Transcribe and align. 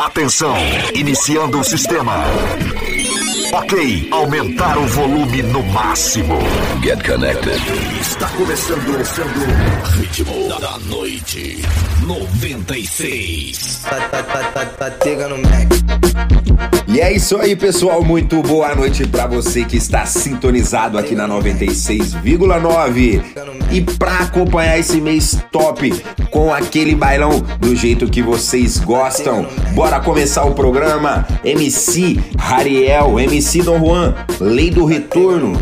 Atenção, 0.00 0.56
iniciando 0.94 1.60
o 1.60 1.62
sistema. 1.62 2.24
Ok, 3.52 4.08
aumentar 4.10 4.78
o 4.78 4.86
volume 4.86 5.42
no 5.42 5.62
máximo. 5.62 6.38
Get 6.82 7.06
connected. 7.06 7.60
Está 8.10 8.28
começando, 8.30 8.84
começando. 8.84 9.30
Ritmo 9.96 10.48
da 10.60 10.78
noite 10.80 11.62
96. 12.04 13.82
Tá, 13.88 14.00
tá, 14.00 14.22
tá, 14.24 14.42
tá, 14.50 14.66
tá 14.66 14.90
pegando 14.90 15.38
Mac. 15.38 15.68
E 16.88 17.00
é 17.00 17.12
isso 17.12 17.36
aí, 17.36 17.54
pessoal. 17.54 18.02
Muito 18.02 18.42
boa 18.42 18.74
noite 18.74 19.06
para 19.06 19.28
você 19.28 19.64
que 19.64 19.76
está 19.76 20.04
sintonizado 20.06 20.98
aqui 20.98 21.14
na 21.14 21.28
96,9. 21.28 23.22
E 23.70 23.80
para 23.80 24.18
acompanhar 24.18 24.76
esse 24.76 25.00
mês 25.00 25.38
top 25.52 25.94
com 26.32 26.52
aquele 26.52 26.96
bailão 26.96 27.38
do 27.60 27.76
jeito 27.76 28.10
que 28.10 28.22
vocês 28.22 28.76
gostam, 28.78 29.46
bora 29.72 30.00
começar 30.00 30.42
o 30.44 30.52
programa. 30.52 31.24
MC 31.44 32.18
Rariel, 32.36 33.20
MC 33.20 33.62
Dom 33.62 33.78
Juan, 33.78 34.16
Lei 34.40 34.68
do 34.68 34.84
Retorno. 34.84 35.52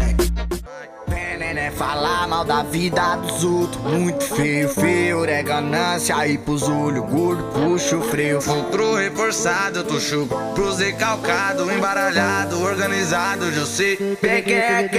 É 1.78 1.84
falar 1.88 2.26
mal 2.26 2.44
da 2.44 2.64
vida 2.64 3.14
dos 3.18 3.44
outros, 3.44 3.80
muito 3.84 4.24
feio, 4.34 4.68
feio, 4.68 5.24
é 5.26 5.44
ganância 5.44 6.16
aí 6.16 6.36
pros 6.36 6.68
olhos 6.68 7.08
gordo, 7.08 7.44
puxa 7.52 7.96
o 7.96 8.02
freio. 8.02 8.40
Outro 8.48 8.96
reforçado, 8.96 9.84
tô 9.84 10.00
chuco, 10.00 10.36
pros 10.56 10.78
decalcado, 10.78 11.70
embaralhado, 11.70 12.60
organizado, 12.60 13.44
eu 13.44 13.64
sei. 13.64 13.96
Pequeque, 13.96 14.98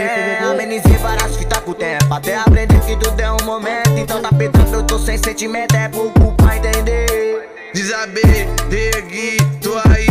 amenizei 0.50 0.98
várias 1.00 1.36
fitas 1.36 1.60
com 1.60 1.72
o 1.72 1.76
tempo, 1.76 2.14
até 2.14 2.38
aprender 2.38 2.80
que 2.80 2.96
tudo 2.96 3.20
é 3.20 3.30
um 3.30 3.44
momento. 3.44 3.98
Então 3.98 4.22
tá 4.22 4.30
pedando, 4.30 4.74
eu 4.74 4.84
tô 4.84 4.98
sem 4.98 5.18
sentimento, 5.18 5.76
é 5.76 5.90
pouco 5.90 6.34
pra 6.36 6.56
entender. 6.56 7.50
Desabei, 7.74 8.48
ergui, 8.72 9.38
tô 9.62 9.78
aí, 9.90 10.09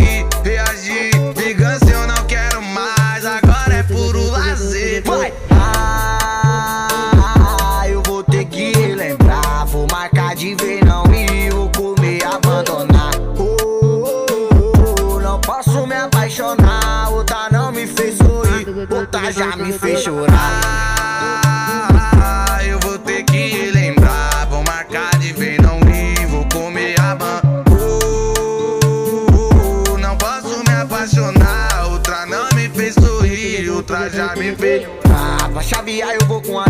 outra 19.28 19.32
já 19.32 19.56
me 19.56 19.72
fez 19.72 20.00
chorar. 20.02 20.38
Eu 22.66 22.78
vou 22.80 22.98
ter 22.98 23.22
que 23.24 23.36
relembrar, 23.36 24.48
vou 24.48 24.62
marcar 24.64 25.10
de 25.18 25.32
ver, 25.32 25.60
não 25.60 25.78
ir, 25.80 26.26
vou 26.26 26.46
comer 26.52 26.98
a 27.00 27.14
ban. 27.14 27.42
Oh, 29.40 29.98
não 29.98 30.16
posso 30.16 30.62
me 30.66 30.72
apaixonar, 30.74 31.88
outra 31.90 32.24
não 32.26 32.48
me 32.54 32.68
fez 32.70 32.94
sorrir, 32.94 33.68
outra 33.70 34.08
já 34.08 34.34
me 34.36 34.54
fez 34.56 34.88
Ah, 35.10 35.48
pra 35.52 35.62
chavear 35.62 36.14
eu 36.20 36.26
vou 36.26 36.40
com 36.42 36.58
a 36.58 36.67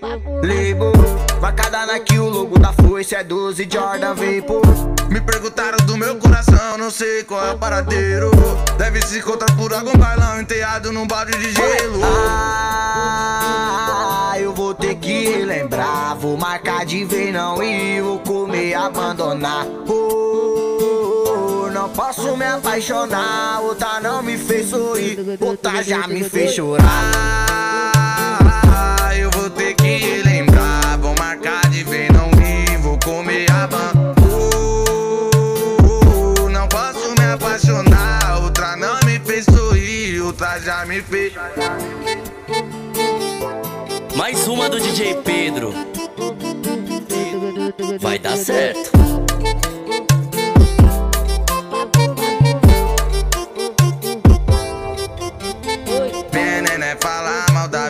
da 0.00 0.16
Gold 0.16 0.46
Label 0.46 0.92
Marcada 1.40 1.86
Nike, 1.86 2.18
o 2.18 2.28
logo 2.28 2.58
da 2.58 2.72
foice 2.72 3.14
é 3.14 3.24
12 3.24 3.68
Jordan 3.70 4.14
Vapor 4.14 4.62
Me 5.08 5.20
perguntaram 5.20 5.78
do 5.86 5.96
meu 5.96 6.16
coração, 6.16 6.78
não 6.78 6.90
sei 6.90 7.24
qual 7.24 7.44
é 7.46 7.52
o 7.52 7.58
paradeiro. 7.58 8.30
Deve 8.76 9.00
se 9.02 9.18
encontrar 9.18 9.54
por 9.56 9.72
algum 9.72 9.96
bailão 9.96 10.40
enterrado 10.40 10.92
num 10.92 11.06
balde 11.06 11.32
de 11.38 11.52
gelo. 11.52 12.00
Ah, 12.04 14.34
eu 14.38 14.52
vou 14.52 14.74
ter 14.74 14.96
que 14.96 15.28
relembrar 15.28 16.16
Vou 16.16 16.36
marcar 16.36 16.84
de 16.84 17.04
vez 17.04 17.32
não 17.32 17.62
e 17.62 18.00
vou 18.00 18.18
comer, 18.20 18.74
abandonar 18.74 19.66
Oh, 19.88 21.68
não 21.72 21.88
posso 21.90 22.36
me 22.36 22.44
apaixonar 22.44 23.60
Outra 23.62 24.00
não 24.00 24.22
me 24.22 24.36
fez 24.36 24.70
sorrir 24.70 25.18
Outra 25.40 25.82
já 25.82 26.06
me 26.06 26.22
fez 26.24 26.52
chorar 26.52 27.97
vou 31.00 31.14
marcar 31.18 31.68
de 31.70 31.82
ver, 31.84 32.12
não 32.12 32.30
ir, 32.42 32.78
vou 32.78 32.98
comer 32.98 33.50
a 33.50 33.66
ban. 33.66 33.92
Não 36.50 36.68
posso 36.68 37.14
me 37.18 37.32
apaixonar. 37.32 38.42
Outra 38.42 38.76
não 38.76 38.98
me 39.04 39.18
fez 39.20 39.44
sorrir, 39.44 40.20
outra 40.20 40.58
já 40.60 40.84
me 40.84 41.00
fez. 41.00 41.32
Mais 44.16 44.46
uma 44.48 44.68
do 44.68 44.80
DJ 44.80 45.16
Pedro. 45.24 45.72
Vai 48.00 48.18
dar 48.18 48.36
certo. 48.36 48.90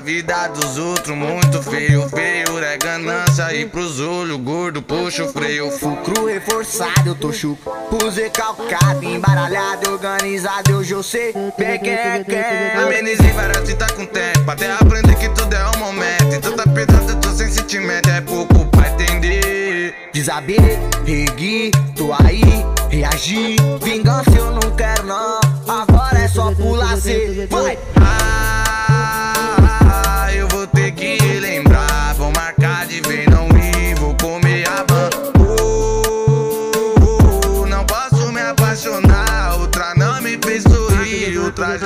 Vida 0.08 0.48
dos 0.48 0.78
outros, 0.78 1.14
muito 1.14 1.62
feio, 1.62 2.08
feio 2.08 2.58
é 2.64 2.78
ganância 2.78 3.54
e 3.54 3.66
pros 3.66 4.00
olhos 4.00 4.38
gordo 4.38 4.80
puxa 4.80 5.24
o 5.24 5.28
freio. 5.28 5.70
Fulcro 5.70 6.24
reforçado, 6.24 7.10
eu 7.10 7.14
tô 7.14 7.30
chuco 7.30 7.70
Puse 7.91 8.30
calcado, 8.30 9.04
embaralhado, 9.04 9.91
organizado 9.91 10.78
Hoje 10.78 10.94
eu 10.94 11.02
sei 11.02 11.34
bem 11.58 11.78
quem 11.78 11.92
é 11.92 12.24
quem 12.24 12.82
Amenizei 12.82 13.32
várias 13.32 13.74
tá 13.74 13.86
com 13.92 14.06
tempo, 14.06 14.50
até 14.50 14.72
aprender 14.72 15.14
que 15.14 15.28
tudo 15.28 15.54
é 15.54 15.70
um 15.76 15.78
momento. 15.78 16.34
Então 16.34 16.56
tá 16.56 16.64
pesado, 16.64 17.10
eu 17.10 17.20
tô 17.20 17.28
sem 17.32 17.50
sentimento, 17.50 18.08
é 18.08 18.22
pouco 18.22 18.64
pra 18.64 18.88
entender. 18.88 19.94
Desabei, 20.14 20.56
regui, 21.04 21.70
tô 21.94 22.14
aí, 22.14 22.41
reagi 22.88 23.56
Vingança 23.82 24.30
eu 24.30 24.52
não 24.52 24.74
quero 24.74 25.04
não, 25.04 25.38
agora 25.68 26.18
é 26.18 26.28
só 26.28 26.50
por 26.54 26.78
lazer 26.78 27.47
Vai! 27.50 27.78
Ah, 28.00 28.67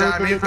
já 0.03 0.19
me. 0.19 0.37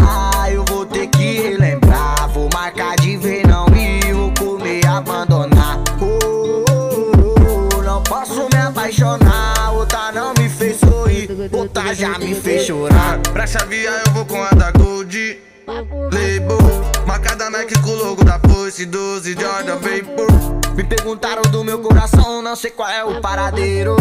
Ah, 0.00 0.46
eu 0.50 0.64
vou 0.64 0.86
ter 0.86 1.06
que 1.08 1.40
relembrar 1.40 2.28
Vou 2.30 2.48
marcar 2.52 2.96
de 2.96 3.16
ver, 3.16 3.46
não 3.46 3.66
ir, 3.76 4.14
vou 4.14 4.32
comer, 4.38 4.86
abandonar 4.86 5.78
Oh, 6.00 7.82
não 7.82 8.02
posso 8.02 8.48
me 8.52 8.58
apaixonar 8.58 9.72
Outra 9.72 10.10
não 10.12 10.32
me 10.38 10.48
fez 10.48 10.78
sorrir, 10.78 11.28
outra 11.52 11.94
já 11.94 12.18
me 12.18 12.34
fez 12.34 12.66
chorar 12.66 13.18
Pra 13.32 13.46
chavear, 13.46 14.02
eu 14.06 14.12
vou 14.12 14.24
com 14.24 14.42
a 14.42 14.50
da 14.50 14.70
Gold. 14.72 15.38
Label, 15.66 16.58
marcada 17.06 17.50
Nike 17.50 17.78
com 17.80 17.90
o 17.90 17.94
logo 17.96 18.24
da 18.24 18.40
Foice 18.40 18.86
12 18.86 19.36
Jordan 19.38 19.76
Vapor. 19.76 20.57
Me 20.78 20.84
perguntaram 20.84 21.42
do 21.42 21.64
meu 21.64 21.80
coração, 21.80 22.40
não 22.40 22.54
sei 22.54 22.70
qual 22.70 22.88
é 22.88 23.02
o 23.02 23.20
paradeiro 23.20 23.96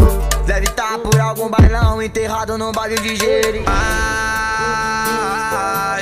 Deve 0.45 0.67
tá 0.67 0.99
por 0.99 1.19
algum 1.19 1.49
bailão, 1.49 1.99
enterrado 1.99 2.55
num 2.55 2.71
balde 2.71 2.97
de 2.97 3.15
gelo 3.15 3.63
Ah, 3.65 4.77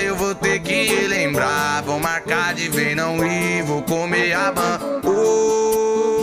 eu 0.01 0.17
vou 0.17 0.35
ter 0.35 0.59
que 0.59 0.87
relembrar. 0.87 1.81
Vou 1.85 1.97
marcar 1.97 2.53
de 2.53 2.67
ver, 2.67 2.93
não 2.93 3.25
ir, 3.25 3.63
vou 3.63 3.81
comer 3.83 4.33
a 4.33 4.51
ban. 4.51 4.81
Oh, 5.05 6.13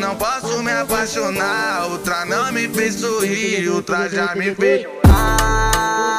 não 0.00 0.16
posso 0.16 0.60
me 0.60 0.72
apaixonar. 0.72 1.86
Outra 1.92 2.24
não 2.24 2.50
me 2.50 2.66
fez 2.66 2.96
sorrir, 2.96 3.68
outra 3.68 4.08
já 4.08 4.34
me 4.34 4.52
fez. 4.52 4.84
Ah, 5.06 6.16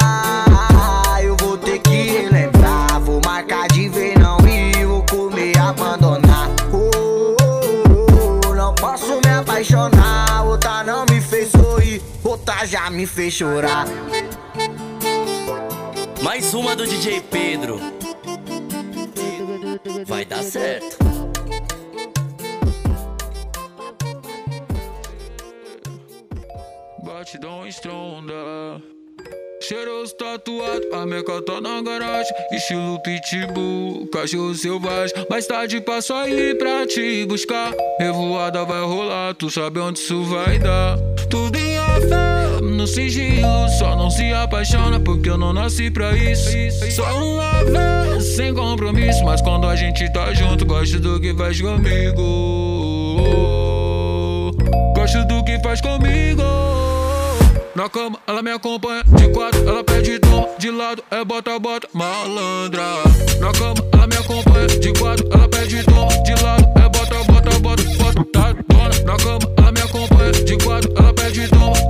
eu 1.21 1.35
vou 1.35 1.57
ter 1.57 1.79
que 1.79 2.01
relembrar 2.01 2.99
Vou 3.01 3.19
marcar 3.25 3.67
de 3.69 3.89
ver, 3.89 4.18
posso 8.89 9.19
me 9.23 9.29
apaixonar 9.29 10.43
Outra 10.45 10.83
não 10.83 11.05
me 11.05 11.21
fez 11.21 11.51
sorrir, 11.51 12.01
outra 12.23 12.65
já 12.65 12.89
me 12.89 13.05
fez 13.05 13.33
chorar 13.33 13.85
Mais 16.23 16.53
uma 16.53 16.75
do 16.75 16.85
DJ 16.85 17.21
Pedro. 17.21 17.79
Vai 20.05 20.25
dar 20.25 20.43
certo. 20.43 20.97
Batidão 27.01 27.65
estronda. 27.65 28.33
Cheiroso 29.61 30.15
tatuado, 30.15 30.87
a 30.93 31.05
meca 31.05 31.41
tá 31.41 31.59
na 31.59 31.81
garagem. 31.81 32.31
Estilo 32.53 32.97
pitbull, 33.03 34.07
cachorro 34.07 34.55
selvagem. 34.55 35.13
Mais 35.29 35.45
tarde 35.45 35.81
passo 35.81 36.13
aí 36.13 36.55
pra 36.55 36.87
te 36.87 37.25
buscar. 37.25 37.73
Revoada 37.99 38.63
vai 38.63 38.81
rolar, 38.81 39.35
tu 39.35 39.49
sabe 39.49 39.79
onde 39.79 39.99
isso 39.99 40.23
vai 40.23 40.57
dar. 40.59 40.97
Tudo 41.29 41.57
em 41.57 41.75
fé, 42.07 42.61
no 42.61 42.87
sigilo. 42.87 43.67
Só 43.77 43.97
não 43.97 44.09
se 44.09 44.31
apaixona 44.33 44.97
porque 44.99 45.29
eu 45.29 45.37
não 45.37 45.51
nasci 45.51 45.91
pra 45.91 46.15
isso. 46.15 46.49
Só 46.91 47.03
uma 47.21 47.63
vez, 47.65 48.23
sem 48.35 48.53
compromisso. 48.53 49.25
Mas 49.25 49.41
quando 49.41 49.67
a 49.67 49.75
gente 49.75 50.11
tá 50.13 50.33
junto, 50.33 50.65
gosto 50.65 50.99
do 50.99 51.19
que 51.19 51.33
faz 51.33 51.59
comigo. 51.59 52.21
Gosto 54.95 55.25
do 55.25 55.43
que 55.43 55.59
faz 55.59 55.81
comigo. 55.81 56.78
Na 57.75 57.87
cama, 57.87 58.19
ela 58.27 58.41
me 58.41 58.51
acompanha. 58.51 59.03
De 59.05 59.27
quatro, 59.29 59.67
ela 59.67 59.83
pede 59.83 60.19
toma. 60.19 60.47
De 60.57 60.71
lado, 60.71 61.03
é 61.11 61.23
bota, 61.23 61.57
bota, 61.59 61.87
malandra. 61.93 63.03
Na 63.39 63.51
cama, 63.51 63.75
ela 63.93 64.07
me 64.07 64.15
acompanha. 64.17 64.67
De 64.67 64.93
quatro, 64.93 65.29
ela 65.31 65.47
pede 65.47 65.83
toma. 65.83 66.23
De 66.23 66.43
lado, 66.43 66.65
é 66.75 66.89
bota, 66.89 67.23
bota, 67.23 67.59
bota, 67.59 67.83
bota, 67.97 68.25
tá 68.33 68.53
dona. 68.67 69.03
Na 69.05 69.17
cama, 69.17 69.53
ela 69.57 69.71
me 69.71 69.81
acompanha. 69.81 70.31
De 70.31 70.57
quatro, 70.57 70.93
ela 70.97 71.13
pede 71.13 71.47
toma. 71.47 71.88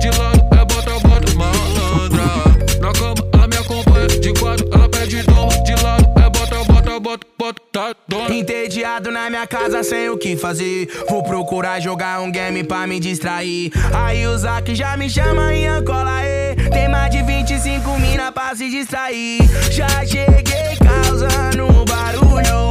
Tá 7.80 7.94
dona. 8.06 8.34
Entediado 8.34 9.10
na 9.10 9.30
minha 9.30 9.46
casa 9.46 9.82
sem 9.82 10.10
o 10.10 10.18
que 10.18 10.36
fazer. 10.36 10.88
Vou 11.08 11.22
procurar 11.22 11.80
jogar 11.80 12.20
um 12.20 12.30
game 12.30 12.62
pra 12.62 12.86
me 12.86 13.00
distrair. 13.00 13.72
Aí 13.94 14.26
o 14.26 14.36
Zac 14.36 14.74
já 14.74 14.96
me 14.96 15.08
chama 15.08 15.54
em 15.54 15.66
Ancola, 15.66 16.16
aí. 16.16 16.56
Tem 16.70 16.88
mais 16.88 17.10
de 17.10 17.22
25 17.22 17.98
mina 17.98 18.30
pra 18.30 18.54
se 18.54 18.68
distrair. 18.68 19.38
Já 19.70 19.88
cheguei 20.04 20.76
causando 20.82 21.84
barulho. 21.84 22.69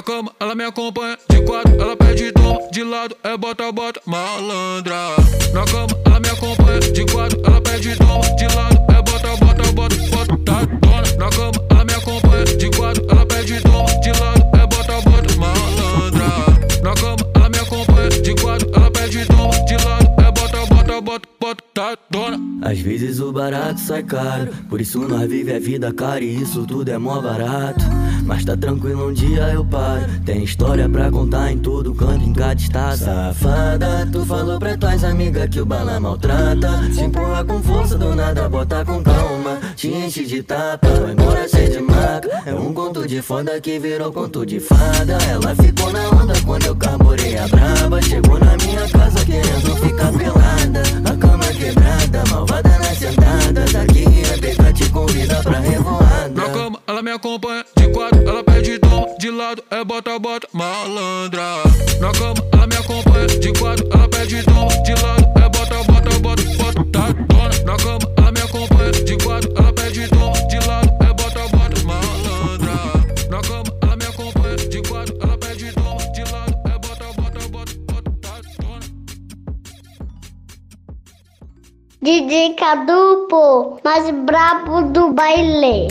Na 0.00 0.04
cama, 0.04 0.32
ela 0.40 0.54
me 0.54 0.64
acompanha. 0.64 1.18
De 1.28 1.42
quatro, 1.42 1.78
ela 1.78 1.94
pede 1.94 2.32
toma. 2.32 2.58
De 2.72 2.82
lado, 2.82 3.14
é 3.22 3.36
bota, 3.36 3.70
bota, 3.70 4.00
malandra. 4.06 4.96
Na 5.52 5.62
cama, 5.66 5.88
ela 6.06 6.18
me 6.18 6.28
acompanha. 6.30 6.80
De 6.80 7.04
quatro, 7.04 7.38
ela 7.44 7.60
pede 7.60 7.96
toma. 7.96 8.22
De 8.34 8.46
lado, 8.46 8.78
é 8.88 9.02
bota, 9.02 9.36
bota, 9.36 9.72
bota, 9.72 9.96
bota, 10.10 10.38
tá 10.38 10.64
dona. 10.64 11.16
Na 11.18 11.28
cama, 11.28 11.52
ela 11.68 11.84
me 11.84 11.92
acompanha. 11.92 12.44
De 12.46 12.70
quatro, 12.70 13.06
ela 13.10 13.19
bota, 21.50 21.62
bota, 21.64 21.64
bota, 21.64 21.64
tá 21.74 21.96
dona. 22.10 22.38
Às 22.62 22.78
vezes 22.80 23.20
o 23.20 23.32
barato 23.32 23.80
sai 23.80 24.02
caro, 24.02 24.52
por 24.68 24.80
isso 24.80 25.00
nós 25.00 25.28
vive 25.28 25.52
a 25.52 25.58
vida 25.58 25.92
cara 25.92 26.22
e 26.22 26.40
isso 26.40 26.64
tudo 26.66 26.90
é 26.90 26.98
mó 26.98 27.20
barato. 27.20 27.84
Mas 28.24 28.44
tá 28.44 28.56
tranquilo, 28.56 29.08
um 29.08 29.12
dia 29.12 29.48
eu 29.52 29.64
paro. 29.64 30.04
Tem 30.24 30.44
história 30.44 30.88
pra 30.88 31.10
contar 31.10 31.50
em 31.50 31.58
todo 31.58 31.94
canto, 31.94 32.24
em 32.24 32.32
cada 32.32 32.60
estado. 32.60 32.98
Safada, 32.98 34.08
tu 34.12 34.24
falou 34.24 34.58
pra 34.58 34.76
tuas 34.76 35.02
amigas 35.04 35.48
que 35.48 35.60
o 35.60 35.66
bala 35.66 35.98
maltrata. 35.98 36.82
Se 36.92 37.02
empurra 37.02 37.44
com 37.44 37.62
força, 37.62 37.98
do 37.98 38.14
nada 38.14 38.48
bota 38.48 38.84
com 38.84 39.02
calma. 39.02 39.58
Te 39.74 39.88
enche 39.88 40.24
de 40.24 40.42
tapa, 40.42 40.88
vai 40.88 41.12
embora 41.12 41.48
cheio 41.48 41.72
de 41.72 41.80
maca. 41.80 42.42
É 42.46 42.54
um 42.54 42.72
conto 42.72 43.06
de 43.06 43.22
foda 43.22 43.60
que 43.60 43.78
virou 43.78 44.12
conto 44.12 44.44
de 44.44 44.60
fada. 44.60 45.18
Ela 45.28 45.54
ficou 45.56 45.92
na 45.92 46.08
onda 46.10 46.34
quando 46.44 46.66
eu 46.66 46.76
carburei 46.76 47.38
a 47.38 47.48
braba. 47.48 48.02
Chegou 48.02 48.38
na 48.38 48.56
minha 48.58 48.88
casa 48.88 49.24
querendo 49.24 49.76
ficar 49.76 50.12
pelada. 50.12 51.09
Quebrada, 51.70 52.24
malvada 52.30 52.68
na 52.68 52.94
sentada. 52.96 53.64
Daqui 53.72 54.04
a 54.04 54.40
beca 54.40 54.72
te 54.72 54.90
convida 54.90 55.40
pra 55.40 55.60
revoada. 55.60 56.28
Na 56.34 56.48
cama, 56.50 56.80
ela 56.84 57.00
me 57.00 57.12
acompanha. 57.12 57.64
De 57.76 57.86
quatro, 57.92 58.28
ela 58.28 58.42
pede 58.42 58.80
toma. 58.80 59.06
De 59.20 59.30
lado, 59.30 59.62
é 59.70 59.84
bota, 59.84 60.18
DJ 82.30 82.54
Cadupo, 82.54 83.80
mais 83.82 84.08
brabo 84.12 84.82
do 84.82 85.12
baile. 85.12 85.88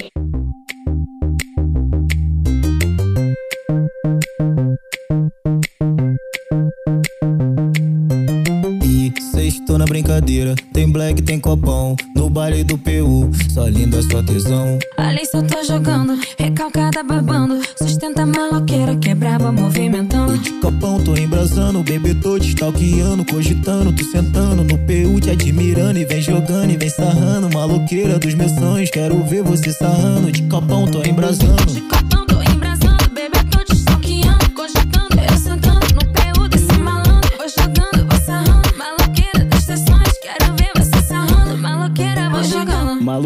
Brincadeira, 10.00 10.56
tem 10.72 10.90
black, 10.90 11.22
tem 11.22 11.40
copão 11.40 11.96
No 12.16 12.30
baile 12.30 12.64
do 12.64 12.78
PU, 12.78 13.30
só 13.52 13.68
linda 13.68 14.02
sua 14.02 14.24
tesão. 14.24 14.80
Ali 14.98 15.26
só 15.26 15.42
tô 15.42 15.64
jogando, 15.64 16.18
recalcada 16.38 17.04
babando. 17.04 17.60
Sustenta 17.78 18.26
maloqueira, 18.26 18.96
quebrava 18.96 19.52
movimentando. 19.52 20.38
De 20.38 20.52
copão 20.54 21.02
tô 21.04 21.16
embrasando, 21.16 21.84
bebê 21.84 22.14
tô 22.16 22.40
te 22.40 22.50
stalkeando 22.50 23.26
Cogitando, 23.26 23.92
tu 23.92 24.04
sentando 24.06 24.64
no 24.64 24.78
PU 24.78 25.20
te 25.20 25.32
admirando 25.32 26.00
E 26.00 26.06
vem 26.06 26.22
jogando 26.22 26.72
e 26.72 26.78
vem 26.78 26.90
sarrando. 26.90 27.50
Maloqueira 27.54 28.18
dos 28.18 28.34
meus 28.34 28.52
sonhos, 28.54 28.90
quero 28.90 29.22
ver 29.24 29.44
você 29.44 29.74
sarrando. 29.74 30.32
De 30.32 30.44
copão 30.44 30.86
tô 30.86 31.04
embrasando 31.04 31.66
De 31.66 31.82
copão 31.82 32.19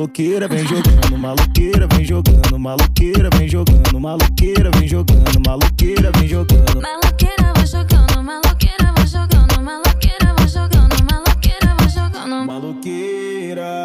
Maloqueira 0.03 0.49
vem 0.49 0.67
jogando, 0.67 1.17
maloqueira 1.17 1.87
vem 1.87 2.03
jogando 2.03 2.59
Maloqueira 2.59 3.29
vem 3.37 3.47
jogando, 3.47 3.99
maloqueira 4.01 4.69
vem 4.75 4.85
jogando 4.85 5.39
Maloqueira 5.39 6.11
vem 6.11 6.27
jogando 6.27 6.81
Maloqueira, 6.81 7.53
vou 7.55 7.65
jogando. 7.65 8.25
Maloqueira, 8.25 8.93
vou 8.97 9.05
jogando. 9.07 9.61
Maloqueira, 9.61 10.33
vou 10.37 10.47
jogando. 10.47 11.03
Maloqueira, 11.09 11.75
vou 11.79 11.89
jogando. 11.89 12.45
Maloqueira 12.45 13.82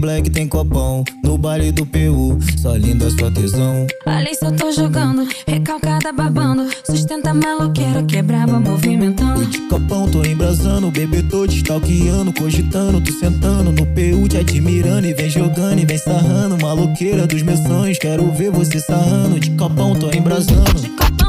black, 0.00 0.30
tem 0.30 0.48
copão. 0.48 1.04
No 1.22 1.36
baile 1.36 1.70
do 1.70 1.86
PU, 1.86 2.38
só 2.58 2.74
linda 2.74 3.10
sua 3.10 3.30
tesão. 3.30 3.86
Ali 4.06 4.34
só 4.34 4.50
tô 4.50 4.72
jogando, 4.72 5.28
recalcada 5.46 6.12
babando. 6.12 6.68
Sustenta 6.84 7.34
maloqueira, 7.34 8.02
quebrava 8.02 8.58
movimentando. 8.58 9.44
De 9.46 9.58
copão 9.68 10.08
tô 10.10 10.24
embrasando, 10.24 10.90
bebê 10.90 11.22
tô 11.22 11.46
te 11.46 11.58
stalkeando 11.58 12.32
Cogitando, 12.32 13.00
tu 13.00 13.12
sentando 13.12 13.70
no 13.70 13.86
PU 13.86 14.28
te 14.28 14.38
admirando 14.38 15.06
E 15.06 15.12
vem 15.12 15.28
jogando 15.28 15.80
e 15.80 15.84
vem 15.84 15.98
sarrando. 15.98 16.56
Maloqueira 16.60 17.26
dos 17.26 17.42
meus 17.42 17.60
sonhos, 17.60 17.98
quero 17.98 18.30
ver 18.32 18.50
você 18.50 18.80
sarrando. 18.80 19.38
De 19.38 19.50
copão 19.50 19.94
tô 19.94 20.10
embrasando. 20.10 20.80
De 20.80 20.88
copão 20.88 21.00
tô 21.00 21.10
embrasando, 21.10 21.19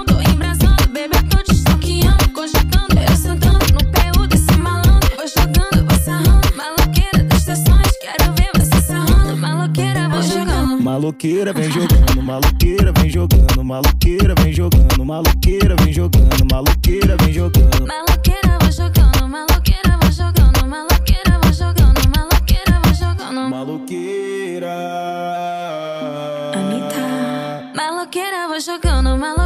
Maloqueira 11.12 11.51
vem 11.51 11.70
jogando, 11.70 12.24
maloqueira 12.24 12.94
vem 12.94 13.10
jogando 13.10 13.63
Maloqueira 13.65 14.34
vem 14.41 14.53
jogando, 14.53 15.06
maloqueira 15.06 15.75
vem 15.75 15.91
jogando 15.91 16.46
Maloqueira 16.46 17.18
vem 17.18 17.34
jogando 17.34 17.86
Maloqueira, 17.86 18.58
vou 18.60 18.72
jogando. 18.72 19.27
Maloqueira, 19.27 19.98
vou 20.01 20.12
jogando. 20.12 20.68
Maloqueira, 20.68 21.39
vou 21.44 21.53
jogando. 21.53 22.10
Maloqueira, 22.10 22.80
vou 22.84 22.94
jogando. 22.94 23.50
Maloqueira 23.50 24.74
Anitta. 26.56 27.74
Maloqueira, 27.75 28.48
vou 28.48 28.60
jogando. 28.60 29.18
Maloqueira, 29.18 29.41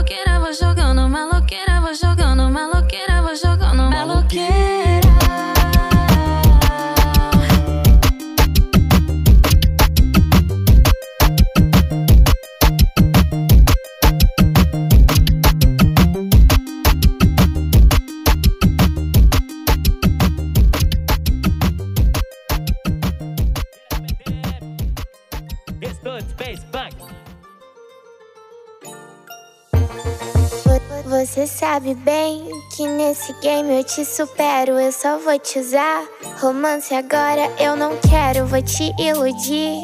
Sabe 31.47 31.93
bem 31.93 32.49
que 32.75 32.87
nesse 32.87 33.31
game 33.41 33.77
eu 33.77 33.83
te 33.83 34.03
supero, 34.03 34.79
eu 34.79 34.91
só 34.91 35.19
vou 35.19 35.37
te 35.37 35.59
usar. 35.59 36.03
Romance 36.41 36.93
agora 36.93 37.51
eu 37.59 37.75
não 37.75 37.95
quero, 37.97 38.47
vou 38.47 38.61
te 38.61 38.91
iludir. 38.99 39.77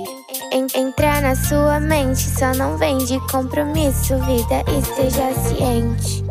En 0.51 0.67
entrar 0.75 1.21
na 1.21 1.35
sua 1.35 1.79
mente, 1.79 2.21
só 2.21 2.51
não 2.53 2.77
vem 2.77 2.97
de 2.99 3.19
compromisso, 3.31 4.17
vida, 4.19 4.63
esteja 4.79 5.33
ciente. 5.47 6.23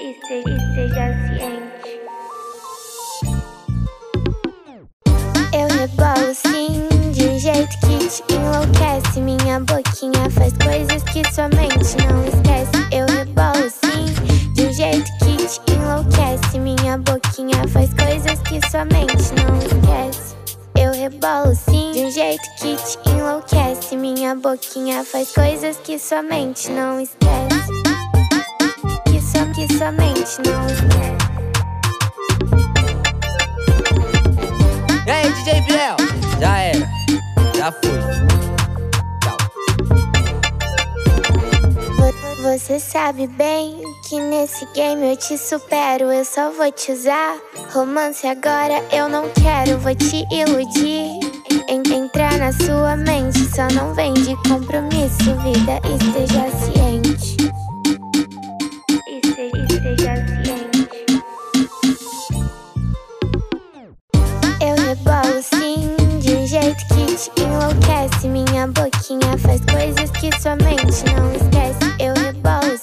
Este 0.00 0.38
esteja 0.38 1.06
ciente. 1.28 2.00
Eu 5.52 5.68
rebolo 5.68 6.34
sim, 6.34 7.12
de 7.12 7.28
um 7.28 7.38
jeito 7.38 7.78
que 7.80 8.08
te 8.08 8.34
enlouquece. 8.34 9.20
Minha 9.20 9.60
boquinha 9.60 10.28
faz 10.30 10.52
coisas 10.58 11.02
que 11.04 11.22
sua 11.32 11.48
mente 11.48 11.96
não 12.06 12.24
esquece. 12.24 12.59
Faz 17.68 17.92
coisas 17.94 18.38
que 18.40 18.60
sua 18.70 18.84
mente 18.84 19.32
não 19.34 19.58
esquece. 19.58 20.36
Eu 20.76 20.92
rebolo 20.92 21.54
sim, 21.54 21.92
de 21.92 22.04
um 22.04 22.10
jeito 22.10 22.42
que 22.58 22.76
te 22.76 23.10
enlouquece. 23.10 23.96
Minha 23.96 24.34
boquinha 24.34 25.04
faz 25.04 25.32
coisas 25.32 25.76
que 25.78 25.98
sua 25.98 26.22
mente 26.22 26.70
não 26.70 27.00
esquece. 27.00 27.70
Que 29.06 29.20
sua, 29.20 29.46
que 29.46 29.72
sua 29.76 29.92
mente 29.92 30.38
não 30.46 30.66
esquece. 30.66 31.20
E 35.06 35.10
aí, 35.10 35.32
DJ 35.32 35.60
Biel? 35.62 35.96
Já 36.40 36.58
era. 36.58 36.88
Já 37.56 37.72
foi. 37.72 38.29
Você 42.42 42.80
sabe 42.80 43.26
bem 43.26 43.82
que 44.08 44.18
nesse 44.18 44.64
game 44.74 45.10
eu 45.10 45.16
te 45.16 45.36
supero, 45.36 46.04
eu 46.10 46.24
só 46.24 46.50
vou 46.50 46.70
te 46.72 46.90
usar. 46.92 47.38
Romance 47.72 48.26
agora 48.26 48.82
eu 48.92 49.08
não 49.08 49.28
quero, 49.30 49.78
vou 49.78 49.94
te 49.94 50.24
iludir. 50.32 51.20
En- 51.68 51.82
entrar 51.94 52.38
na 52.38 52.52
sua 52.52 52.96
mente, 52.96 53.38
só 53.54 53.68
não 53.74 53.94
vem 53.94 54.14
de 54.14 54.34
compromisso, 54.48 55.36
vida, 55.42 55.80
esteja 55.84 56.48
ciente. 56.64 57.36
Este- 59.06 59.74
Esteja 59.74 60.14
ciente. 60.26 61.06
Eu 64.60 64.76
rebolo 64.76 65.42
sim, 65.42 65.94
de 66.20 66.34
um 66.34 66.46
jeito 66.46 66.84
que 66.88 67.14
te 67.16 67.30
enlouquece. 67.42 68.28
Minha 68.28 68.66
boquinha 68.68 69.38
faz 69.38 69.60
coisas 69.66 70.10
que 70.12 70.30
sua 70.40 70.56
mente 70.56 71.04
não 71.14 71.32
esquece. 71.32 71.79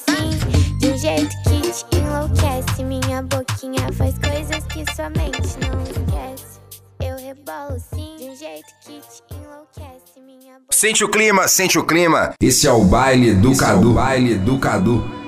Eu 0.05 0.13
rebolo 0.13 0.31
sim, 0.31 0.77
de 0.77 0.87
um 0.87 0.97
jeito 0.97 1.35
que 1.43 1.61
te 1.71 1.97
enlouquece. 1.97 2.83
Minha 2.83 3.23
boquinha 3.23 3.91
faz 3.93 4.15
coisas 4.19 4.63
que 4.65 4.95
sua 4.95 5.09
mente 5.09 5.57
não 5.61 5.81
esquece. 5.83 6.59
Eu 6.99 7.17
rebolo 7.17 7.79
sim, 7.93 8.15
de 8.17 8.29
um 8.29 8.35
jeito 8.35 8.67
que 8.81 8.99
te 9.01 9.23
enlouquece. 9.33 10.19
Minha 10.25 10.59
Sente 10.71 11.03
o 11.03 11.09
clima, 11.09 11.47
sente 11.47 11.79
o 11.79 11.83
clima. 11.83 12.33
Esse 12.41 12.67
é 12.67 12.71
o 12.71 12.83
baile 12.83 13.33
do 13.33 13.55
Cadu. 13.55 13.93
baile 13.93 14.35
do 14.35 14.59
Cadu. 14.59 15.26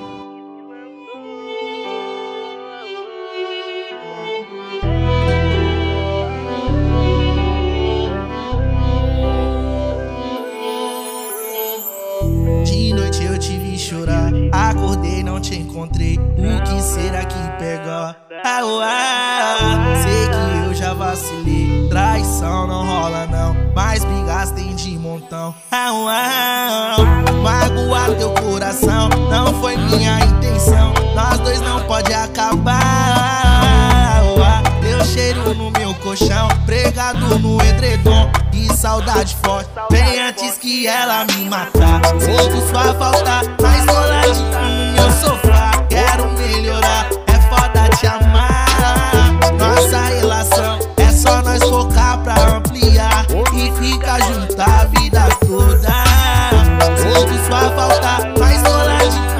Encontrei. 15.79 16.17
O 16.17 16.63
que 16.63 16.81
será 16.81 17.23
que 17.25 17.39
pegou? 17.57 18.15
Ah, 18.43 18.63
uá, 18.63 19.95
sei 20.03 20.27
que 20.27 20.67
eu 20.67 20.73
já 20.73 20.93
vacilei. 20.93 21.87
Traição 21.89 22.67
não 22.67 22.85
rola, 22.85 23.25
não, 23.27 23.55
mas 23.73 24.03
brigas 24.03 24.51
tem 24.51 24.75
de 24.75 24.97
montão. 24.97 25.53
Ah, 25.71 25.91
uá, 25.93 26.97
magoar 27.41 28.11
teu 28.17 28.31
coração, 28.33 29.09
não 29.29 29.53
foi 29.61 29.77
minha 29.77 30.19
intenção. 30.19 30.93
Nós 31.15 31.39
dois 31.39 31.61
não 31.61 31.81
pode 31.85 32.13
acabar. 32.13 33.38
Cheiro 35.13 35.55
no 35.55 35.71
meu 35.71 35.93
colchão, 35.95 36.47
pregado 36.67 37.39
no 37.39 37.59
edredom. 37.63 38.31
Que 38.51 38.71
saudade 38.71 39.35
forte, 39.43 39.69
bem 39.89 40.21
antes 40.21 40.57
que 40.59 40.85
ela 40.85 41.25
me 41.25 41.49
matar. 41.49 41.99
Sinto 42.19 42.69
sua 42.69 42.93
falta, 42.93 43.41
mais 43.59 43.85
coladinho 43.85 44.51
no 44.51 44.93
meu 44.93 45.11
sofá. 45.11 45.71
Quero 45.89 46.31
melhorar, 46.33 47.09
é 47.25 47.39
foda 47.49 47.89
te 47.97 48.05
amar. 48.05 48.67
Nossa 49.57 49.99
relação 49.99 50.79
é 50.97 51.11
só 51.11 51.41
nós 51.41 51.63
focar 51.63 52.19
pra 52.19 52.35
ampliar 52.57 53.25
e 53.53 53.71
ficar 53.81 54.19
junto 54.21 54.61
a 54.61 54.85
vida 54.85 55.27
toda. 55.47 56.03
Sinto 56.97 57.47
sua 57.47 57.71
falta, 57.71 58.39
mais 58.39 58.61
coladinho 58.61 59.38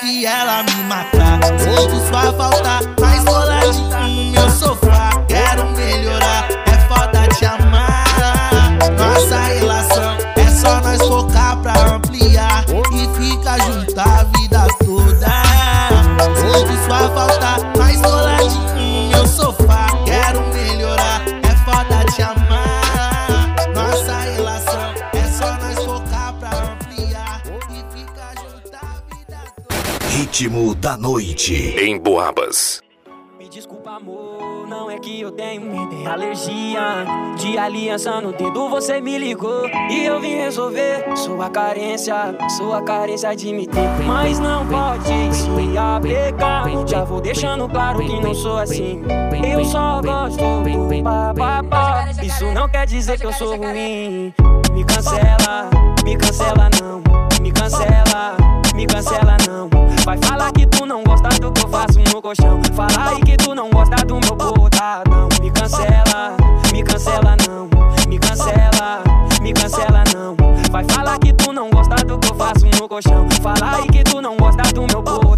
antes 0.00 0.20
que 0.20 0.26
ela 0.26 0.62
me 0.62 0.84
matar. 0.84 1.19
Da 30.90 30.96
noite. 30.96 31.54
Em 31.78 31.96
Boabas. 31.96 32.82
Desculpa, 33.48 33.96
amor, 33.96 34.66
não 34.68 34.88
é 34.88 34.96
que 34.98 35.20
eu 35.20 35.32
tenho 35.32 35.62
medo, 35.62 36.04
é 36.04 36.06
alergia 36.06 37.04
de 37.36 37.58
aliança 37.58 38.20
no 38.20 38.32
dedo. 38.32 38.68
Você 38.68 39.00
me 39.00 39.18
ligou 39.18 39.68
e 39.90 40.04
eu 40.04 40.20
vim 40.20 40.36
resolver 40.36 41.04
sua 41.16 41.50
carência, 41.50 42.14
sua 42.56 42.80
carência 42.82 43.34
de 43.34 43.52
me 43.52 43.66
ter. 43.66 43.88
Mas 44.06 44.38
não 44.38 44.64
pode 44.66 45.34
se 45.34 45.76
apegar. 45.76 46.64
Já 46.86 47.02
vou 47.04 47.20
deixando 47.20 47.68
claro 47.68 47.98
que 47.98 48.20
não 48.20 48.34
sou 48.34 48.58
assim. 48.58 49.02
Eu 49.44 49.64
só 49.64 50.00
gosto 50.00 50.62
do 50.62 51.02
papapá. 51.02 52.08
Isso 52.22 52.46
não 52.52 52.68
quer 52.68 52.86
dizer 52.86 53.18
que 53.18 53.26
eu 53.26 53.32
sou 53.32 53.56
ruim. 53.56 54.32
Me 54.72 54.84
cancela, 54.84 55.70
me 56.04 56.16
cancela 56.16 56.70
não, 56.80 57.02
me 57.42 57.50
cancela, 57.50 58.36
me 58.74 58.86
cancela 58.86 59.36
não. 59.48 59.68
Vai 60.04 60.18
falar 60.18 60.50
que 60.52 60.66
tu 60.66 60.69
não 60.90 61.04
gosta 61.04 61.28
do 61.28 61.52
que 61.52 61.64
eu 61.64 61.68
faço 61.68 62.00
no 62.12 62.20
colchão. 62.20 62.60
Fala 62.74 63.10
aí 63.10 63.20
que 63.22 63.36
tu 63.36 63.54
não 63.54 63.70
gosta 63.70 63.94
do 64.04 64.18
meu 64.18 64.34
botadão. 64.34 65.28
Me 65.40 65.48
cancela, 65.52 66.36
me 66.72 66.82
cancela 66.82 67.36
não, 67.46 67.68
me 68.08 68.18
cancela, 68.18 69.04
me 69.40 69.52
cancela 69.52 70.02
não. 70.12 70.34
Vai 70.72 70.84
falar 70.90 71.16
que 71.20 71.32
tu 71.32 71.52
não 71.52 71.70
gosta 71.70 71.94
do 72.04 72.18
que 72.18 72.32
eu 72.32 72.34
faço 72.34 72.66
no 72.80 72.88
colchão. 72.88 73.28
Fala 73.40 73.76
aí 73.76 73.86
que 73.86 74.02
tu 74.02 74.20
não 74.20 74.36
gosta 74.36 74.62
do 74.74 74.80
meu 74.88 75.00
botadão. 75.00 75.29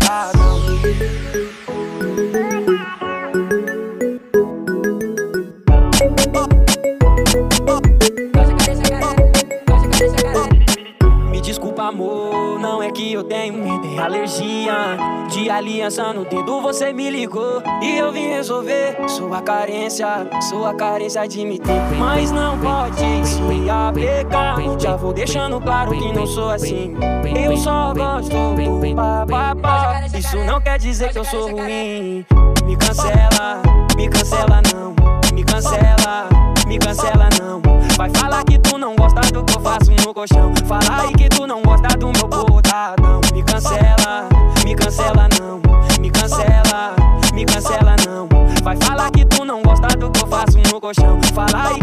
Alergia. 14.05 14.97
De 15.31 15.49
aliança 15.49 16.13
no 16.13 16.25
dedo 16.25 16.61
você 16.61 16.93
me 16.93 17.09
ligou 17.09 17.63
e 17.81 17.97
eu 17.97 18.13
vim 18.13 18.29
resolver 18.29 18.97
sua 19.09 19.41
carência, 19.41 20.29
sua 20.49 20.75
carência 20.75 21.27
de 21.27 21.45
me 21.45 21.59
ter. 21.59 21.81
Mas 21.99 22.31
não 22.31 22.59
pode 22.59 23.27
se 23.27 23.71
apegar. 23.71 24.57
Já 24.79 24.97
vou 24.97 25.13
deixando 25.13 25.61
claro 25.61 25.93
que 25.93 26.13
não 26.13 26.27
sou 26.27 26.51
assim. 26.51 26.95
Eu 27.35 27.57
só 27.57 27.95
gosto 27.95 28.31
do 28.31 28.95
papapá. 28.95 30.03
Isso 30.15 30.39
não 30.45 30.61
quer 30.61 30.79
dizer 30.79 31.13
que 31.13 31.19
eu 31.19 31.25
sou 31.25 31.51
ruim. 31.51 32.27
Me 32.65 32.77
cancela, 32.77 33.63
me 33.97 34.09
cancela 34.09 34.63
não, 34.73 34.95
me 35.35 35.45
cancela, 35.45 36.29
me 36.67 36.79
cancela 36.79 37.29
não. 37.41 37.42
Vai 37.97 38.11
falar 38.17 38.45
que 38.45 38.59
tu 38.59 38.79
não 38.79 38.97
gosta 38.97 39.21
do 39.33 39.45
que 39.45 39.57
eu 39.57 39.61
faço 39.61 39.91
no 40.05 40.15
colchão. 40.15 40.53
Fala 40.67 41.03
aí 41.03 41.13
que 41.15 41.29
tu 41.29 41.47
não 41.47 41.63
gosta 41.63 41.89
do 41.99 42.11
meu 42.13 42.29
botadão. 42.29 43.21
Me 43.33 43.43
cancela, 43.43 44.29
me 44.65 44.75
cancela 44.75 45.29
não, 45.39 45.61
me 46.01 46.11
cancela, 46.11 46.95
me 47.33 47.45
cancela 47.45 47.97
não. 48.07 48.29
Vai 48.63 48.77
falar 48.77 49.11
que 49.11 49.25
tu 49.25 49.45
não 49.45 49.63
gosta 49.63 49.89
do 49.97 50.11
que 50.11 50.23
eu 50.23 50.27
faço 50.27 50.59
no 50.73 50.81
colchão. 50.81 51.21
Fala 51.35 51.69
aí 51.69 51.82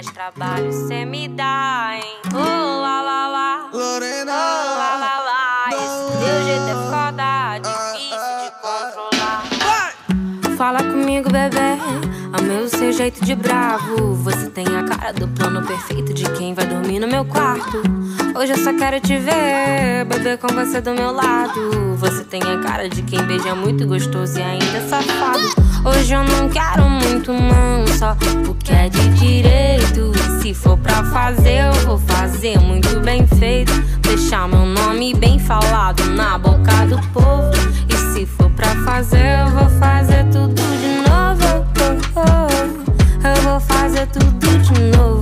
mais 0.00 0.10
trabalho 0.12 0.72
cê 0.72 1.04
me 1.04 1.28
dá, 1.28 1.90
hein? 1.92 2.16
Oh, 2.32 2.80
lá, 2.80 3.02
lá, 3.02 3.28
lá. 3.28 3.70
Lorena. 3.70 4.32
Oh, 4.32 4.78
lá, 4.78 4.96
lá, 4.96 5.20
lá. 5.20 5.68
Esse 5.72 6.18
teu 6.18 6.44
jeito 6.46 6.68
é 6.68 6.78
foda, 6.90 7.58
difícil 7.58 8.34
de 8.40 8.50
controlar. 8.62 10.56
Fala 10.56 10.78
comigo, 10.78 11.30
bebê. 11.30 11.76
Amei 12.32 12.62
o 12.62 12.68
seu 12.70 12.90
jeito 12.94 13.22
de 13.22 13.34
bravo. 13.34 14.14
Você 14.14 14.48
tem 14.48 14.64
a 14.68 14.84
cara 14.84 15.12
do 15.12 15.28
plano 15.28 15.66
perfeito 15.66 16.14
de 16.14 16.24
quem 16.32 16.54
vai 16.54 16.64
dormir 16.64 16.98
no 16.98 17.06
meu 17.06 17.26
quarto. 17.26 17.82
Hoje 18.34 18.52
eu 18.52 18.58
só 18.58 18.72
quero 18.72 19.00
te 19.00 19.18
ver, 19.18 20.06
beber 20.06 20.38
com 20.38 20.48
você 20.48 20.80
do 20.80 20.94
meu 20.94 21.12
lado. 21.12 21.96
Você 21.96 22.24
tem 22.24 22.40
a 22.40 22.58
cara 22.62 22.88
de 22.88 23.02
quem 23.02 23.22
beija 23.26 23.54
muito 23.54 23.86
gostoso 23.86 24.38
e 24.38 24.42
ainda 24.42 24.78
é 24.78 24.88
safado. 24.88 25.59
Hoje 25.82 26.12
eu 26.12 26.22
não 26.22 26.48
quero 26.50 26.88
muito, 26.88 27.32
não, 27.32 27.86
só 27.98 28.14
o 28.48 28.54
que 28.54 28.70
é 28.70 28.88
de 28.90 29.08
direito. 29.10 30.12
E 30.14 30.42
se 30.42 30.54
for 30.54 30.76
pra 30.76 31.02
fazer, 31.04 31.64
eu 31.66 31.72
vou 31.86 31.98
fazer 31.98 32.58
muito 32.58 33.00
bem 33.00 33.26
feito. 33.26 33.72
Deixar 34.02 34.46
meu 34.46 34.66
nome 34.66 35.14
bem 35.14 35.38
falado 35.38 36.04
na 36.10 36.36
boca 36.36 36.86
do 36.86 37.00
povo. 37.08 37.50
E 37.88 37.96
se 38.12 38.26
for 38.26 38.50
pra 38.50 38.74
fazer, 38.84 39.40
eu 39.40 39.48
vou 39.50 39.68
fazer 39.78 40.24
tudo 40.24 40.54
de 40.54 41.08
novo. 41.08 41.66
Eu 43.24 43.42
vou 43.42 43.60
fazer 43.60 44.06
tudo 44.08 44.58
de 44.58 44.96
novo. 44.96 45.20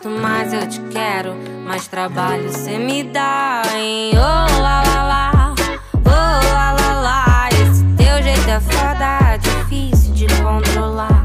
Quanto 0.00 0.16
mais 0.16 0.52
eu 0.52 0.64
te 0.68 0.80
quero, 0.92 1.34
mais 1.64 1.88
trabalho 1.88 2.48
cê 2.52 2.78
me 2.78 3.02
dá, 3.02 3.62
hein? 3.74 4.12
Oh 4.14 4.62
lá 4.62 4.80
lá 4.84 5.02
lá, 5.02 5.54
oh 5.92 6.54
lá 6.54 6.72
lá 6.72 7.00
lá. 7.00 7.48
Esse 7.48 7.82
teu 7.96 8.22
jeito 8.22 8.48
é 8.48 8.60
foda, 8.60 9.36
difícil 9.38 10.14
de 10.14 10.28
controlar. 10.40 11.17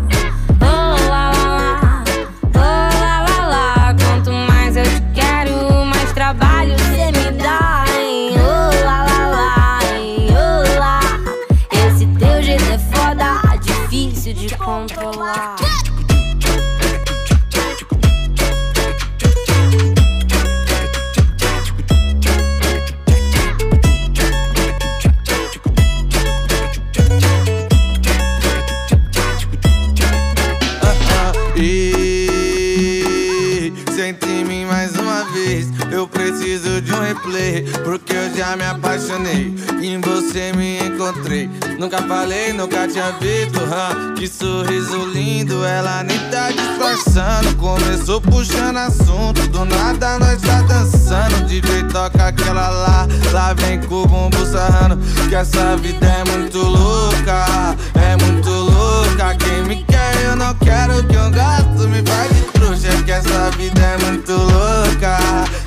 Apaixonei. 39.13 39.53
Em 39.81 39.99
você 39.99 40.51
me 40.53 40.79
encontrei. 40.79 41.49
Nunca 41.77 42.01
falei, 42.03 42.53
nunca 42.53 42.87
tinha 42.87 43.11
visto. 43.19 43.59
hã? 43.59 44.13
Que 44.15 44.27
sorriso 44.27 45.05
lindo, 45.05 45.63
ela 45.63 46.03
nem 46.03 46.17
tá 46.29 46.49
disfarçando. 46.51 47.55
Começou 47.57 48.21
puxando 48.21 48.77
assunto, 48.77 49.47
do 49.49 49.65
nada 49.65 50.19
nós 50.19 50.41
tá 50.41 50.61
dançando. 50.61 51.45
DJ 51.45 51.83
toca 51.91 52.27
aquela 52.27 52.69
lá, 52.69 53.07
lá 53.31 53.53
vem 53.53 53.79
com 53.81 54.03
o 54.03 54.07
bumbum 54.07 54.45
sarrando. 54.45 54.97
Que 55.29 55.35
essa 55.35 55.75
vida 55.77 56.05
é 56.05 56.23
muito 56.31 56.57
louca, 56.57 57.75
é 57.95 58.15
muito 58.23 58.49
louca. 58.49 59.35
Quem 59.35 59.63
me 59.63 59.83
quer, 59.83 60.23
eu 60.23 60.35
não 60.35 60.53
quero 60.55 61.03
que 61.03 61.15
eu 61.15 61.29
gasto, 61.29 61.87
me 61.89 62.01
faz 62.03 62.33
de 62.33 62.41
trouxa. 62.53 63.03
Que 63.03 63.11
essa 63.11 63.51
vida 63.51 63.81
é 63.81 63.97
muito 64.05 64.31
louca, 64.31 65.17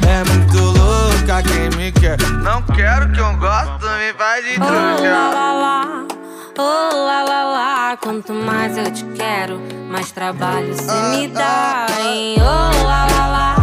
é 0.07 0.25
muito 0.25 0.59
louca. 0.59 0.76
Quem 1.27 1.69
me 1.77 1.91
quer, 1.91 2.17
não 2.41 2.63
quero 2.63 3.11
que 3.11 3.19
eu 3.19 3.37
gosto, 3.39 3.85
me 3.85 4.13
faz 4.17 4.45
de 4.45 4.53
Oh 4.53 4.65
trouxa. 4.65 6.07
oh 6.57 6.97
lá 7.05 7.25
lá 7.25 7.45
lá. 7.45 7.97
Quanto 7.97 8.33
mais 8.33 8.79
eu 8.79 8.89
te 8.93 9.05
quero, 9.07 9.61
mais 9.91 10.13
trabalho 10.13 10.73
cê 10.73 11.17
me 11.17 11.27
dá, 11.27 11.89
hein? 11.99 12.37
Oh 12.39 12.85
lá 12.85 13.07
lá 13.07 13.27
lá, 13.27 13.56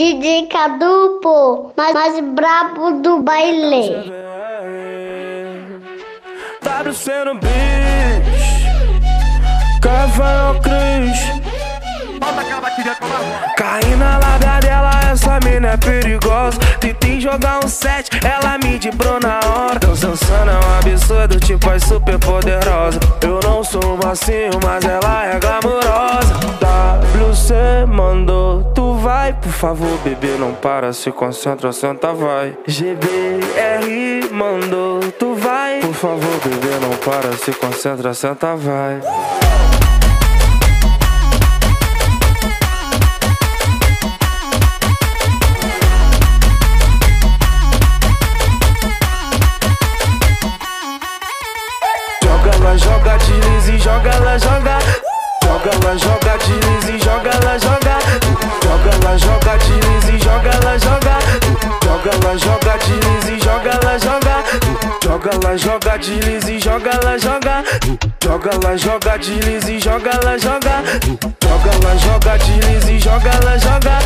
DJ 0.00 0.46
Cadu, 0.46 1.20
pô, 1.22 1.72
mais, 1.76 1.92
mais 1.92 2.20
brabo 2.32 3.02
do 3.02 3.20
baile. 3.22 4.10
WC 6.62 7.24
no 7.26 7.34
beat 7.34 8.24
Cavalo 9.82 10.58
Cris 10.62 11.59
Caí 13.56 13.96
na 13.96 14.18
lábia 14.18 14.60
dela, 14.60 14.90
essa 15.10 15.38
mina 15.44 15.68
é 15.68 15.76
perigosa. 15.76 16.58
Tentei 16.80 17.20
jogar 17.20 17.64
um 17.64 17.68
set, 17.68 18.10
ela 18.24 18.58
me 18.58 18.78
dibrou 18.78 19.18
na 19.20 19.40
hora. 19.48 19.78
Dançando 19.78 20.50
é 20.50 20.54
um 20.54 20.78
absurdo, 20.78 21.38
tipo 21.38 21.70
é 21.70 21.78
super 21.78 22.18
poderosa 22.18 22.98
Eu 23.22 23.38
não 23.44 23.62
sou 23.62 23.98
macio, 24.02 24.58
mas 24.64 24.82
ela 24.84 25.26
é 25.26 25.38
glamurosa 25.38 26.34
WC 27.14 27.86
mandou, 27.86 28.64
tu 28.74 28.94
vai 28.94 29.32
Por 29.34 29.52
favor, 29.52 29.98
bebê, 30.02 30.36
não 30.38 30.54
para, 30.54 30.92
se 30.92 31.12
concentra, 31.12 31.70
senta, 31.72 32.12
vai. 32.12 32.56
GBR 32.66 34.30
mandou, 34.32 35.00
tu 35.18 35.34
vai 35.34 35.80
Por 35.80 35.94
favor, 35.94 36.40
bebê, 36.42 36.74
não 36.80 36.96
para, 36.96 37.36
se 37.36 37.52
concentra, 37.52 38.14
senta, 38.14 38.56
vai 38.56 39.00
Joga 55.96 56.29
ela, 56.29 56.29
joga 65.30 65.46
ela, 65.46 65.56
joga. 65.56 65.98
Deslize, 65.98 66.58
joga 66.58 66.90
ela, 66.90 67.18
joga. 67.18 67.64
Joga 68.22 68.50
ela, 68.50 68.76
joga, 68.76 69.18
desliza 69.18 69.72
e 69.72 69.80
joga, 69.80 70.10
ela, 70.10 70.38
joga. 70.38 70.82
Joga, 71.42 71.70
ela, 71.70 71.98
joga, 71.98 72.38
desliza 72.38 72.92
e 72.92 72.98
joga, 72.98 73.30
ela, 73.30 73.58
joga. 73.58 73.98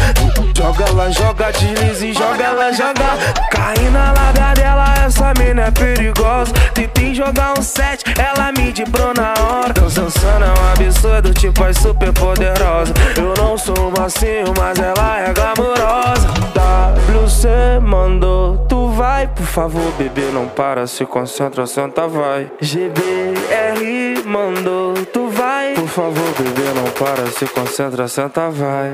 Joga, 0.57 0.85
ela, 0.85 1.11
joga, 1.11 1.53
desliza 1.53 2.07
e 2.07 2.13
joga, 2.13 2.45
ela, 2.45 2.73
joga. 2.73 3.19
Cai 3.51 3.79
na 3.91 4.13
larga 4.13 4.55
dela, 4.55 4.95
essa 5.05 5.33
mina 5.39 5.63
é 5.63 5.71
perigosa. 5.71 6.53
Tentei 6.75 7.15
jogar 7.15 7.59
um 7.59 7.63
set, 7.63 8.05
ela 8.19 8.53
me 8.53 8.73
dibrou 8.73 9.13
na 9.15 9.35
hora. 9.43 9.73
Dançando 9.75 10.45
é 10.45 10.49
um 10.49 10.73
absurdo, 10.73 11.33
tipo 11.35 11.65
é 11.65 11.73
super 11.73 12.13
poderosa. 12.13 12.93
Eu 13.17 13.35
não 13.37 13.57
sou 13.57 13.93
macio, 13.97 14.53
mas 14.59 14.79
ela 14.79 15.21
é 15.21 15.33
glamurosa. 15.33 16.29
WC 16.55 17.81
mandou, 17.81 18.67
tu 18.69 18.89
vai, 18.89 19.27
por 19.29 19.47
favor, 19.47 19.93
bebê, 19.99 20.31
não 20.33 20.49
para, 20.49 20.87
se 20.87 21.05
concentra, 21.15 21.65
senta, 21.65 22.09
vai. 22.09 22.51
GBR 22.61 24.25
mandou, 24.25 24.95
tu 25.13 25.29
vai, 25.29 25.75
por 25.75 25.87
favor, 25.87 26.35
bebê, 26.37 26.73
não 26.75 26.91
para, 26.91 27.27
se 27.27 27.47
concentra, 27.47 28.09
senta, 28.09 28.51
vai. 28.51 28.93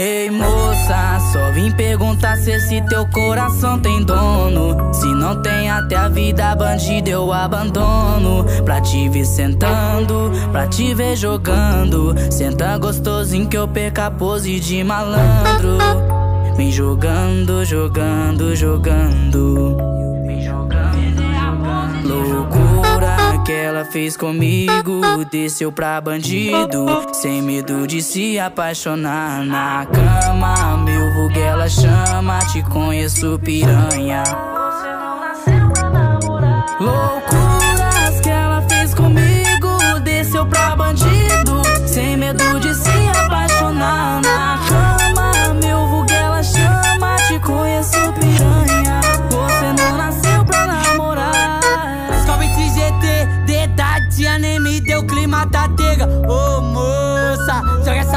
Ei 0.00 0.30
moça, 0.30 1.18
só 1.32 1.50
vim 1.50 1.72
perguntar 1.72 2.36
se 2.36 2.52
esse 2.52 2.80
teu 2.82 3.04
coração 3.08 3.80
tem 3.80 4.00
dono. 4.04 4.94
Se 4.94 5.06
não 5.06 5.42
tem 5.42 5.68
até 5.68 5.96
a 5.96 6.08
vida 6.08 6.54
bandida 6.54 7.10
eu 7.10 7.32
abandono. 7.32 8.44
Pra 8.64 8.80
te 8.80 9.08
ver 9.08 9.24
sentando, 9.24 10.30
pra 10.52 10.68
te 10.68 10.94
ver 10.94 11.16
jogando. 11.16 12.14
Senta 12.30 12.78
gostosinho 12.78 13.48
que 13.48 13.58
eu 13.58 13.66
perca 13.66 14.06
a 14.06 14.10
pose 14.12 14.60
de 14.60 14.84
malandro. 14.84 15.78
Vem 16.56 16.70
jogando, 16.70 17.64
jogando, 17.64 18.54
jogando. 18.54 19.76
Loucura 19.76 20.87
que 23.48 23.52
ela 23.54 23.82
fez 23.82 24.14
comigo, 24.14 25.00
desceu 25.30 25.72
pra 25.72 25.98
bandido, 26.02 26.84
sem 27.14 27.40
medo 27.40 27.86
de 27.86 28.02
se 28.02 28.38
apaixonar 28.38 29.42
na 29.42 29.86
cama. 29.86 30.76
Meu 30.76 31.14
vulgo 31.14 31.38
ela 31.38 31.66
chama, 31.66 32.40
te 32.40 32.62
conheço 32.64 33.38
piranha. 33.38 34.22
Loucuras 36.78 37.47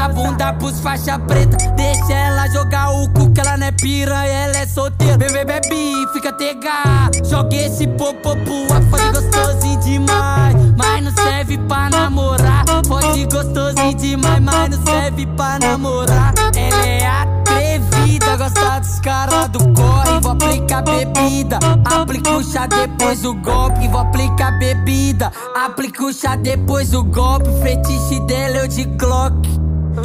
essa 0.02 0.08
bunda 0.08 0.52
pros 0.54 0.80
faixa 0.80 1.18
preta. 1.18 1.56
Deixa 1.76 2.12
ela 2.12 2.48
jogar 2.48 2.90
o 2.90 3.08
cu 3.10 3.30
que 3.30 3.40
ela 3.40 3.56
não 3.56 3.66
é 3.66 3.72
piranha, 3.72 4.26
ela 4.26 4.56
é 4.56 4.66
solteira. 4.66 5.16
Bebê, 5.16 5.44
bebe, 5.44 6.06
fica 6.12 6.32
tega. 6.32 7.10
Joga 7.24 7.54
esse 7.54 7.86
popô 7.86 8.36
pro 8.36 8.66
fode 8.90 9.10
gostosinho 9.12 9.80
demais. 9.80 10.56
Mas 10.76 11.04
não 11.04 11.12
serve 11.12 11.58
pra 11.58 11.90
namorar. 11.90 12.64
Fode 12.86 13.24
gostosinho 13.26 13.94
demais, 13.94 14.40
mas 14.40 14.70
não 14.70 14.84
serve 14.84 15.26
pra 15.26 15.58
namorar. 15.60 16.34
Ela 16.56 16.86
é 16.86 17.06
atrevida, 17.06 18.36
gosta 18.36 18.80
dos 18.80 18.98
caras 19.00 19.48
do 19.50 19.60
corre. 19.72 20.20
Vou 20.20 20.32
aplicar 20.32 20.82
bebida, 20.82 21.58
aplica 21.84 22.30
o 22.30 22.42
chá 22.42 22.66
depois 22.66 23.24
o 23.24 23.34
golpe. 23.34 23.86
Vou 23.88 24.00
aplicar 24.00 24.58
bebida, 24.58 25.30
aplica 25.54 26.04
o 26.04 26.12
chá 26.12 26.34
depois 26.34 26.92
o 26.92 27.04
golpe. 27.04 27.48
Fetiche 27.62 28.20
dela 28.20 28.58
eu 28.58 28.68
de 28.68 28.84
Glock. 28.84 29.62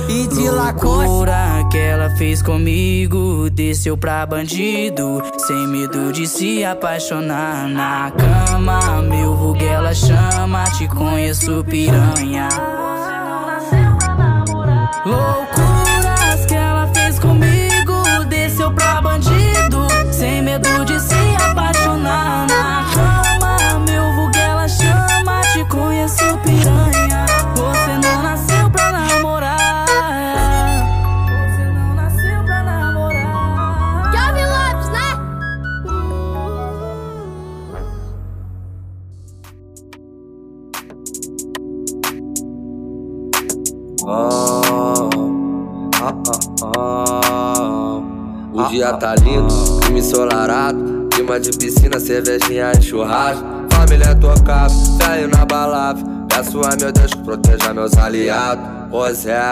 E 0.10 0.28
de 0.28 0.50
Loucura 0.50 1.66
que 1.72 1.78
ela 1.78 2.10
fez 2.12 2.42
comigo, 2.42 3.50
desceu 3.50 3.98
pra 3.98 4.26
bandido, 4.26 5.22
sem 5.38 5.68
medo 5.68 6.12
de 6.12 6.28
se 6.28 6.64
apaixonar 6.64 7.68
na 7.68 8.12
cama. 8.12 9.02
Meu 9.02 9.36
vulgo 9.36 9.64
ela 9.64 9.94
chama, 9.94 10.64
te 10.78 10.88
conheço 10.88 11.64
piranha. 11.70 12.50
Loucuras 15.06 16.46
que 16.48 16.56
ela 16.56 16.88
fez 16.94 17.20
comigo, 17.20 18.04
desceu 18.30 18.72
pra 18.74 19.02
bandido, 19.02 19.88
sem 20.12 20.42
medo 20.42 20.86
de 20.86 21.00
se 21.02 21.17
O 44.10 45.10
dia 48.70 48.94
tá 48.94 49.16
lindo, 49.16 49.54
clima 49.82 50.00
ensolarado. 50.00 51.10
Clima 51.12 51.38
de 51.38 51.50
piscina, 51.58 52.00
cervejinha 52.00 52.72
e 52.80 52.82
churrasco. 52.82 53.44
Família 53.70 54.16
tocada, 54.16 54.74
velho 54.98 55.28
na 55.28 55.46
balada. 55.46 56.00
Peço 56.30 56.62
a 56.62 56.70
meu 56.80 56.94
Deus 56.94 57.14
que 57.14 57.22
proteja 57.22 57.74
meus 57.74 57.98
aliados. 57.98 58.64
Pois 58.90 59.26
é, 59.26 59.52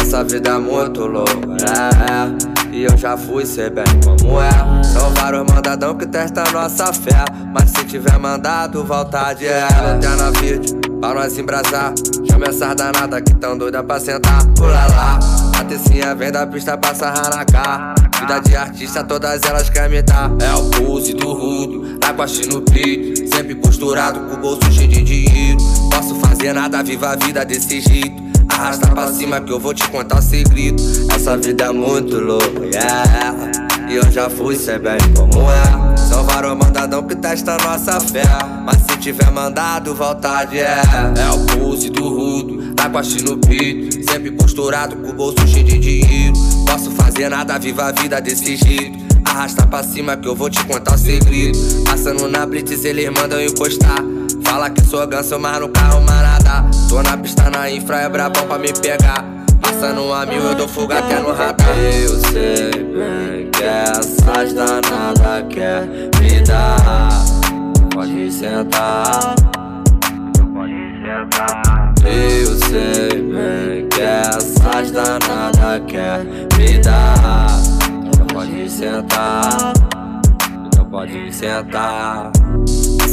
essa 0.00 0.24
vida 0.24 0.52
é 0.52 0.58
muito 0.58 1.06
louca, 1.06 1.34
é. 1.68 2.74
E 2.74 2.84
eu 2.84 2.96
já 2.96 3.18
fui 3.18 3.44
ser 3.44 3.70
bem 3.70 3.84
como 4.02 4.40
é. 4.40 4.82
São 4.82 5.10
vários 5.10 5.44
mandadão 5.52 5.94
que 5.94 6.06
testam 6.06 6.44
nossa 6.52 6.90
fé. 6.90 7.22
Mas 7.52 7.68
se 7.68 7.84
tiver 7.84 8.18
mandado, 8.18 8.82
vontade 8.82 9.46
é. 9.46 9.68
Lanterna 9.82 10.30
verde, 10.30 10.74
pra 11.04 11.14
nós 11.14 11.36
embrasar. 11.36 11.92
Chama 12.30 12.46
essas 12.46 12.74
danadas 12.74 13.20
que 13.20 13.34
tão 13.34 13.58
doida 13.58 13.82
pra 13.82 14.00
sentar. 14.00 14.46
Pula 14.54 14.86
lá, 14.86 15.18
a 15.58 15.64
tecinha 15.64 16.14
vem 16.14 16.32
da 16.32 16.46
pista 16.46 16.78
pra 16.78 16.94
sarrar 16.94 17.36
na 17.36 17.44
cara. 17.44 17.94
Vida 18.18 18.38
de 18.40 18.56
artista, 18.56 19.04
todas 19.04 19.42
elas 19.42 19.68
querem 19.68 19.90
me 19.90 20.02
dar. 20.02 20.30
É 20.40 20.54
o 20.54 20.70
pose 20.70 21.12
do 21.12 21.32
rudo, 21.32 21.98
tá 21.98 22.14
com 22.14 22.24
no 22.54 22.62
peito. 22.62 23.28
Sempre 23.34 23.54
posturado, 23.56 24.20
com 24.20 24.34
o 24.34 24.38
bolso 24.38 24.72
cheio 24.72 24.88
de 24.88 25.02
dinheiro. 25.02 25.58
Posso 25.90 26.14
fazer 26.20 26.54
nada, 26.54 26.82
viva 26.82 27.10
a 27.10 27.16
vida 27.16 27.44
desse 27.44 27.80
jeito. 27.80 28.24
Arrasta 28.48 28.86
pra 28.88 29.08
cima 29.12 29.40
que 29.40 29.52
eu 29.52 29.60
vou 29.60 29.74
te 29.74 29.86
contar 29.88 30.20
o 30.20 30.22
segredo. 30.22 30.82
Essa 31.14 31.36
vida 31.36 31.64
é 31.64 31.72
muito 31.72 32.18
louca, 32.18 32.64
yeah. 32.64 33.63
E 33.88 33.96
eu 33.96 34.10
já 34.10 34.28
fui, 34.30 34.56
cê 34.56 34.80
como 35.16 35.50
é. 35.50 35.96
São 35.96 36.24
vários 36.24 36.56
mandadão 36.56 37.02
que 37.02 37.14
testa 37.14 37.56
nossa 37.58 38.00
fé. 38.00 38.24
Mas 38.64 38.78
se 38.82 38.96
tiver 38.98 39.30
mandado, 39.30 39.94
vontade 39.94 40.58
é. 40.58 40.82
É 41.16 41.30
o 41.30 41.46
pulse 41.46 41.90
do 41.90 42.08
rudo, 42.08 42.74
tá 42.74 42.88
com 42.88 42.98
a 42.98 43.02
no 43.02 43.38
peito. 43.38 44.02
Sempre 44.10 44.30
posturado, 44.30 44.96
com 44.96 45.10
o 45.10 45.12
bolso 45.12 45.46
cheio 45.46 45.64
de 45.64 45.78
dinheiro. 45.78 46.34
Posso 46.66 46.90
fazer 46.92 47.28
nada, 47.28 47.58
viva 47.58 47.84
a 47.84 47.92
vida 47.92 48.20
desse 48.20 48.56
jeito. 48.56 49.04
Arrasta 49.24 49.66
pra 49.66 49.82
cima 49.82 50.16
que 50.16 50.28
eu 50.28 50.34
vou 50.34 50.48
te 50.48 50.64
contar 50.64 50.94
o 50.94 50.98
segredo. 50.98 51.58
Passando 51.84 52.28
na 52.28 52.46
blitz, 52.46 52.84
eles 52.84 53.10
mandam 53.10 53.40
encostar. 53.40 53.98
Fala 54.44 54.70
que 54.70 54.84
sou 54.84 55.06
ganso, 55.06 55.38
mas 55.38 55.60
no 55.60 55.68
carro 55.68 56.00
manada. 56.00 56.64
Tô 56.88 57.02
na 57.02 57.16
pista 57.16 57.50
na 57.50 57.70
infra, 57.70 58.00
é 58.00 58.08
brabão 58.08 58.46
pra 58.46 58.58
me 58.58 58.72
pegar. 58.72 59.43
Passando 59.64 60.12
a 60.12 60.26
mil, 60.26 60.42
eu 60.42 60.54
dou 60.54 60.68
fuga 60.68 60.98
até 60.98 61.18
no 61.20 61.32
radar. 61.32 61.78
Eu 61.78 62.20
sei 62.20 62.70
bem 62.70 63.50
que 63.50 63.64
essas 63.64 64.52
danadas 64.52 65.44
quer 65.48 65.86
me 66.20 66.40
dar. 66.42 67.08
Pode 67.94 68.30
sentar. 68.30 69.34
Eu 72.04 72.58
sei 72.58 73.22
bem 73.22 73.88
que 73.88 74.02
essas 74.02 74.90
danadas 74.90 75.82
quer 75.88 76.24
me 76.58 76.78
dar. 76.82 77.46
Pode 78.34 78.68
sentar. 78.68 79.72
pode 80.90 81.32
sentar. 81.32 82.30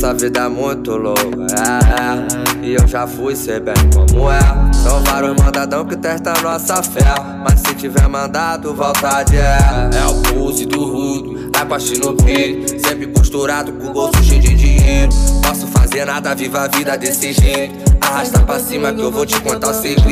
Essa 0.02 0.16
vida 0.16 0.40
é 0.40 0.50
muito 0.50 0.98
louca, 0.98 1.22
é, 1.22 2.64
é. 2.64 2.66
E 2.66 2.74
eu 2.74 2.88
já 2.88 3.06
fui, 3.06 3.36
sei 3.36 3.60
bem 3.60 3.76
como 3.94 4.32
é. 4.32 4.40
São 4.74 5.00
vários 5.04 5.36
mandadão 5.40 5.86
que 5.86 5.96
testam 5.96 6.34
nossa 6.42 6.82
fé. 6.82 7.14
Mas 7.48 7.60
se 7.60 7.76
tiver 7.76 8.08
mandado, 8.10 8.74
vontade 8.74 9.38
é. 9.38 9.60
É 9.94 10.06
o 10.08 10.16
pulse 10.24 10.66
do 10.66 10.84
rudo, 10.84 11.52
é 11.56 11.64
parte 11.64 12.00
no 12.00 12.16
peito. 12.16 12.84
Sempre 12.84 13.06
costurado 13.14 13.72
com 13.74 13.90
o 13.90 13.94
bolso 13.94 14.24
cheio 14.24 14.42
de 14.42 14.56
dinheiro. 14.56 15.12
Posso 15.48 15.68
fazer 15.68 16.04
nada, 16.06 16.34
viva 16.34 16.62
a 16.62 16.68
vida 16.68 16.98
desse 16.98 17.32
jeito. 17.34 17.76
Arrasta 18.02 18.40
pra 18.40 18.58
cima 18.58 18.92
que 18.92 19.02
eu 19.02 19.12
vou 19.12 19.24
te 19.24 19.40
contar 19.40 19.70
o 19.70 19.74
segredo. 19.76 20.10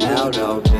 Hell 0.00 0.30
no, 0.30 0.62
Eu 0.70 0.79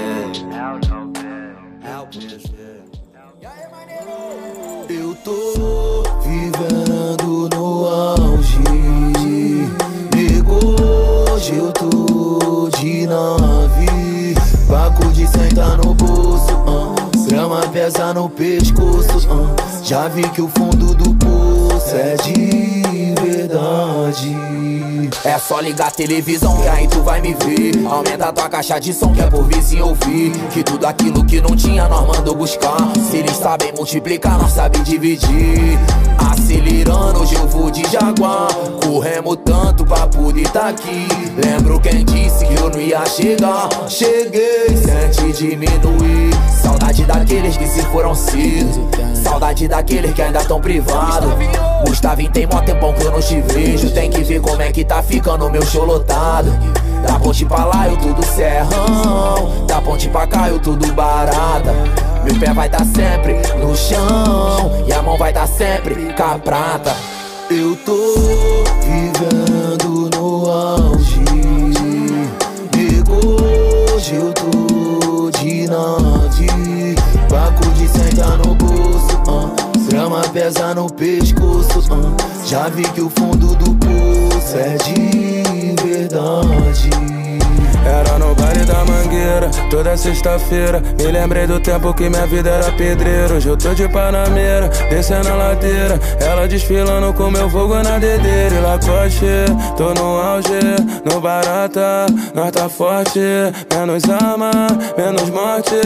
vivendo 6.22 7.48
no 7.54 7.86
auge. 7.86 8.58
Nego, 10.14 10.76
hoje 11.32 11.56
eu 11.56 11.72
tô 11.72 12.68
de 12.78 13.06
nave. 13.06 14.34
Paco 14.68 15.06
de 15.12 15.26
sentar 15.26 15.76
no 15.78 15.94
bolso. 15.94 16.52
ah. 16.66 16.94
Grama 17.28 17.60
pesa 17.68 18.12
no 18.14 18.28
pescoço. 18.28 19.28
ah. 19.30 19.56
Já 19.82 20.08
vi 20.08 20.28
que 20.30 20.42
o 20.42 20.48
fundo 20.48 20.94
do 20.94 21.14
poço 21.14 21.94
é 21.96 22.16
de 22.16 22.89
verdade. 23.50 25.10
É 25.24 25.38
só 25.38 25.60
ligar 25.60 25.88
a 25.88 25.90
televisão 25.90 26.56
que 26.60 26.68
aí 26.68 26.86
tu 26.86 27.02
vai 27.02 27.20
me 27.20 27.34
ver. 27.34 27.86
Aumenta 27.86 28.32
tua 28.32 28.48
caixa 28.48 28.78
de 28.78 28.92
som 28.92 29.12
que 29.12 29.20
é 29.20 29.26
por 29.26 29.44
vizinho 29.44 29.88
ouvir. 29.88 30.32
Que 30.50 30.62
tudo 30.62 30.86
aquilo 30.86 31.24
que 31.24 31.40
não 31.40 31.56
tinha 31.56 31.88
nós 31.88 32.06
mandou 32.06 32.34
buscar. 32.34 32.78
Se 33.10 33.18
eles 33.18 33.36
sabem 33.36 33.72
multiplicar, 33.76 34.38
nós 34.38 34.52
sabem 34.52 34.82
dividir. 34.82 35.78
Acelerando, 36.30 37.20
hoje 37.20 37.34
eu 37.34 37.46
vou 37.48 37.70
de 37.70 37.82
Jaguar. 37.90 38.48
Corremos 38.84 39.38
tanto 39.44 39.84
pra 39.84 40.06
poder 40.06 40.48
tá 40.50 40.68
aqui. 40.68 41.08
Lembro 41.44 41.80
quem 41.80 42.04
disse 42.04 42.46
que 42.46 42.54
eu 42.54 42.70
não 42.70 42.80
ia 42.80 43.04
chegar. 43.06 43.68
Cheguei, 43.88 44.76
sente 44.76 45.32
diminuir 45.32 46.30
Saudade 46.62 47.04
daqueles 47.04 47.56
que 47.56 47.66
se 47.66 47.82
foram 47.86 48.14
cedo 48.14 48.88
Saudade 49.30 49.68
daqueles 49.68 50.12
que 50.12 50.22
ainda 50.22 50.42
tão 50.44 50.60
privados 50.60 51.30
Gustavinho 51.86 52.30
tem 52.30 52.46
mó 52.46 52.60
tempão 52.60 52.92
que 52.92 53.04
eu 53.04 53.12
não 53.12 53.20
te 53.20 53.40
vejo 53.40 53.90
Tem 53.92 54.10
que 54.10 54.24
ver 54.24 54.40
como 54.40 54.60
é 54.60 54.72
que 54.72 54.84
tá 54.84 55.02
ficando 55.02 55.48
meu 55.48 55.64
show 55.64 55.84
lotado 55.84 56.50
Da 57.06 57.18
ponte 57.18 57.44
pra 57.44 57.64
lá 57.64 57.88
eu 57.88 57.96
tudo 57.96 58.24
serrão 58.26 59.66
Da 59.66 59.80
ponte 59.80 60.08
pra 60.08 60.26
cá 60.26 60.48
eu 60.48 60.58
tudo 60.58 60.92
barata 60.94 61.72
Meu 62.24 62.38
pé 62.40 62.52
vai 62.52 62.68
tá 62.68 62.84
sempre 62.84 63.34
no 63.56 63.76
chão 63.76 64.84
E 64.86 64.92
a 64.92 65.00
mão 65.00 65.16
vai 65.16 65.32
tá 65.32 65.46
sempre 65.46 66.12
com 66.12 66.22
a 66.22 66.38
prata 66.38 66.94
Eu 67.48 67.76
tô 67.86 68.14
vivendo 68.82 70.10
no 70.16 70.50
auge. 70.50 71.20
Nego, 72.76 73.94
hoje 73.94 74.14
eu 74.14 74.32
tô 74.32 75.30
de 75.38 75.66
nave. 75.68 76.46
Paco 77.28 77.68
de 77.70 77.88
sentar 77.88 78.36
no 78.38 78.54
bolso. 78.54 78.59
ah. 78.59 78.59
Grama 80.10 80.28
pesa 80.30 80.74
no 80.74 80.92
pescoço. 80.92 81.80
ah. 81.92 82.44
Já 82.44 82.68
vi 82.68 82.82
que 82.82 83.00
o 83.00 83.08
fundo 83.08 83.54
do 83.54 83.74
poço 83.76 84.19
toda 89.70 89.96
sexta-feira. 89.96 90.82
Me 90.98 91.10
lembrei 91.10 91.46
do 91.46 91.60
tempo 91.60 91.94
que 91.94 92.10
minha 92.10 92.26
vida 92.26 92.50
era 92.50 92.72
pedreiro. 92.72 93.36
Hoje 93.36 93.48
eu 93.48 93.56
tô 93.56 93.72
de 93.72 93.88
panameira, 93.88 94.68
descendo 94.90 95.28
a 95.28 95.34
ladeira. 95.34 95.98
Ela 96.20 96.46
desfilando 96.46 97.14
com 97.14 97.30
meu 97.30 97.48
fogo 97.48 97.76
na 97.76 97.98
dedeira. 97.98 98.56
E 98.56 98.60
Lacoste, 98.60 99.26
tô 99.76 99.94
no 99.94 100.20
auge, 100.20 100.50
no 101.04 101.20
barata. 101.20 102.06
Nós 102.34 102.50
tá 102.50 102.68
forte, 102.68 103.20
menos 103.72 104.02
arma, 104.10 104.50
menos 104.98 105.30
morte. 105.30 105.76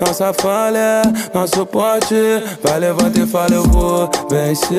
Nossa 0.00 0.32
falha, 0.32 1.02
nosso 1.32 1.66
porte. 1.66 2.14
Vai, 2.62 2.80
levanta 2.80 3.20
e 3.20 3.26
fala, 3.26 3.54
eu 3.54 3.62
vou 3.64 4.10
vencer. 4.30 4.78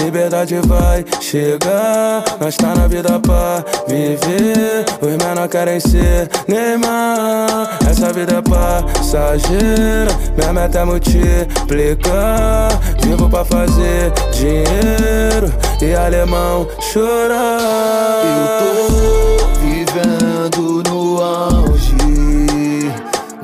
Liberdade 0.00 0.60
vai 0.66 1.04
chegar. 1.20 2.22
Nós 2.40 2.56
tá 2.56 2.74
na 2.74 2.86
vida 2.86 3.18
pra 3.18 3.64
viver. 3.88 4.84
Os 5.00 5.24
menores 5.24 5.50
querem 5.50 5.80
ser 5.80 6.30
Neymar. 6.46 7.71
Essa 7.88 8.12
vida 8.12 8.36
é 8.36 8.42
passageira. 8.42 10.10
Minha 10.36 10.52
meta 10.52 10.78
é 10.80 10.84
multiplicar. 10.84 12.68
Vivo 13.02 13.28
pra 13.28 13.44
fazer 13.44 14.12
dinheiro 14.32 15.52
e 15.80 15.94
alemão 15.94 16.66
chorar. 16.80 18.22
Eu 18.24 18.58
tô 18.58 19.58
vivendo 19.60 20.82
no 20.90 21.22
auge. 21.22 21.94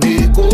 Nico, 0.03 0.49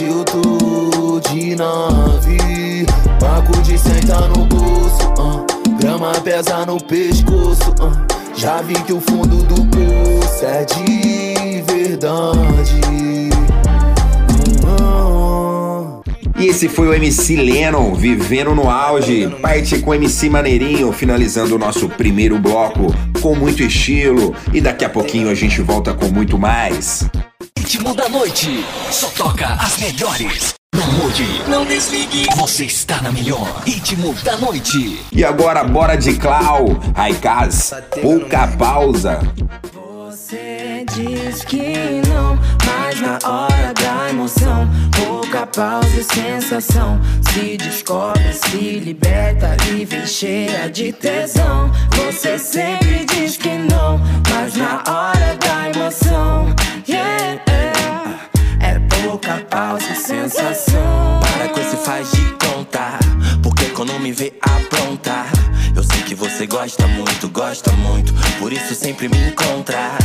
eu 0.00 0.24
tô 0.24 1.20
de 1.30 1.56
nave. 1.56 2.86
Paco 3.18 3.60
de 3.62 3.78
sentar 3.78 4.28
no 4.28 4.44
bolso. 4.46 5.12
ah. 5.18 5.44
Grama 5.80 6.12
pesa 6.22 6.64
no 6.66 6.82
pescoço. 6.82 7.74
ah. 7.80 8.09
Já 8.40 8.62
vi 8.62 8.72
que 8.72 8.92
o 8.94 9.02
fundo 9.02 9.42
do 9.42 9.54
poço 9.66 10.46
é 10.46 10.64
de 10.64 11.60
verdade. 11.60 12.80
E 16.38 16.46
esse 16.46 16.66
foi 16.66 16.88
o 16.88 16.94
MC 16.94 17.36
Lennon, 17.36 17.94
vivendo 17.94 18.54
no 18.54 18.70
auge. 18.70 19.28
Parte 19.42 19.78
com 19.80 19.90
o 19.90 19.94
MC 19.94 20.30
Maneirinho, 20.30 20.90
finalizando 20.90 21.54
o 21.54 21.58
nosso 21.58 21.86
primeiro 21.86 22.38
bloco 22.38 22.86
com 23.20 23.34
muito 23.34 23.62
estilo. 23.62 24.34
E 24.54 24.58
daqui 24.58 24.86
a 24.86 24.88
pouquinho 24.88 25.28
a 25.28 25.34
gente 25.34 25.60
volta 25.60 25.92
com 25.92 26.06
muito 26.06 26.38
mais. 26.38 27.06
Ritmo 27.58 27.94
da 27.94 28.08
noite. 28.08 28.64
Só 28.90 29.08
toca 29.08 29.48
as 29.48 29.76
melhores. 29.76 30.59
Não 30.80 30.92
mude, 30.92 31.42
não 31.46 31.66
desligue. 31.66 32.26
Você 32.36 32.64
está 32.64 33.02
na 33.02 33.12
melhor. 33.12 33.62
Ritmo 33.66 34.14
da 34.24 34.38
noite. 34.38 35.04
E 35.12 35.22
agora, 35.22 35.62
bora 35.62 35.94
de 35.94 36.16
Clau, 36.16 36.68
Raikaz, 36.96 37.74
pouca 38.00 38.46
pausa. 38.56 39.20
Você 39.74 40.86
diz 40.96 41.44
que 41.44 42.00
não, 42.08 42.38
mas 42.64 42.98
na 42.98 43.18
hora 43.28 43.74
da 43.74 44.08
emoção, 44.08 44.66
pouca 45.04 45.46
pausa 45.46 46.00
e 46.00 46.02
sensação. 46.02 46.98
Se 47.30 47.58
descobre, 47.58 48.32
se 48.32 48.78
liberta 48.78 49.54
e 49.70 49.84
vem 49.84 50.06
cheia 50.06 50.70
de 50.70 50.94
tesão. 50.94 51.70
Você 51.94 52.38
sempre 52.38 53.04
diz 53.04 53.36
que 53.36 53.50
não, 53.50 54.00
mas 54.30 54.56
na 54.56 54.82
hora 54.88 55.36
da 55.36 55.78
emoção, 55.78 56.46
yeah, 56.88 57.49
e 59.38 59.94
sensação. 59.94 61.20
Para 61.20 61.48
com 61.48 61.60
esse 61.60 61.76
faz 61.76 62.10
de 62.10 62.24
conta, 62.44 62.98
porque 63.42 63.66
quando 63.66 63.92
me 64.00 64.10
vê 64.12 64.32
apronta, 64.42 65.24
eu 65.74 65.84
sei 65.84 66.02
que 66.02 66.16
você 66.16 66.46
gosta 66.46 66.86
muito, 66.88 67.28
gosta 67.28 67.70
muito, 67.72 68.12
por 68.40 68.52
isso 68.52 68.74
sempre 68.74 69.08
me 69.08 69.16
encontra. 69.28 69.96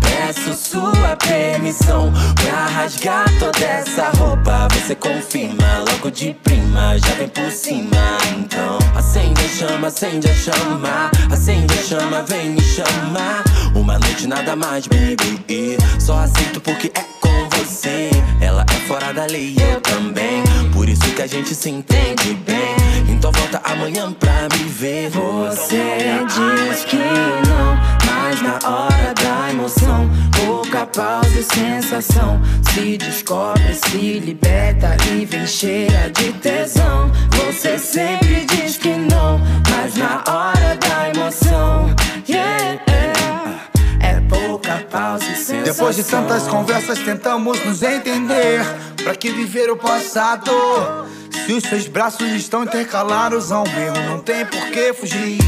Peço 0.00 0.54
sua 0.54 1.16
permissão 1.16 2.12
pra 2.34 2.66
rasgar 2.66 3.24
toda 3.38 3.58
essa 3.64 4.10
roupa. 4.16 4.68
Você 4.74 4.94
confirma 4.94 5.78
logo 5.90 6.10
de 6.10 6.34
prima, 6.44 6.96
já 6.98 7.14
vem 7.14 7.28
por 7.28 7.50
cima. 7.50 8.18
Então 8.38 8.78
acende 8.94 9.40
a 9.44 9.48
chama, 9.48 9.88
acende 9.88 10.30
a 10.30 10.34
chama, 10.34 11.10
acende 11.32 11.74
a 11.74 11.82
chama, 11.82 12.22
vem 12.22 12.50
me 12.50 12.60
chamar. 12.60 13.42
Uma 13.74 13.98
noite 13.98 14.26
nada 14.26 14.54
mais, 14.54 14.86
baby, 14.86 15.78
só 15.98 16.18
aceito 16.20 16.60
porque 16.60 16.92
é 16.94 17.02
com 17.20 17.48
você. 17.56 18.10
É 18.40 18.47
fora 18.88 19.12
da 19.12 19.26
lei 19.26 19.54
eu 19.70 19.82
também, 19.82 20.42
por 20.72 20.88
isso 20.88 21.02
que 21.14 21.20
a 21.20 21.26
gente 21.26 21.54
se 21.54 21.68
entende 21.68 22.32
bem. 22.46 22.74
Então 23.06 23.30
volta 23.30 23.60
amanhã 23.62 24.10
pra 24.14 24.48
me 24.54 24.64
ver. 24.64 25.10
Você 25.10 26.24
diz 26.24 26.84
que 26.86 26.96
não, 26.96 27.76
mas 28.06 28.40
na 28.40 28.54
hora 28.66 29.12
da 29.12 29.50
emoção, 29.50 30.08
pouca 30.34 30.86
pausa 30.86 31.38
e 31.38 31.42
sensação. 31.42 32.40
Se 32.72 32.96
descobre, 32.96 33.74
se 33.74 34.20
liberta 34.20 34.96
e 35.12 35.26
vem 35.26 35.46
cheia 35.46 36.10
de 36.10 36.32
tesão. 36.32 37.12
Você 37.32 37.78
sempre 37.78 38.46
diz 38.46 38.78
que 38.78 38.94
não, 38.94 39.38
mas 39.70 39.96
na 39.96 40.24
hora 40.26 40.78
da 40.80 41.10
emoção, 41.10 41.94
yeah, 42.26 42.87
Depois 45.72 45.96
de 45.96 46.02
tantas 46.02 46.44
conversas 46.44 46.98
tentamos 46.98 47.62
nos 47.62 47.82
entender. 47.82 48.64
Pra 49.04 49.14
que 49.14 49.30
viver 49.30 49.70
o 49.70 49.76
passado 49.76 50.50
E 51.46 51.52
os 51.52 51.64
seus 51.64 51.86
braços 51.86 52.28
estão 52.32 52.64
intercalados 52.64 53.52
ao 53.52 53.64
meu, 53.68 53.94
não 54.08 54.18
tem 54.20 54.44
por 54.46 54.66
que 54.70 54.92
fugir. 54.92 55.38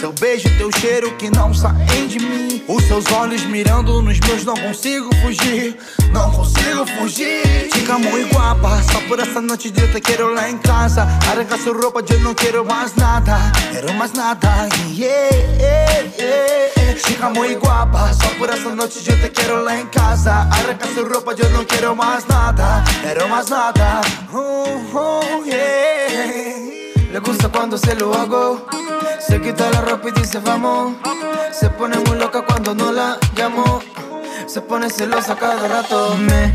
Seu 0.00 0.12
beijo, 0.12 0.48
teu 0.56 0.70
cheiro 0.78 1.10
que 1.16 1.28
não 1.28 1.52
saem 1.52 2.06
de 2.06 2.20
mim. 2.20 2.62
Os 2.68 2.84
seus 2.84 3.04
olhos 3.10 3.42
mirando 3.44 4.00
nos 4.00 4.20
meus, 4.20 4.44
não 4.44 4.54
consigo 4.54 5.10
fugir. 5.16 5.76
Não 6.12 6.30
consigo 6.30 6.86
fugir. 6.98 7.68
Chica 7.74 7.98
muito 7.98 8.32
guapa, 8.32 8.80
só 8.82 9.00
por 9.08 9.18
essa 9.18 9.40
noite 9.40 9.70
de 9.70 9.88
te 9.88 10.00
quero 10.00 10.32
lá 10.32 10.48
em 10.48 10.58
casa. 10.58 11.02
Arranca 11.28 11.58
sua 11.58 11.74
roupa, 11.74 12.04
eu 12.08 12.20
não 12.20 12.32
quero 12.32 12.64
mais 12.64 12.94
nada. 12.94 13.38
Quero 13.72 13.92
mais 13.94 14.12
nada. 14.12 14.68
Yeah, 14.94 15.36
yeah, 15.58 16.08
yeah. 16.16 16.98
Chica 17.04 17.30
muito 17.30 17.58
guapa, 17.58 18.12
só 18.12 18.28
por 18.38 18.50
essa 18.50 18.74
noite 18.74 19.02
de 19.02 19.16
te 19.16 19.28
quero 19.30 19.64
lá 19.64 19.80
em 19.80 19.86
casa. 19.86 20.32
Arranca 20.32 20.86
sua 20.94 21.08
roupa, 21.08 21.34
eu 21.36 21.50
não 21.50 21.64
quero 21.64 21.96
mais 21.96 22.24
nada. 22.26 22.84
Quero 23.02 23.28
mais 23.28 23.48
nada. 23.48 24.00
Uh, 24.32 24.87
uh, 24.94 25.44
yeah. 25.44 26.54
Le 27.12 27.18
gusta 27.20 27.48
cuando 27.48 27.78
se 27.78 27.94
lo 27.94 28.14
hago. 28.14 28.66
Se 29.18 29.40
quita 29.40 29.70
la 29.70 29.80
ropa 29.80 30.08
y 30.08 30.12
dice 30.12 30.38
vamos. 30.40 30.94
Se 31.52 31.70
pone 31.70 31.98
muy 31.98 32.18
loca 32.18 32.42
cuando 32.42 32.74
no 32.74 32.92
la 32.92 33.18
llamo. 33.34 33.80
Se 34.46 34.60
pone 34.60 34.90
celosa 34.90 35.36
cada 35.36 35.66
rato. 35.68 36.16
Me 36.18 36.54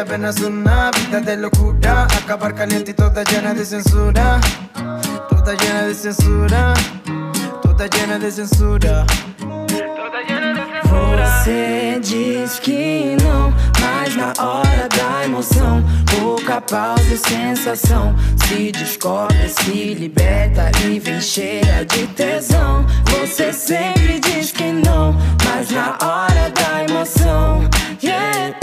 apenas 0.00 0.40
una 0.40 0.90
vida 0.90 1.20
de 1.20 1.36
locura. 1.36 2.06
Acabar 2.22 2.54
caliente 2.54 2.92
y 2.92 2.94
toda 2.94 3.22
llena 3.24 3.54
de 3.54 3.64
censura. 3.64 4.40
Toda 5.28 5.54
llena 5.54 5.82
de 5.82 5.94
censura. 5.94 6.74
Toda 7.62 7.86
llena 7.86 8.18
de 8.18 8.30
censura. 8.30 9.06
Você 10.90 11.98
diz 12.02 12.58
que 12.58 13.16
não, 13.22 13.52
mas 13.80 14.16
na 14.16 14.32
hora 14.42 14.88
da 14.88 15.24
emoção, 15.24 15.82
pouca 16.18 16.60
pausa 16.60 17.14
e 17.14 17.16
sensação. 17.16 18.14
Se 18.46 18.72
descobre, 18.72 19.48
se 19.48 19.94
liberta 19.94 20.70
e 20.84 20.98
vem 20.98 21.20
cheia 21.20 21.84
de 21.84 22.06
tesão. 22.08 22.84
Você 23.06 23.52
sempre 23.52 24.20
diz 24.20 24.52
que 24.52 24.72
não, 24.72 25.14
mas 25.44 25.70
na 25.70 25.96
hora 26.02 26.50
da 26.50 26.84
emoção, 26.84 27.68
yeah, 28.02 28.59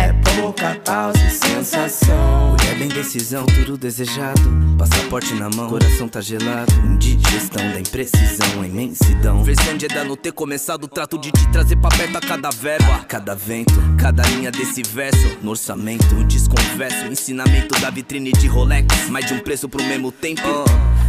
é 0.00 0.12
pouca 0.40 0.74
pausa 0.84 1.18
e 1.26 1.30
sensação. 1.30 2.50
Mulher 2.50 2.78
bem 2.78 2.88
decisão, 2.88 3.44
tudo 3.46 3.76
desejado. 3.76 4.40
Passaporte 4.78 5.34
na 5.34 5.50
mão, 5.50 5.68
coração 5.68 6.08
tá 6.08 6.20
gelado. 6.20 6.72
Indigestão 6.84 7.62
da 7.70 7.80
imprecisão, 7.80 8.62
a 8.62 8.66
imensidão. 8.66 9.44
Versão 9.44 9.76
de 9.76 9.84
Eda 9.84 10.04
não 10.04 10.16
ter 10.16 10.32
começado. 10.32 10.88
Trato 10.88 11.18
de 11.18 11.30
te 11.30 11.48
trazer 11.48 11.76
pra 11.76 11.90
perto 11.90 12.16
a 12.16 12.20
cada 12.20 12.50
verbo. 12.50 12.90
A 12.92 13.04
cada 13.04 13.34
vento, 13.34 13.74
cada 13.98 14.22
linha 14.22 14.50
desse 14.50 14.82
verso. 14.82 15.38
No 15.42 15.50
orçamento, 15.50 16.24
desconverso. 16.24 17.06
Ensinamento 17.06 17.78
da 17.80 17.90
vitrine 17.90 18.32
de 18.32 18.46
Rolex. 18.46 19.08
Mais 19.10 19.26
de 19.26 19.34
um 19.34 19.38
preço 19.38 19.68
pro 19.68 19.82
mesmo 19.82 20.10
tempo. 20.10 20.64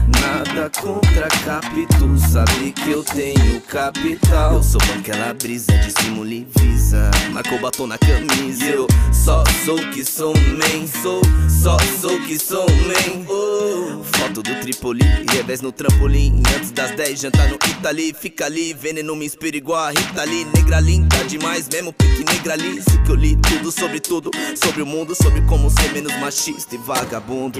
Nada 0.07 0.69
contra 0.81 1.27
capítulo, 1.45 2.17
sabe 2.17 2.71
que 2.71 2.91
eu 2.91 3.03
tenho 3.03 3.61
capital. 3.61 4.53
Eu 4.53 4.63
sou 4.63 4.81
aquela 4.97 5.33
brisa 5.33 5.71
de 5.77 5.91
simula 5.91 6.29
e 6.29 6.47
visa. 6.57 7.11
Marcou 7.31 7.59
batom 7.59 7.87
na 7.87 7.97
camisa. 7.97 8.65
Eu 8.65 8.87
só 9.11 9.43
sou 9.65 9.77
que 9.91 10.03
sou 10.03 10.33
man. 10.33 10.87
Sou, 11.01 11.21
só 11.49 11.77
sou 11.99 12.19
que 12.21 12.37
sou 12.39 12.65
man. 12.69 13.25
Oh. 13.29 14.03
Foto 14.03 14.41
do 14.43 14.55
Tripoli, 14.61 15.03
revés 15.31 15.61
no 15.61 15.71
trampolim. 15.71 16.41
Antes 16.55 16.71
das 16.71 16.91
10, 16.91 17.19
jantar 17.19 17.49
no 17.49 17.55
Itali. 17.55 18.13
Fica 18.13 18.45
ali, 18.45 18.73
veneno 18.73 19.15
me 19.15 19.25
inspira 19.25 19.57
igual 19.57 19.85
a 19.85 19.89
Rita 19.89 20.23
Lee. 20.23 20.45
Negra 20.55 20.79
linda 20.79 21.23
demais, 21.27 21.67
mesmo 21.69 21.93
pique 21.93 22.23
negra 22.23 22.53
ali. 22.53 22.81
Sei 22.81 22.97
que 23.03 23.11
eu 23.11 23.15
li 23.15 23.35
tudo 23.35 23.71
sobre 23.71 23.99
tudo. 23.99 24.31
Sobre 24.55 24.81
o 24.81 24.85
mundo, 24.85 25.15
sobre 25.15 25.41
como 25.41 25.69
ser 25.69 25.91
menos 25.91 26.15
machista 26.17 26.75
e 26.75 26.77
vagabundo. 26.77 27.59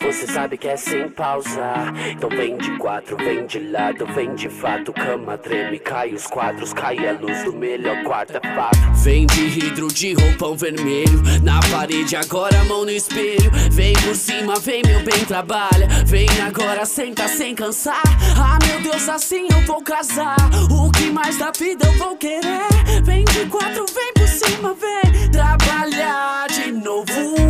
Você 0.00 0.26
sabe 0.26 0.56
que 0.56 0.68
é 0.68 0.76
sem 0.76 1.08
pausa. 1.08 1.77
Então 2.10 2.28
vem 2.30 2.56
de 2.56 2.76
quatro, 2.78 3.16
vem 3.16 3.46
de 3.46 3.58
lado, 3.58 4.06
vem 4.06 4.34
de 4.34 4.48
fato. 4.48 4.92
Cama 4.92 5.38
treme, 5.38 5.78
cai 5.78 6.12
os 6.12 6.26
quadros, 6.26 6.72
cai 6.72 7.06
a 7.06 7.12
luz 7.12 7.44
do 7.44 7.52
melhor 7.52 8.02
quarto, 8.04 8.36
é 8.36 8.54
fato. 8.54 8.78
Vem 9.02 9.26
de 9.26 9.58
hidro 9.58 9.88
de 9.88 10.14
roupão 10.14 10.56
vermelho. 10.56 11.22
Na 11.42 11.60
parede 11.70 12.16
agora 12.16 12.64
mão 12.64 12.84
no 12.84 12.90
espelho. 12.90 13.50
Vem 13.70 13.92
por 13.94 14.14
cima, 14.14 14.56
vem 14.56 14.82
meu 14.86 15.00
bem, 15.04 15.24
trabalha. 15.24 15.88
Vem 16.06 16.28
agora, 16.46 16.84
senta 16.84 17.28
sem 17.28 17.54
cansar. 17.54 18.02
Ah 18.36 18.58
meu 18.66 18.80
Deus, 18.80 19.08
assim 19.08 19.46
eu 19.50 19.60
vou 19.66 19.82
casar. 19.82 20.36
O 20.70 20.90
que 20.90 21.10
mais 21.10 21.38
da 21.38 21.50
vida 21.50 21.86
eu 21.86 21.92
vou 21.92 22.16
querer? 22.16 23.02
Vem 23.02 23.24
de 23.24 23.46
quatro, 23.46 23.84
vem 23.94 24.12
por 24.14 24.28
cima, 24.28 24.74
vem. 24.74 25.30
Trabalhar 25.30 26.46
de 26.48 26.72
novo. 26.72 27.48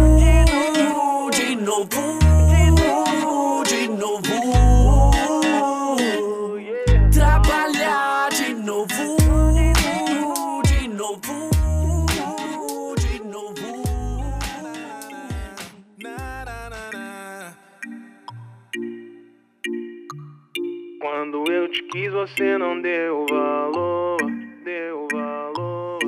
De 1.31 1.57
novo 1.57 2.28
Quando 21.31 21.53
eu 21.53 21.69
te 21.69 21.83
quis, 21.83 22.11
você 22.11 22.57
não 22.57 22.81
deu 22.81 23.27
valor. 23.29 24.17
Deu 24.64 25.07
valor. 25.12 25.99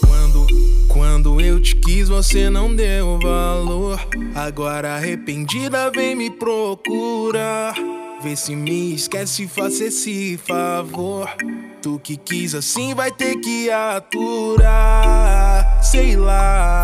Quando, 0.00 0.46
quando 0.88 1.40
eu 1.40 1.60
te 1.60 1.76
quis, 1.76 2.08
você 2.08 2.50
não 2.50 2.74
deu 2.74 3.20
valor. 3.20 4.00
Agora 4.34 4.96
arrependida, 4.96 5.92
vem 5.92 6.16
me 6.16 6.28
procurar. 6.28 7.76
Vê 8.20 8.34
se 8.34 8.56
me 8.56 8.96
esquece, 8.96 9.46
faça 9.46 9.84
esse 9.84 10.36
favor. 10.38 11.32
Tu 11.80 12.00
que 12.00 12.16
quis 12.16 12.52
assim 12.56 12.96
vai 12.96 13.12
ter 13.12 13.36
que 13.36 13.70
aturar. 13.70 14.74
Sei 15.84 16.16
lá, 16.16 16.82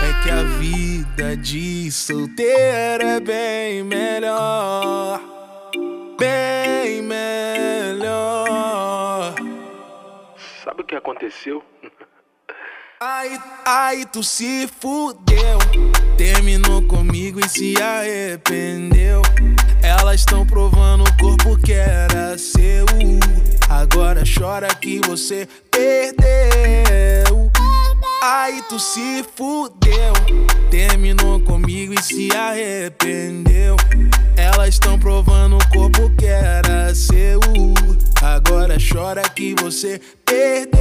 é 0.00 0.22
que 0.22 0.30
a 0.30 0.44
vida 0.44 1.36
de 1.36 1.90
solteiro 1.90 3.02
é 3.04 3.18
bem 3.18 3.82
melhor. 3.82 5.35
Bem 6.18 7.02
melhor. 7.02 7.34
Sabe 10.64 10.80
o 10.82 10.84
que 10.84 10.94
aconteceu? 10.94 11.62
Ai, 12.98 13.38
ai, 13.66 14.06
tu 14.06 14.22
se 14.22 14.66
fudeu. 14.80 15.58
Terminou 16.16 16.82
comigo 16.88 17.38
e 17.38 17.48
se 17.48 17.74
arrependeu. 17.80 19.20
Elas 19.82 20.20
estão 20.20 20.46
provando 20.46 21.04
o 21.04 21.16
corpo 21.18 21.58
que 21.62 21.74
era 21.74 22.38
seu. 22.38 22.86
Agora 23.68 24.22
chora 24.24 24.68
que 24.68 25.00
você 25.06 25.46
perdeu. 25.70 27.50
Ai, 28.22 28.62
tu 28.68 28.78
se 28.78 29.22
fudeu. 29.36 30.14
Terminou 30.70 31.38
comigo 31.40 31.92
e 31.92 32.02
se 32.02 32.34
arrependeu. 32.34 33.76
Elas 34.52 34.74
estão 34.74 34.96
provando 34.96 35.56
o 35.56 35.68
corpo 35.70 36.08
que 36.16 36.26
era 36.26 36.94
seu. 36.94 37.40
Agora 38.22 38.76
chora 38.78 39.22
que 39.28 39.54
você 39.60 40.00
perdeu. 40.24 40.76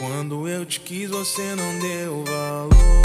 Quando 0.00 0.48
eu 0.48 0.66
te 0.66 0.80
quis, 0.80 1.08
você 1.08 1.54
não 1.54 1.78
deu 1.78 2.24
valor. 2.24 2.95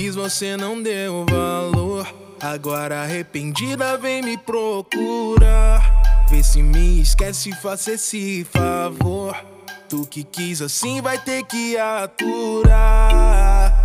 Quis, 0.00 0.14
você 0.14 0.56
não 0.56 0.82
deu 0.82 1.26
valor. 1.28 2.06
Agora 2.40 3.02
arrependida, 3.02 3.98
vem 3.98 4.22
me 4.22 4.38
procurar. 4.38 6.26
Vê 6.30 6.42
se 6.42 6.62
me 6.62 7.02
esquece, 7.02 7.52
faça 7.60 7.92
esse 7.92 8.46
favor. 8.50 9.36
Tu 9.90 10.06
que 10.06 10.24
quis 10.24 10.62
assim 10.62 11.02
vai 11.02 11.18
ter 11.18 11.44
que 11.44 11.76
aturar. 11.76 12.70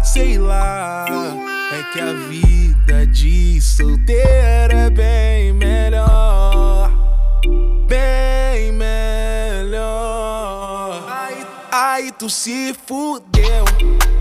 Sei 0.05 0.37
lá, 0.37 1.05
é 1.73 1.83
que 1.91 1.99
a 1.99 2.13
vida 2.13 3.05
de 3.07 3.59
solteiro 3.59 4.73
é 4.73 4.89
bem 4.89 5.51
melhor. 5.51 6.91
Bem 7.89 8.71
melhor. 8.71 9.83
Aí 11.69 12.09
tu 12.13 12.29
se 12.29 12.73
fudeu. 12.87 13.64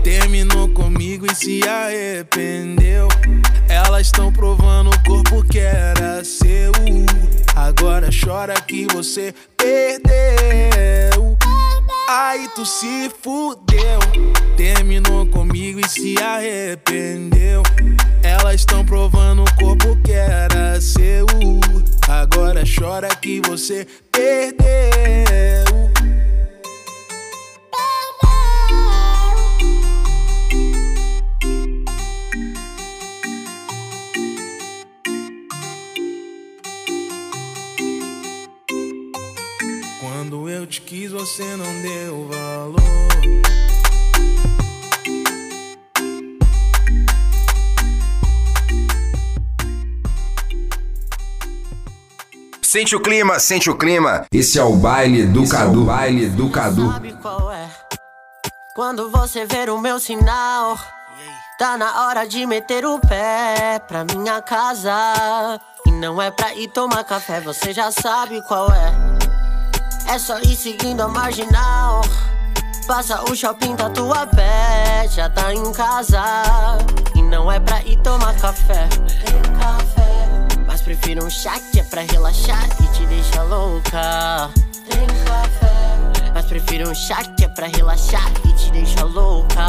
Terminou 0.05 0.69
comigo 0.69 1.25
e 1.25 1.33
se 1.33 1.67
arrependeu. 1.67 3.07
Elas 3.67 4.05
estão 4.05 4.31
provando 4.31 4.91
o 4.91 5.03
corpo 5.03 5.43
que 5.43 5.57
era 5.57 6.23
seu. 6.23 6.71
Agora 7.55 8.09
chora 8.11 8.53
que 8.61 8.85
você 8.93 9.33
perdeu. 9.57 11.35
Aí 12.07 12.47
tu 12.53 12.67
se 12.67 13.11
fudeu. 13.23 13.99
Terminou 14.55 15.25
comigo 15.25 15.79
e 15.79 15.89
se 15.89 16.15
arrependeu. 16.21 17.63
Elas 18.21 18.59
estão 18.59 18.85
provando 18.85 19.41
o 19.41 19.55
corpo 19.55 19.97
que 20.03 20.11
era 20.11 20.79
seu. 20.79 21.25
Agora 22.07 22.63
chora 22.63 23.07
que 23.15 23.41
você 23.41 23.87
perdeu. 24.11 25.64
Quando 40.25 40.49
eu 40.49 40.65
te 40.65 40.81
quis, 40.81 41.11
você 41.11 41.43
não 41.55 41.81
deu 41.83 42.27
valor. 42.27 42.81
Sente 52.63 52.95
o 52.95 52.99
clima, 52.99 53.39
sente 53.39 53.69
o 53.69 53.77
clima. 53.77 54.25
Esse 54.33 54.57
é 54.57 54.63
o 54.63 54.75
baile 54.75 55.27
do 55.27 55.47
Cadu. 55.47 55.83
o 55.83 55.85
baile 55.85 56.27
do 56.29 56.49
Cadu. 56.49 56.91
Sabe 56.91 57.13
qual 57.21 57.51
é? 57.51 57.69
Quando 58.75 59.11
você 59.11 59.45
ver 59.45 59.69
o 59.69 59.79
meu 59.79 59.99
sinal, 59.99 60.75
tá 61.59 61.77
na 61.77 62.07
hora 62.07 62.25
de 62.25 62.47
meter 62.47 62.83
o 62.83 62.97
pé 62.97 63.79
pra 63.87 64.03
minha 64.03 64.41
casa. 64.41 64.91
E 65.85 65.91
não 65.91 66.19
é 66.19 66.31
pra 66.31 66.55
ir 66.55 66.69
tomar 66.69 67.03
café, 67.03 67.39
você 67.39 67.71
já 67.71 67.91
sabe 67.91 68.41
qual 68.41 68.71
é. 68.71 69.14
É 70.07 70.19
só 70.19 70.39
ir 70.39 70.55
seguindo 70.55 71.01
a 71.01 71.07
marginal. 71.07 72.01
Passa 72.87 73.21
o 73.29 73.35
shopping 73.35 73.75
da 73.75 73.89
tua 73.89 74.27
pé, 74.27 75.07
já 75.09 75.29
tá 75.29 75.53
em 75.53 75.71
casa. 75.71 76.21
E 77.15 77.21
não 77.21 77.51
é 77.51 77.59
pra 77.59 77.81
ir 77.83 77.97
tomar 77.97 78.35
café. 78.35 78.87
Mas 80.67 80.81
prefiro 80.81 81.25
um 81.25 81.29
chá 81.29 81.59
que 81.71 81.79
é 81.79 81.83
pra 81.83 82.01
relaxar 82.01 82.67
e 82.79 82.87
te 82.89 83.05
deixa 83.07 83.41
louca. 83.43 84.51
Mas 86.33 86.45
prefiro 86.45 86.89
um 86.89 86.95
chá 86.95 87.23
que 87.23 87.45
é 87.45 87.47
pra 87.47 87.67
relaxar 87.67 88.31
e 88.45 88.53
te 88.53 88.71
deixa 88.71 89.03
louca. 89.03 89.65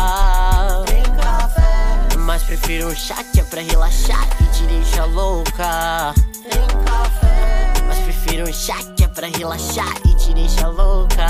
Mas 2.19 2.43
prefiro 2.43 2.89
um 2.89 2.95
chá 2.95 3.17
que 3.33 3.41
é 3.41 3.45
pra 3.45 3.63
relaxar 3.63 4.27
e 4.41 4.45
te 4.49 4.63
deixa 4.65 5.05
louca. 5.07 6.13
Tem 6.51 6.67
café. 6.85 7.66
Prefiro 8.27 8.49
um 8.49 8.53
chá 8.53 8.75
que 8.97 9.05
é 9.05 9.09
pra 9.09 9.29
relaxar 9.29 9.95
e 10.05 10.15
te 10.17 10.35
deixa 10.35 10.67
louca. 10.67 11.27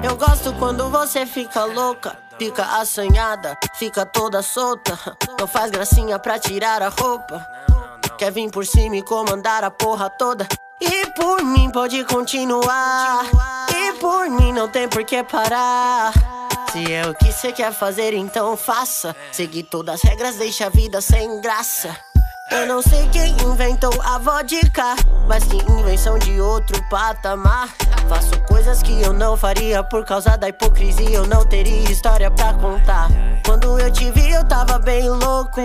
Eu 0.00 0.16
gosto 0.16 0.52
quando 0.54 0.88
você 0.88 1.26
fica 1.26 1.64
louca. 1.64 2.16
Fica 2.38 2.62
assanhada, 2.80 3.58
fica 3.74 4.06
toda 4.06 4.42
solta. 4.42 4.96
Não 5.38 5.48
faz 5.48 5.72
gracinha 5.72 6.20
pra 6.20 6.38
tirar 6.38 6.82
a 6.82 6.88
roupa. 6.88 7.44
Quer 8.16 8.30
vir 8.30 8.48
por 8.48 8.64
cima 8.64 8.96
e 8.96 9.02
comandar 9.02 9.64
a 9.64 9.70
porra 9.70 10.08
toda. 10.08 10.46
E 10.80 11.06
por 11.16 11.42
mim 11.42 11.68
pode 11.70 12.04
continuar. 12.04 13.24
E 13.74 13.92
por 13.94 14.30
mim 14.30 14.52
não 14.52 14.68
tem 14.68 14.88
por 14.88 15.02
que 15.02 15.24
parar. 15.24 16.12
Se 16.70 16.92
é 16.92 17.08
o 17.08 17.14
que 17.14 17.32
você 17.32 17.50
quer 17.50 17.72
fazer, 17.72 18.14
então 18.14 18.56
faça. 18.56 19.16
Seguir 19.32 19.64
todas 19.64 19.96
as 19.96 20.02
regras, 20.02 20.36
deixa 20.36 20.66
a 20.66 20.68
vida 20.68 21.00
sem 21.00 21.40
graça. 21.40 21.96
Eu 22.50 22.66
não 22.66 22.80
sei 22.80 23.08
quem 23.08 23.32
inventou 23.42 23.92
a 24.02 24.18
vodka, 24.18 24.94
mas 25.26 25.42
que 25.44 25.56
invenção 25.56 26.16
de 26.18 26.40
outro 26.40 26.80
patamar. 26.88 27.68
Faço 28.08 28.38
coisas 28.46 28.82
que 28.82 29.02
eu 29.02 29.12
não 29.12 29.36
faria 29.36 29.82
por 29.82 30.04
causa 30.04 30.36
da 30.36 30.48
hipocrisia. 30.48 31.10
Eu 31.10 31.26
não 31.26 31.44
teria 31.44 31.90
história 31.90 32.30
pra 32.30 32.54
contar. 32.54 33.08
Quando 33.44 33.78
eu 33.80 33.90
te 33.90 34.10
vi, 34.12 34.30
eu 34.30 34.44
tava 34.44 34.78
bem 34.78 35.08
louco. 35.08 35.60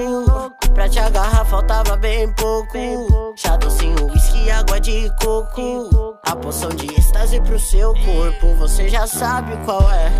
Pra 0.73 0.89
te 0.89 0.99
agarrar, 0.99 1.45
faltava 1.45 1.95
bem 1.97 2.33
pouco. 2.33 3.35
Chá 3.37 3.57
docinho, 3.57 4.07
whisky, 4.07 4.49
água 4.49 4.79
de 4.79 5.11
coco. 5.21 6.17
A 6.23 6.35
poção 6.35 6.69
de 6.69 6.87
êxtase 6.95 7.39
pro 7.41 7.59
seu 7.59 7.93
corpo, 7.93 8.55
você 8.55 8.89
já 8.89 9.05
sabe 9.05 9.55
qual 9.65 9.87
é. 9.91 10.11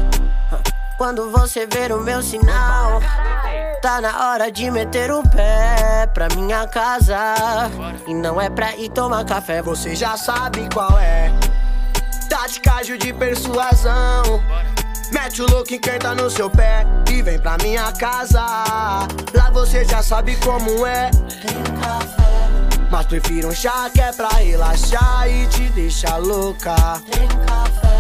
Quando 1.02 1.32
você 1.32 1.66
ver 1.66 1.92
o 1.92 2.00
meu 2.00 2.22
sinal, 2.22 3.02
tá 3.82 4.00
na 4.00 4.30
hora 4.30 4.52
de 4.52 4.70
meter 4.70 5.12
o 5.12 5.24
pé 5.24 6.08
pra 6.14 6.28
minha 6.36 6.68
casa. 6.68 7.18
E 8.06 8.14
não 8.14 8.40
é 8.40 8.52
pra 8.52 8.76
ir 8.76 8.90
tomar 8.90 9.26
café, 9.26 9.64
você 9.64 9.96
já 9.96 10.16
sabe 10.16 10.70
qual 10.72 11.00
é. 11.00 11.32
Tática 12.30 12.84
de 12.84 13.12
persuasão. 13.14 14.44
Mete 15.12 15.42
o 15.42 15.50
louco, 15.50 15.74
enquenta 15.74 16.14
no 16.14 16.30
seu 16.30 16.52
pé 16.52 16.86
e 17.10 17.24
vem 17.24 17.40
pra 17.40 17.58
minha 17.64 17.92
casa. 17.94 18.46
Lá 19.34 19.50
você 19.52 19.84
já 19.84 20.04
sabe 20.04 20.36
como 20.36 20.86
é. 20.86 21.10
Mas 22.92 23.08
prefiro 23.08 23.48
um 23.48 23.56
chá 23.56 23.90
que 23.92 24.00
é 24.00 24.14
pra 24.14 24.30
relaxar 24.38 25.28
e 25.28 25.48
te 25.48 25.64
deixar 25.70 26.18
louca. 26.18 26.76
Tem 27.10 27.28
café. 27.48 27.91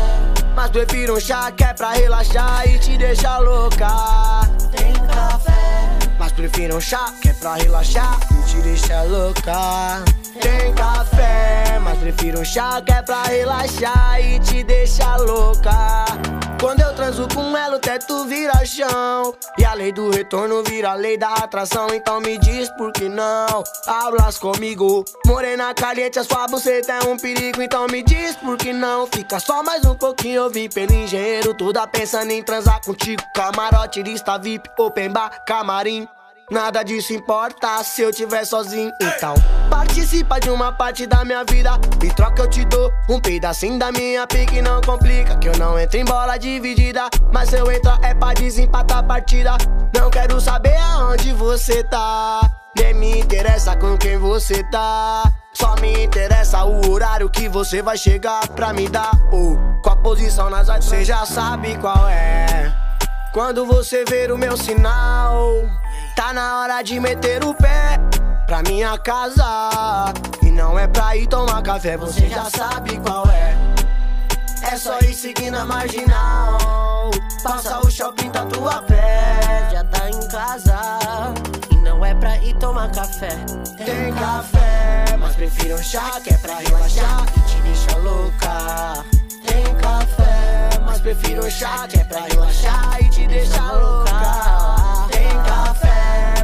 Mas 0.55 0.69
prefiro 0.69 1.15
um 1.15 1.19
chá 1.19 1.51
que 1.51 1.63
é 1.63 1.73
pra 1.73 1.91
relaxar 1.91 2.67
e 2.67 2.77
te 2.79 2.97
deixar 2.97 3.39
louca. 3.39 3.87
Tem 4.71 4.93
café. 5.07 5.89
Mas 6.19 6.31
prefiro 6.33 6.77
um 6.77 6.81
chá 6.81 7.13
que 7.21 7.29
é 7.29 7.33
pra 7.33 7.55
relaxar 7.55 8.19
e 8.31 8.49
te 8.49 8.61
deixar 8.61 9.03
louca. 9.03 10.20
Tem 10.39 10.73
café, 10.73 11.79
mas 11.79 11.97
prefiro 11.97 12.39
um 12.39 12.45
chá 12.45 12.81
que 12.81 12.91
é 12.91 13.01
pra 13.01 13.23
relaxar 13.23 14.21
e 14.21 14.39
te 14.39 14.63
deixar 14.63 15.17
louca. 15.17 16.05
Quando 16.61 16.79
eu 16.79 16.93
transo 16.93 17.27
com 17.33 17.57
ela, 17.57 17.77
o 17.77 17.79
teto 17.79 18.25
vira 18.25 18.63
chão. 18.65 19.33
E 19.57 19.65
a 19.65 19.73
lei 19.73 19.91
do 19.91 20.11
retorno 20.11 20.63
vira 20.63 20.91
a 20.91 20.93
lei 20.93 21.17
da 21.17 21.33
atração. 21.33 21.87
Então 21.91 22.21
me 22.21 22.37
diz 22.37 22.69
por 22.77 22.93
que 22.93 23.09
não 23.09 23.63
hablas 23.87 24.37
comigo. 24.37 25.03
Morena 25.25 25.73
caliente, 25.73 26.19
a 26.19 26.23
sua 26.23 26.45
buceta 26.45 26.93
é 26.93 27.03
um 27.07 27.17
perigo. 27.17 27.63
Então 27.63 27.87
me 27.87 28.03
diz 28.03 28.35
por 28.35 28.57
que 28.57 28.71
não. 28.71 29.07
Fica 29.07 29.39
só 29.39 29.63
mais 29.63 29.83
um 29.85 29.95
pouquinho, 29.95 30.43
eu 30.43 30.49
vim 30.51 30.69
pelo 30.69 30.93
engenheiro. 30.93 31.55
Toda 31.55 31.87
pensando 31.87 32.29
em 32.29 32.43
transar 32.43 32.79
contigo. 32.85 33.23
Camarote, 33.33 34.03
lista 34.03 34.37
VIP, 34.37 34.69
open 34.77 35.09
bar, 35.09 35.43
camarim. 35.45 36.07
Nada 36.51 36.83
disso 36.83 37.13
importa 37.13 37.81
se 37.81 38.01
eu 38.01 38.11
tiver 38.11 38.43
sozinho. 38.43 38.91
Então, 39.01 39.33
participa 39.69 40.37
de 40.37 40.49
uma 40.49 40.69
parte 40.73 41.07
da 41.07 41.23
minha 41.23 41.45
vida. 41.45 41.79
E 42.03 42.09
troca 42.09 42.41
eu 42.41 42.49
te 42.49 42.65
dou 42.65 42.91
um 43.09 43.21
pedacinho 43.21 43.79
da 43.79 43.89
minha 43.89 44.27
pique. 44.27 44.61
Não 44.61 44.81
complica, 44.81 45.37
que 45.37 45.47
eu 45.47 45.57
não 45.57 45.79
entro 45.79 45.97
em 45.97 46.03
bola 46.03 46.37
dividida. 46.37 47.09
Mas 47.31 47.51
se 47.51 47.55
eu 47.55 47.71
entrar 47.71 47.97
é 48.03 48.13
pra 48.13 48.33
desempatar 48.33 48.97
a 48.97 49.03
partida. 49.03 49.55
Não 49.95 50.09
quero 50.09 50.41
saber 50.41 50.75
aonde 50.75 51.31
você 51.31 51.85
tá. 51.85 52.41
Nem 52.77 52.95
me 52.95 53.21
interessa 53.21 53.77
com 53.77 53.97
quem 53.97 54.17
você 54.17 54.61
tá. 54.69 55.31
Só 55.53 55.75
me 55.75 56.03
interessa 56.03 56.65
o 56.65 56.91
horário 56.91 57.29
que 57.29 57.47
você 57.47 57.81
vai 57.81 57.97
chegar 57.97 58.45
pra 58.49 58.73
me 58.73 58.89
dar. 58.89 59.11
Ou 59.31 59.57
qual 59.81 59.95
a 59.95 60.01
posição 60.01 60.49
nas 60.49 60.67
áreas, 60.67 60.83
você 60.83 61.05
já 61.05 61.25
sabe 61.25 61.77
qual 61.77 62.09
é. 62.09 62.75
Quando 63.31 63.65
você 63.65 64.03
ver 64.03 64.33
o 64.33 64.37
meu 64.37 64.57
sinal. 64.57 65.80
Tá 66.15 66.33
na 66.33 66.61
hora 66.61 66.81
de 66.81 66.99
meter 66.99 67.43
o 67.43 67.53
pé 67.53 67.99
pra 68.45 68.61
minha 68.63 68.97
casa. 68.97 70.13
E 70.41 70.51
não 70.51 70.77
é 70.77 70.87
pra 70.87 71.15
ir 71.15 71.27
tomar 71.27 71.61
café, 71.61 71.97
você 71.97 72.27
já 72.27 72.49
sabe 72.49 72.99
qual 72.99 73.25
é. 73.29 73.55
É 74.63 74.77
só 74.77 74.99
ir 74.99 75.13
seguindo 75.13 75.55
a 75.55 75.65
marginal. 75.65 77.11
Passa 77.43 77.79
o 77.79 77.89
shopping 77.89 78.29
da 78.29 78.45
tua 78.45 78.81
pé, 78.83 79.69
já 79.71 79.83
tá 79.85 80.09
em 80.09 80.27
casa. 80.27 80.79
E 81.71 81.75
não 81.77 82.05
é 82.05 82.13
pra 82.13 82.37
ir 82.37 82.55
tomar 82.55 82.91
café. 82.91 83.35
Tem 83.77 84.13
café, 84.13 85.17
mas 85.17 85.35
prefiro 85.35 85.75
um 85.75 85.83
chá 85.83 86.19
que 86.23 86.33
é 86.33 86.37
pra 86.37 86.55
relaxar 86.57 87.25
e 87.35 87.41
te 87.41 87.61
deixa 87.61 87.97
louca. 87.97 89.03
Tem 89.45 89.75
café, 89.75 90.79
mas 90.85 90.99
prefiro 91.01 91.45
um 91.45 91.49
chá 91.49 91.87
que 91.87 91.99
é 91.99 92.03
pra 92.03 92.21
relaxar 92.21 92.97
e 93.01 93.09
te 93.09 93.27
deixa 93.27 93.61
louca. 93.71 94.80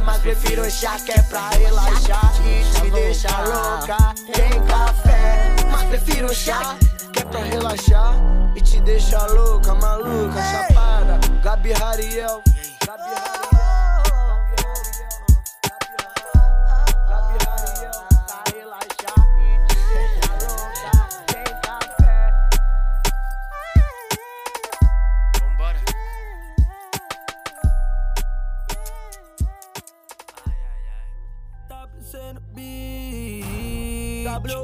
Mas 0.08 0.22
prefiro 0.22 0.64
um 0.64 0.70
chá 0.70 0.98
que 0.98 1.12
é 1.12 1.20
pra 1.24 1.50
relaxar 1.50 2.32
e 2.42 2.64
te 2.64 2.90
deixa 2.90 3.28
louca. 3.42 4.14
Tem 4.32 4.62
café, 4.62 5.54
prefiro 5.90 6.30
um 6.30 6.34
chá. 6.34 6.76
Que 7.12 7.20
é 7.20 7.24
pra 7.26 7.40
relaxar 7.40 8.14
e 8.56 8.60
te 8.62 8.80
deixar 8.80 9.26
louca, 9.26 9.74
maluca, 9.74 10.40
chapada. 10.42 11.20
Gabi 11.42 11.74
Hariel. 11.74 12.42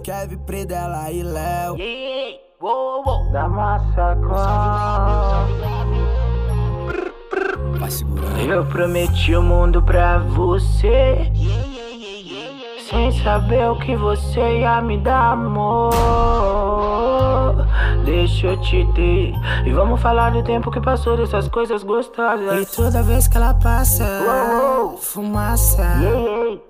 Kevin 0.02 0.38
Predela 0.38 1.10
e 1.10 1.22
Léo. 1.22 1.76
Da 3.32 3.48
massacra. 3.48 4.34
Vai 7.78 7.90
segurando. 7.90 8.38
Eu 8.40 8.64
prometi 8.66 9.34
o 9.34 9.42
mundo 9.42 9.82
pra 9.82 10.18
você. 10.18 11.32
Sem 12.88 13.10
saber 13.22 13.68
o 13.70 13.78
que 13.80 13.96
você 13.96 14.60
ia 14.60 14.80
me 14.80 14.98
dar, 14.98 15.32
amor. 15.32 15.92
Deixa 18.04 18.48
eu 18.48 18.60
te 18.60 18.86
ter. 18.94 19.32
E 19.66 19.72
vamos 19.72 20.00
falar 20.00 20.30
do 20.30 20.42
tempo 20.44 20.70
que 20.70 20.80
passou 20.80 21.16
dessas 21.16 21.48
coisas 21.48 21.82
gostosas. 21.82 22.62
E 22.62 22.76
toda 22.76 23.02
vez 23.02 23.26
que 23.26 23.36
ela 23.36 23.54
passa, 23.54 24.04
fumaça, 25.00 25.96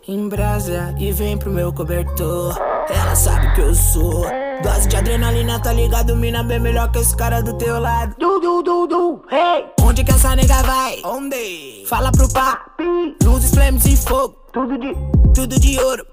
em 0.09 0.29
brasa 0.29 0.95
e 0.99 1.13
vem 1.13 1.37
pro 1.37 1.51
meu 1.51 1.73
cobertor. 1.73 2.55
Ela 2.89 3.15
sabe 3.15 3.55
que 3.55 3.61
eu 3.61 3.75
sou. 3.75 4.27
Dose 4.63 4.89
de 4.89 4.97
adrenalina, 4.97 5.59
tá 5.61 5.73
ligado? 5.73 6.17
Mina 6.17 6.43
bem 6.43 6.61
melhor 6.61 6.91
que 6.91 6.99
esse 6.99 7.17
cara 7.17 7.43
do 7.43 7.53
teu 7.55 7.81
lado. 7.81 8.15
Du, 8.19 8.41
du, 8.41 8.63
du, 8.63 8.87
du, 8.87 9.23
hey. 9.31 9.67
Onde 9.83 10.05
que 10.05 10.11
essa 10.11 10.35
nega 10.37 10.63
vai? 10.63 11.01
Onde? 11.05 11.85
Fala 11.87 12.11
pro 12.13 12.29
papi. 12.33 13.17
Luzes, 13.23 13.51
flames 13.51 13.85
e 13.87 13.97
fogo. 13.97 14.37
Tudo 14.53 14.79
de, 14.79 14.95
tudo 15.35 15.59
de 15.59 15.79
ouro. 15.81 16.07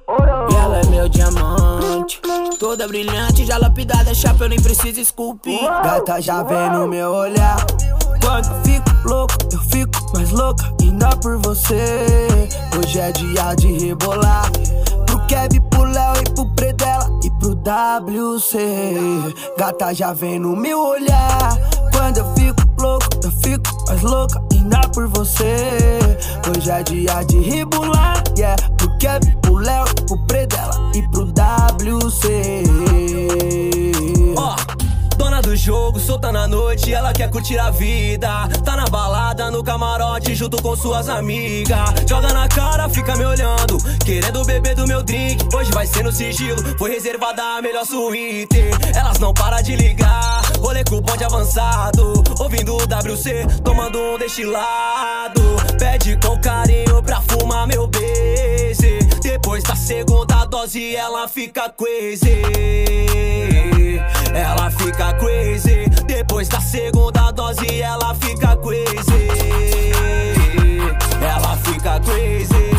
E 0.52 0.56
ela 0.56 0.80
é 0.80 0.86
meu 0.88 1.08
diamante. 1.08 2.20
Toda 2.60 2.88
brilhante, 2.88 3.46
já 3.46 3.58
lapidada, 3.58 4.14
chapa, 4.14 4.46
eu 4.46 4.50
nem 4.50 4.60
preciso 4.60 5.00
esculpir. 5.00 5.62
Gata 5.84 6.22
já 6.22 6.42
vem 6.44 6.72
no 6.72 6.88
meu 6.88 7.12
olhar. 7.12 7.58
Quando 8.24 8.64
fico 8.64 8.90
louco, 9.08 9.34
eu 9.52 9.60
fico 9.60 9.92
mais 10.16 10.32
louca, 10.32 10.64
ainda 10.82 11.10
por 11.18 11.38
você. 11.38 12.06
Hoje 12.78 13.00
é 13.00 13.12
dia 13.12 13.54
de 13.56 13.88
rebolar. 13.88 14.50
Kevin, 15.32 15.62
pro 15.70 15.86
Léo 15.86 16.14
e 16.20 16.24
pro 16.34 16.46
Predela 16.56 17.10
e 17.24 17.32
pro 17.40 17.56
WC. 17.56 18.58
Gata 19.58 19.94
já 19.94 20.12
vem 20.12 20.38
no 20.38 20.58
meu 20.58 20.78
olhar. 20.78 21.58
Quando 21.94 22.18
eu 22.18 22.34
fico 22.34 22.62
louco, 22.78 23.08
eu 23.24 23.32
fico 23.32 23.64
mais 23.88 24.02
louca, 24.02 24.44
ainda 24.52 24.82
por 24.90 25.08
você. 25.08 26.00
Hoje 26.50 26.70
é 26.70 26.84
dia 26.84 27.24
de 27.24 27.40
rebolar. 27.40 28.22
Yeah, 28.38 28.62
pro 28.76 28.98
Kevin, 28.98 29.32
pro 29.42 29.56
Léo, 29.56 29.86
pro 30.06 30.18
Predela 30.28 30.92
e 30.96 31.02
pro 31.12 31.24
WC. 31.24 33.71
Do 35.42 35.56
jogo, 35.56 36.00
solta 36.00 36.32
na 36.32 36.48
noite, 36.48 36.94
ela 36.94 37.12
quer 37.12 37.30
curtir 37.30 37.58
a 37.58 37.72
vida. 37.72 38.48
Tá 38.64 38.76
na 38.76 38.86
balada, 38.86 39.50
no 39.50 39.64
camarote, 39.64 40.36
junto 40.36 40.62
com 40.62 40.76
suas 40.76 41.10
amigas. 41.10 41.90
Joga 42.08 42.32
na 42.32 42.48
cara, 42.48 42.88
fica 42.88 43.16
me 43.16 43.26
olhando, 43.26 43.78
querendo 44.06 44.46
beber 44.46 44.76
do 44.76 44.88
meu 44.88 45.02
drink. 45.02 45.44
Hoje 45.54 45.72
vai 45.72 45.88
ser 45.88 46.04
no 46.04 46.12
sigilo, 46.12 46.58
foi 46.78 46.92
reservada 46.92 47.42
a 47.42 47.62
melhor 47.62 47.86
suíte. 47.86 48.62
Elas 48.96 49.20
não 49.20 49.34
param 49.34 49.62
de 49.64 49.76
ligar, 49.76 50.42
rolê 50.60 50.84
com 50.84 50.98
o 50.98 51.02
bonde 51.02 51.24
avançado. 51.24 52.24
Ouvindo 52.40 52.76
o 52.76 52.84
WC, 52.84 53.46
tomando 53.64 54.00
um 54.00 54.18
destilado. 54.18 55.42
Pede 55.80 56.18
com 56.18 56.40
carinho 56.40 57.02
pra 57.04 57.20
fumar 57.22 57.68
meu 57.68 57.88
beijo. 57.88 58.62
Depois 59.22 59.64
da 59.64 59.76
segunda 59.76 60.46
dose, 60.46 60.96
ela 60.96 61.28
fica 61.28 61.70
crazy. 61.70 62.42
Ela 64.34 64.72
fica 64.72 65.14
crazy. 65.14 65.90
Depois 66.06 66.48
da 66.48 66.62
segunda 66.62 67.32
dose, 67.32 67.82
ela 67.82 68.16
fica 68.16 68.56
crazy. 68.58 69.28
Ela 71.22 71.58
fica 71.58 72.00
crazy. 72.00 72.72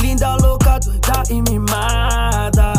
Linda, 0.00 0.36
louca, 0.36 0.78
doida 0.80 1.22
e 1.30 1.42
mimada. 1.42 2.72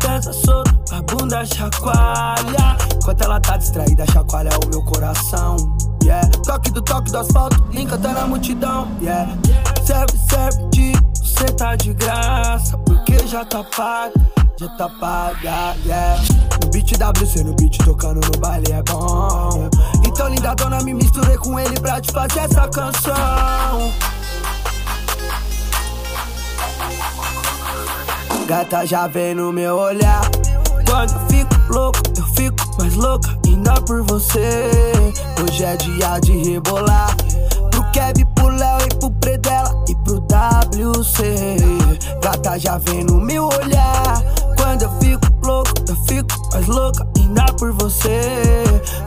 Dança 0.00 0.32
solta, 0.32 0.74
a 0.92 1.02
bunda 1.02 1.44
chacoalha. 1.44 2.76
Enquanto 2.96 3.22
ela 3.22 3.40
tá 3.40 3.56
distraída, 3.56 4.04
chacoalha 4.12 4.50
o 4.64 4.68
meu 4.68 4.82
coração. 4.84 5.56
Yeah. 6.02 6.28
Toque 6.44 6.70
do 6.70 6.82
toque 6.82 7.10
do 7.10 7.18
asfalto, 7.18 7.62
tá 8.02 8.12
na 8.12 8.26
multidão. 8.26 8.88
Yeah. 9.00 9.30
Serve, 9.84 10.18
serve 10.28 10.68
de 10.70 10.92
você 11.40 11.52
tá 11.54 11.74
de 11.76 11.94
graça. 11.94 12.76
Porque 12.78 13.26
já 13.26 13.44
tá 13.44 13.64
paga, 13.64 14.12
já 14.58 14.68
tá 14.68 14.88
paga. 14.88 15.74
Yeah. 15.86 16.22
No 16.62 16.70
beat 16.70 16.92
WC, 16.98 17.44
no 17.44 17.54
beat 17.54 17.78
tocando 17.78 18.20
no 18.20 18.40
baile 18.40 18.72
é 18.72 18.82
bom. 18.82 19.70
Então, 20.06 20.28
linda 20.28 20.54
dona, 20.54 20.82
me 20.82 20.92
misturei 20.92 21.36
com 21.38 21.58
ele 21.58 21.80
pra 21.80 22.00
te 22.00 22.12
fazer 22.12 22.40
essa 22.40 22.68
canção. 22.68 23.92
Gata 28.46 28.84
já 28.84 29.06
vem 29.06 29.34
no 29.34 29.52
meu 29.52 29.76
olhar. 29.76 30.20
Quando 30.86 31.12
eu 31.12 31.26
fico 31.28 31.72
louco, 31.72 32.00
eu 32.18 32.24
fico 32.34 32.76
mais 32.78 32.94
louca, 32.96 33.38
ainda 33.46 33.74
por 33.82 34.02
você. 34.02 34.70
Hoje 35.40 35.64
é 35.64 35.76
dia 35.76 36.18
de 36.18 36.50
rebolar. 36.50 37.14
Pro 37.70 37.90
Kevin, 37.92 38.26
pro 38.34 38.48
Léo 38.48 38.78
e 38.82 38.94
pro 38.96 39.10
Predela 39.12 39.84
pro 40.10 40.18
WC. 40.18 41.56
Gata 42.22 42.58
já 42.58 42.78
vem 42.78 43.04
no 43.04 43.20
meu 43.20 43.44
olhar. 43.44 44.22
Quando 44.56 44.82
eu 44.82 44.90
fico 44.98 45.46
louco, 45.46 45.70
eu 45.88 45.96
fico 46.08 46.50
mais 46.52 46.66
louca, 46.66 47.06
ainda 47.16 47.44
por 47.58 47.72
você. 47.72 48.64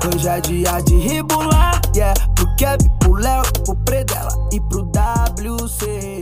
Hoje 0.07 0.27
é 0.27 0.39
dia 0.39 0.79
de 0.81 0.95
rebolar. 0.95 1.81
Yeah, 1.95 2.13
pro 2.35 2.55
Kevin, 2.55 2.89
pro 2.99 3.13
Léo, 3.13 3.43
pro 3.65 3.75
Predela 3.83 4.29
e 4.53 4.59
pro 4.61 4.83
WC. 4.83 6.21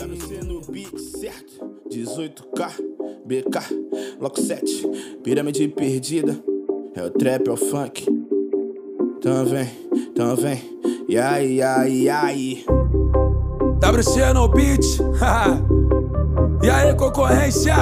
WC 0.00 0.44
no 0.44 0.60
beat 0.70 0.98
certo. 0.98 1.72
18K, 1.90 2.72
BK, 3.26 4.18
Loco 4.20 4.40
7, 4.40 4.64
pirâmide 5.22 5.68
perdida. 5.68 6.38
É 6.94 7.02
o 7.02 7.10
trap, 7.10 7.48
é 7.48 7.50
o 7.50 7.56
funk. 7.56 8.06
Então 9.18 9.46
vem, 9.46 9.70
então. 9.94 10.36
E 11.08 11.18
aí, 11.18 11.60
aí, 11.62 12.08
aí. 12.08 12.64
WC 13.82 14.32
no 14.32 14.46
beat, 14.46 15.00
e 16.62 16.70
aí 16.70 16.94
concorrência? 16.94 17.74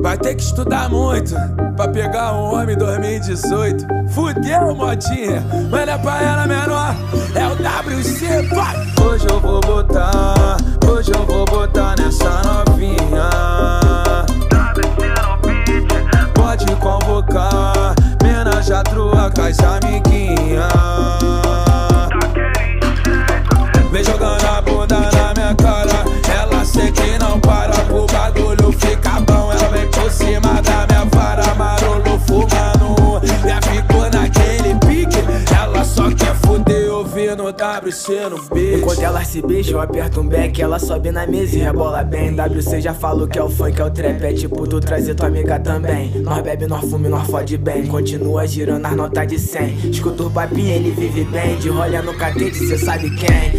Vai 0.00 0.16
ter 0.16 0.36
que 0.36 0.42
estudar 0.42 0.88
muito 0.88 1.34
pra 1.74 1.88
pegar 1.88 2.32
um 2.34 2.54
homem 2.54 2.76
2018. 2.76 3.84
Fudeu, 4.10 4.76
modinha, 4.76 5.44
mas 5.70 5.86
não 5.86 5.92
é 5.92 5.98
pra 5.98 6.22
ela 6.22 6.46
menor, 6.46 6.94
é 7.34 7.48
o 7.48 7.54
WC, 7.54 8.42
vai! 8.54 8.76
Hoje 9.04 9.26
eu 9.28 9.40
vou 9.40 9.60
botar, 9.60 10.56
hoje 10.88 11.10
eu 11.12 11.26
vou 11.26 11.44
botar 11.46 11.96
nessa 11.98 12.40
novinha. 12.42 13.83
WC 37.84 38.30
no. 38.30 38.76
Enquanto 38.78 39.02
elas 39.02 39.26
se 39.26 39.42
beijam, 39.42 39.74
eu 39.74 39.80
aperto 39.82 40.20
um 40.20 40.26
back, 40.26 40.60
ela 40.62 40.78
sobe 40.78 41.10
na 41.10 41.26
mesa 41.26 41.56
e 41.56 41.58
rebola 41.58 42.02
bem. 42.02 42.34
WC 42.34 42.80
já 42.80 42.94
falou 42.94 43.28
que 43.28 43.38
é 43.38 43.42
o 43.42 43.50
funk, 43.50 43.78
é 43.78 43.84
o 43.84 43.90
trap, 43.90 44.22
é 44.22 44.32
tipo 44.32 44.66
tu 44.66 44.80
trazer 44.80 45.14
tua 45.14 45.26
amiga 45.26 45.60
também. 45.60 46.10
Nós 46.22 46.42
bebe, 46.42 46.66
nós 46.66 46.88
fume, 46.88 47.08
nós 47.08 47.28
fode 47.28 47.58
bem. 47.58 47.86
Continua 47.86 48.46
girando 48.46 48.86
as 48.86 48.96
notas 48.96 49.26
de 49.28 49.38
100. 49.38 49.90
Escuta 49.90 50.22
o 50.22 50.30
papinho, 50.30 50.70
ele 50.70 50.92
vive 50.92 51.24
bem. 51.24 51.56
De 51.56 51.68
rolha 51.68 52.00
no 52.00 52.14
catete, 52.14 52.56
cê 52.56 52.78
sabe 52.78 53.10
quem. 53.16 53.52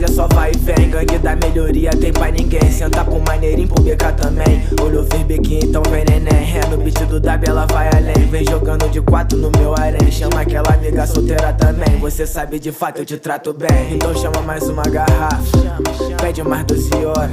É 0.00 0.06
só 0.06 0.28
vai 0.28 0.52
e 0.52 0.58
vem. 0.58 0.90
Gangue 0.90 1.18
da 1.18 1.34
melhoria 1.34 1.90
tem 1.90 2.12
pra 2.12 2.30
ninguém. 2.30 2.70
Senta 2.70 3.04
com 3.04 3.18
maneirinho 3.18 3.68
pro 3.68 3.82
BK 3.82 4.12
também. 4.16 4.62
Olho 4.80 5.02
verbequinho, 5.02 5.64
então 5.64 5.82
vem 5.90 6.04
neném. 6.04 6.56
É 6.56 6.66
no 6.68 6.76
beat 6.78 6.98
do 7.06 7.18
W, 7.18 7.50
ela 7.50 7.66
vai 7.66 7.88
além. 7.88 8.26
vem 8.26 8.44
jogando 8.44 8.88
de 8.90 9.00
quatro 9.00 9.36
no 9.36 9.50
meu 9.58 9.74
harém. 9.74 10.10
Chama 10.10 10.40
aquela 10.40 10.72
amiga 10.72 11.06
solteira 11.06 11.52
também. 11.52 11.98
Você 11.98 12.26
sabe 12.26 12.58
de 12.58 12.70
fato, 12.70 12.98
eu 12.98 13.04
te 13.04 13.16
trato 13.16 13.52
bem. 13.52 13.94
Então 13.94 14.14
chama 14.14 14.40
mais 14.42 14.68
uma 14.68 14.82
garrafa. 14.84 15.58
Pede 16.20 16.42
mais 16.42 16.64
12 16.64 16.90
horas. 17.04 17.30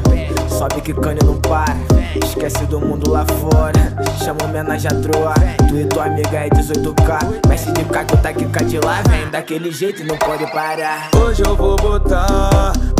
Sobe 0.49 0.81
que 0.81 0.93
cane 0.93 1.19
não 1.23 1.37
para. 1.37 1.75
Esquece 2.23 2.65
do 2.65 2.79
mundo 2.79 3.11
lá 3.11 3.25
fora. 3.25 3.93
Chama 4.23 4.43
homenagem 4.43 4.89
a 4.89 5.01
troa. 5.01 5.33
Tu 5.67 5.77
e 5.77 5.85
tua 5.85 6.05
amiga 6.05 6.37
é 6.39 6.49
18k. 6.49 7.47
Mestre 7.47 7.73
de 7.73 7.83
caco, 7.85 8.17
tá 8.17 8.29
aqui 8.29 8.45
de 8.65 8.79
lá. 8.79 9.01
Vem 9.09 9.29
daquele 9.29 9.71
jeito 9.71 10.03
não 10.03 10.17
pode 10.17 10.45
parar. 10.51 11.09
Hoje 11.15 11.43
eu 11.43 11.55
vou 11.55 11.75
botar, 11.75 12.49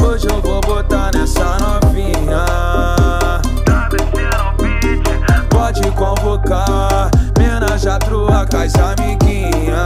hoje 0.01 0.28
eu 0.28 0.41
vou 0.41 0.62
botar 0.62 1.12
nessa 1.14 1.58
novinha. 1.60 2.45
Pode 5.49 5.91
convocar, 5.91 7.10
mina 7.38 7.78
já 7.78 7.97
trua 7.99 8.45
com 8.49 8.58
as 8.58 8.74
amiguinhas. 8.76 9.86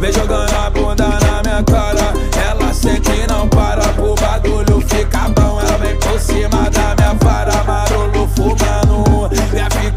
Vem 0.00 0.12
jogando 0.12 0.54
a 0.54 0.70
bunda 0.70 1.08
na 1.08 1.42
minha 1.42 1.62
cara. 1.64 2.12
Ela 2.48 2.72
sente 2.72 3.10
e 3.10 3.26
não 3.26 3.48
para 3.48 3.82
pro 3.94 4.14
bagulho 4.14 4.80
fica 4.80 5.28
bom. 5.30 5.60
Ela 5.60 5.78
vem 5.78 5.96
por 5.98 6.20
cima 6.20 6.70
da 6.70 6.94
minha 6.94 7.14
vara, 7.22 7.64
marolo 7.64 8.28
fumando. 8.28 9.28
Já 9.52 9.68
ficou 9.70 9.87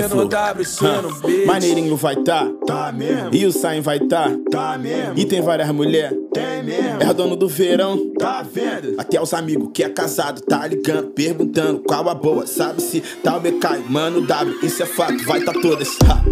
ouvindo 0.00 0.64
flow. 0.64 1.12
Beat. 1.24 1.46
Maneirinho 1.46 1.96
vai 1.96 2.16
tá, 2.16 2.48
Tá 2.66 2.92
mesmo. 2.92 3.28
e 3.32 3.44
o 3.46 3.52
Sain 3.52 3.80
vai 3.80 3.98
tá, 4.00 4.30
Tá 4.50 4.78
mesmo. 4.78 5.12
e 5.16 5.24
tem 5.24 5.40
várias 5.40 5.70
mulheres. 5.70 6.18
Tem 6.32 6.62
mesmo. 6.62 7.02
É 7.02 7.12
dono 7.12 7.36
do 7.36 7.48
verão, 7.48 8.12
Tá 8.18 8.42
vendo? 8.42 8.94
Até 8.98 9.20
os 9.20 9.34
amigos 9.34 9.70
que 9.74 9.82
é 9.82 9.88
casado 9.88 10.40
tá 10.42 10.66
ligando, 10.66 11.08
perguntando 11.08 11.80
qual 11.80 12.08
a 12.08 12.14
boa. 12.14 12.46
Sabe 12.46 12.80
se 12.80 13.00
tá 13.22 13.36
o 13.36 13.40
BK, 13.40 13.84
mano 13.88 14.20
W, 14.26 14.58
isso 14.62 14.82
é 14.82 14.86
fato, 14.86 15.22
vai 15.24 15.40
tá 15.40 15.52
todas. 15.52 15.88
Ha. 16.08 16.22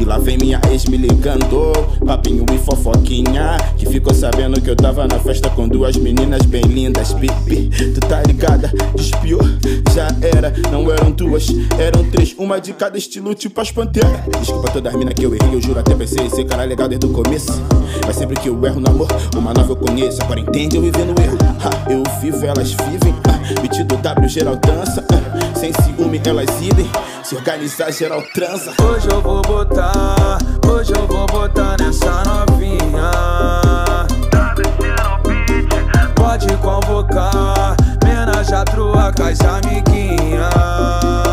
E 0.00 0.04
lá 0.04 0.18
vem 0.18 0.36
minha 0.38 0.60
ex 0.70 0.84
me 0.86 0.96
ligando, 0.96 1.72
papinho 2.04 2.44
e 2.52 2.58
fofoquinha. 2.58 3.56
Que 3.76 3.86
ficou 3.86 4.12
sabendo 4.14 4.60
que 4.60 4.68
eu 4.70 4.76
tava 4.76 5.06
na 5.06 5.18
festa 5.20 5.48
com 5.50 5.68
duas 5.68 5.96
meninas 5.96 6.42
bem 6.42 6.62
lindas. 6.62 7.12
Pipi, 7.14 7.70
tu 7.94 8.00
tá 8.00 8.22
ligada? 8.22 8.70
Despiou, 8.94 9.40
já 9.94 10.08
era, 10.36 10.52
não 10.70 10.90
eram 10.90 11.10
duas, 11.12 11.46
eram 11.78 12.04
três, 12.10 12.34
uma 12.38 12.60
de 12.60 12.72
cada 12.72 12.98
estilo, 13.06 13.34
tipo 13.34 13.60
as 13.60 13.70
panteras. 13.70 14.20
Desculpa 14.40 14.70
todas 14.70 14.92
as 14.92 14.98
minas 14.98 15.14
que 15.14 15.24
eu 15.24 15.34
errei, 15.34 15.54
eu 15.54 15.60
juro 15.60 15.78
até 15.78 15.94
pensei 15.94 16.28
ser 16.28 16.44
cara 16.44 16.64
legal 16.64 16.88
desde 16.88 17.06
o 17.06 17.10
começo. 17.10 17.52
Mas 18.04 18.16
sempre 18.16 18.38
que 18.38 18.48
eu 18.48 18.66
erro 18.66 18.80
no 18.80 18.90
amor, 18.90 19.08
uma 19.34 19.54
nova 19.54 19.72
eu 19.72 19.76
conheço. 19.76 20.22
Agora 20.22 20.40
entende 20.40 20.76
eu 20.76 20.82
vivendo 20.82 21.18
erro. 21.20 21.38
Ha, 21.62 21.90
eu 21.90 22.02
vivo, 22.20 22.44
elas 22.44 22.72
vivem. 22.72 23.14
Metido 23.62 23.96
W, 23.96 24.28
geral 24.28 24.56
dança. 24.56 25.04
ah, 25.12 25.56
sem 25.56 25.72
ciúme, 25.72 26.20
elas 26.24 26.48
idem. 26.60 26.90
Se 27.22 27.34
organizar, 27.34 27.92
geral 27.92 28.22
transa. 28.34 28.72
Hoje 28.82 29.08
eu 29.10 29.20
vou 29.20 29.42
botar, 29.42 30.38
hoje 30.68 30.92
eu 30.92 31.06
vou 31.06 31.26
botar 31.26 31.76
nessa 31.78 32.22
novinha. 32.24 33.10
Pode 36.14 36.56
convocar, 36.58 37.76
mina 38.04 38.44
já 38.44 38.64
trua 38.64 39.12
com 39.12 41.25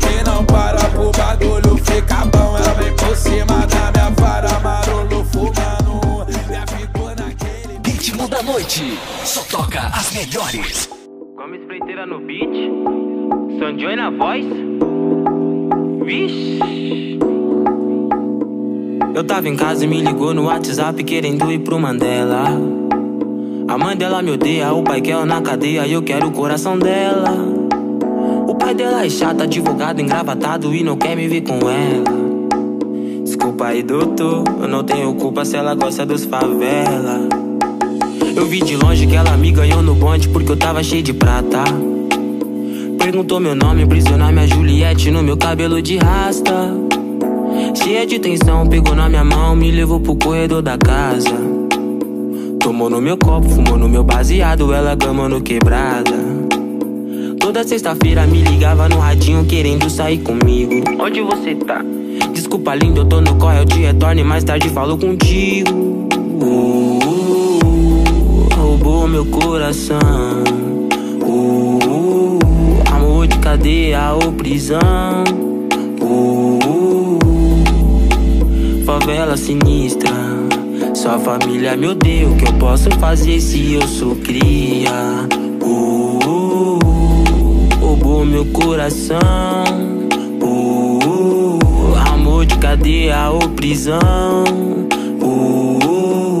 Ela 0.00 0.08
sente 0.08 0.20
e 0.20 0.24
não 0.24 0.44
para 0.44 0.78
pro 0.90 1.10
bagulho 1.12 1.76
fica 1.78 2.24
bom. 2.26 2.56
Ela 2.56 2.74
vem 2.74 2.94
por 2.96 3.16
cima 3.16 3.66
da 3.66 3.92
minha 3.92 4.10
vara, 4.10 4.60
marolo 4.60 5.24
fumando. 5.24 6.26
Já 6.48 6.66
ficou 6.66 7.08
naquele. 7.08 7.80
Ritmo 7.86 8.28
da 8.28 8.42
noite. 8.42 8.98
Só 9.24 9.42
toca 9.42 9.80
as 9.86 10.12
melhores. 10.12 10.88
Como 11.36 11.54
espreiteira 11.54 12.06
no 12.06 12.20
beat, 12.20 12.50
Sanjoy 13.58 13.96
na 13.96 14.10
voz. 14.10 14.44
Vixe. 16.04 17.18
Eu 19.14 19.24
tava 19.24 19.48
em 19.48 19.56
casa 19.56 19.84
e 19.84 19.88
me 19.88 20.00
ligou 20.00 20.32
no 20.32 20.44
WhatsApp 20.44 21.02
querendo 21.04 21.50
ir 21.52 21.60
pro 21.60 21.78
Mandela. 21.78 22.44
A 23.68 23.78
mãe 23.78 23.96
dela 23.96 24.22
me 24.22 24.32
odeia, 24.32 24.72
o 24.72 24.82
pai 24.82 25.00
quer 25.00 25.12
ela 25.12 25.26
na 25.26 25.40
cadeia 25.40 25.86
e 25.86 25.92
eu 25.92 26.02
quero 26.02 26.28
o 26.28 26.32
coração 26.32 26.78
dela. 26.78 27.30
Pai 28.60 28.74
dela 28.74 29.06
é 29.06 29.08
chato, 29.08 29.42
advogado, 29.42 30.02
engravatado 30.02 30.74
e 30.74 30.84
não 30.84 30.94
quer 30.94 31.16
me 31.16 31.26
ver 31.26 31.40
com 31.40 31.54
ela. 31.54 33.24
Desculpa 33.24 33.68
aí, 33.68 33.82
doutor, 33.82 34.44
eu 34.60 34.68
não 34.68 34.84
tenho 34.84 35.14
culpa 35.14 35.46
se 35.46 35.56
ela 35.56 35.74
gosta 35.74 36.04
dos 36.04 36.26
favela. 36.26 37.26
Eu 38.36 38.44
vi 38.44 38.60
de 38.60 38.76
longe 38.76 39.06
que 39.06 39.16
ela 39.16 39.34
me 39.38 39.50
ganhou 39.50 39.82
no 39.82 39.94
bonde 39.94 40.28
porque 40.28 40.52
eu 40.52 40.56
tava 40.58 40.82
cheio 40.82 41.02
de 41.02 41.14
prata. 41.14 41.64
Perguntou 42.98 43.40
meu 43.40 43.54
nome, 43.54 43.86
prisionar 43.86 44.30
minha 44.30 44.46
Juliette 44.46 45.10
no 45.10 45.22
meu 45.22 45.38
cabelo 45.38 45.80
de 45.80 45.96
rasta. 45.96 46.76
Cheia 47.74 48.06
de 48.06 48.18
tensão, 48.18 48.66
pegou 48.66 48.94
na 48.94 49.08
minha 49.08 49.24
mão, 49.24 49.56
me 49.56 49.70
levou 49.70 50.00
pro 50.00 50.14
corredor 50.16 50.60
da 50.60 50.76
casa. 50.76 51.34
Tomou 52.60 52.90
no 52.90 53.00
meu 53.00 53.16
copo, 53.16 53.48
fumou 53.48 53.78
no 53.78 53.88
meu 53.88 54.04
baseado, 54.04 54.70
ela 54.74 54.94
gamando 54.94 55.40
quebrada. 55.40 56.39
Toda 57.40 57.64
sexta-feira 57.64 58.26
me 58.26 58.42
ligava 58.42 58.88
no 58.88 58.98
radinho 58.98 59.44
querendo 59.46 59.88
sair 59.88 60.18
comigo. 60.18 60.84
Onde 61.02 61.22
você 61.22 61.54
tá? 61.54 61.82
Desculpa, 62.32 62.74
lindo, 62.74 63.00
eu 63.00 63.04
tô 63.06 63.20
no 63.20 63.34
corre, 63.36 63.60
eu 63.60 63.64
te 63.64 63.78
retorno 63.78 64.20
e 64.20 64.24
mais 64.24 64.44
tarde 64.44 64.68
falo 64.68 64.98
contigo. 64.98 65.70
Uh, 65.72 66.98
uh, 67.02 67.58
uh, 67.64 68.54
roubou 68.54 69.08
meu 69.08 69.24
coração. 69.24 69.98
Amor 72.92 73.26
de 73.26 73.38
cadeia 73.38 74.12
ou 74.12 74.32
prisão. 74.32 75.24
Favela 78.84 79.36
sinistra. 79.36 80.10
Sua 80.94 81.18
família 81.18 81.76
me 81.76 81.88
odeia, 81.88 82.28
o 82.28 82.36
que 82.36 82.46
eu 82.46 82.52
posso 82.54 82.90
fazer 82.98 83.40
se 83.40 83.72
eu 83.72 83.82
sou 83.88 84.14
cria? 84.16 84.90
Meu 88.30 88.46
coração. 88.46 89.18
Uh, 90.40 91.58
amor 92.12 92.46
de 92.46 92.56
cadeia 92.58 93.28
ou 93.30 93.48
prisão. 93.50 94.44
Uh, 95.20 96.38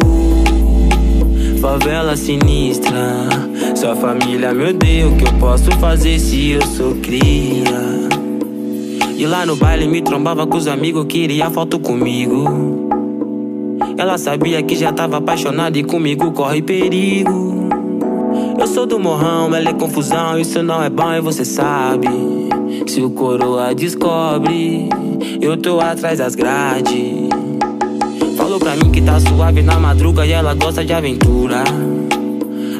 favela 1.60 2.16
sinistra. 2.16 3.28
Sua 3.74 3.96
família 3.96 4.54
me 4.54 4.70
odeia, 4.70 5.08
o 5.08 5.16
que 5.16 5.24
eu 5.24 5.32
posso 5.34 5.70
fazer 5.72 6.18
se 6.18 6.50
eu 6.52 6.62
sou 6.62 6.94
cria? 6.96 8.08
E 9.16 9.26
lá 9.26 9.44
no 9.44 9.56
baile 9.56 9.86
me 9.86 10.00
trombava 10.00 10.46
com 10.46 10.56
os 10.56 10.66
amigos, 10.66 11.04
queria 11.06 11.50
foto 11.50 11.78
comigo. 11.78 12.88
Ela 13.98 14.16
sabia 14.16 14.62
que 14.62 14.76
já 14.76 14.92
tava 14.92 15.18
apaixonada 15.18 15.78
e 15.78 15.82
comigo 15.82 16.30
corre 16.32 16.62
perigo. 16.62 17.49
Eu 18.60 18.66
sou 18.66 18.84
do 18.84 18.98
morrão, 19.00 19.54
ela 19.56 19.70
é 19.70 19.72
confusão, 19.72 20.38
isso 20.38 20.62
não 20.62 20.82
é 20.82 20.90
bom 20.90 21.10
e 21.14 21.20
você 21.22 21.46
sabe. 21.46 22.08
Se 22.86 23.00
o 23.00 23.08
coroa 23.08 23.74
descobre, 23.74 24.86
eu 25.40 25.56
tô 25.56 25.80
atrás 25.80 26.18
das 26.18 26.34
grades. 26.34 27.30
Falou 28.36 28.58
pra 28.58 28.76
mim 28.76 28.90
que 28.90 29.00
tá 29.00 29.18
suave 29.18 29.62
na 29.62 29.80
madruga 29.80 30.26
e 30.26 30.32
ela 30.32 30.52
gosta 30.52 30.84
de 30.84 30.92
aventura. 30.92 31.64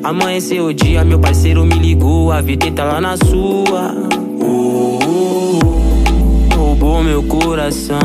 Amanheceu 0.05 0.67
o 0.67 0.75
dia, 0.75 1.03
meu 1.03 1.19
parceiro 1.19 1.65
me 1.65 1.79
ligou, 1.79 2.31
a 2.31 2.43
vida 2.43 2.71
tá 2.73 2.85
lá 2.85 3.01
na 3.01 3.17
sua. 3.17 3.95
Uh, 4.39 5.59
roubou 6.55 7.03
meu 7.03 7.23
coração. 7.23 7.99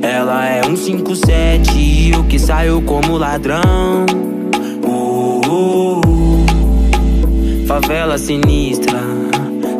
Ela 0.00 0.46
é 0.46 0.64
um 0.64 0.76
57 0.76 1.76
e 1.76 2.12
eu 2.12 2.22
que 2.22 2.38
saio 2.38 2.80
como 2.82 3.18
ladrão. 3.18 4.31
Favela 7.80 8.18
sinistra. 8.18 9.00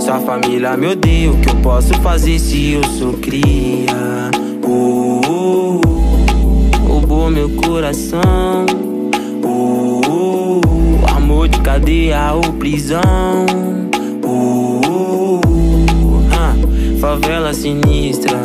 Sua 0.01 0.19
família 0.21 0.75
me 0.79 0.87
odeia, 0.87 1.31
o 1.31 1.39
que 1.39 1.51
eu 1.51 1.57
posso 1.57 1.93
fazer 2.01 2.39
se 2.39 2.73
eu 2.73 2.83
sou 2.85 3.13
cria? 3.15 4.31
Uh, 4.67 5.21
uh, 5.29 5.77
uh, 5.77 6.89
roubou 6.89 7.31
meu 7.31 7.51
coração. 7.51 8.65
Uh, 9.45 10.01
uh, 10.09 10.61
uh, 10.61 11.17
amor 11.17 11.49
de 11.49 11.61
cadeia 11.61 12.33
ou 12.33 12.55
prisão. 12.55 13.03
Uh, 14.25 14.27
uh, 14.27 15.37
uh, 15.37 16.29
ah, 16.33 16.55
favela 16.99 17.53
sinistra. 17.53 18.39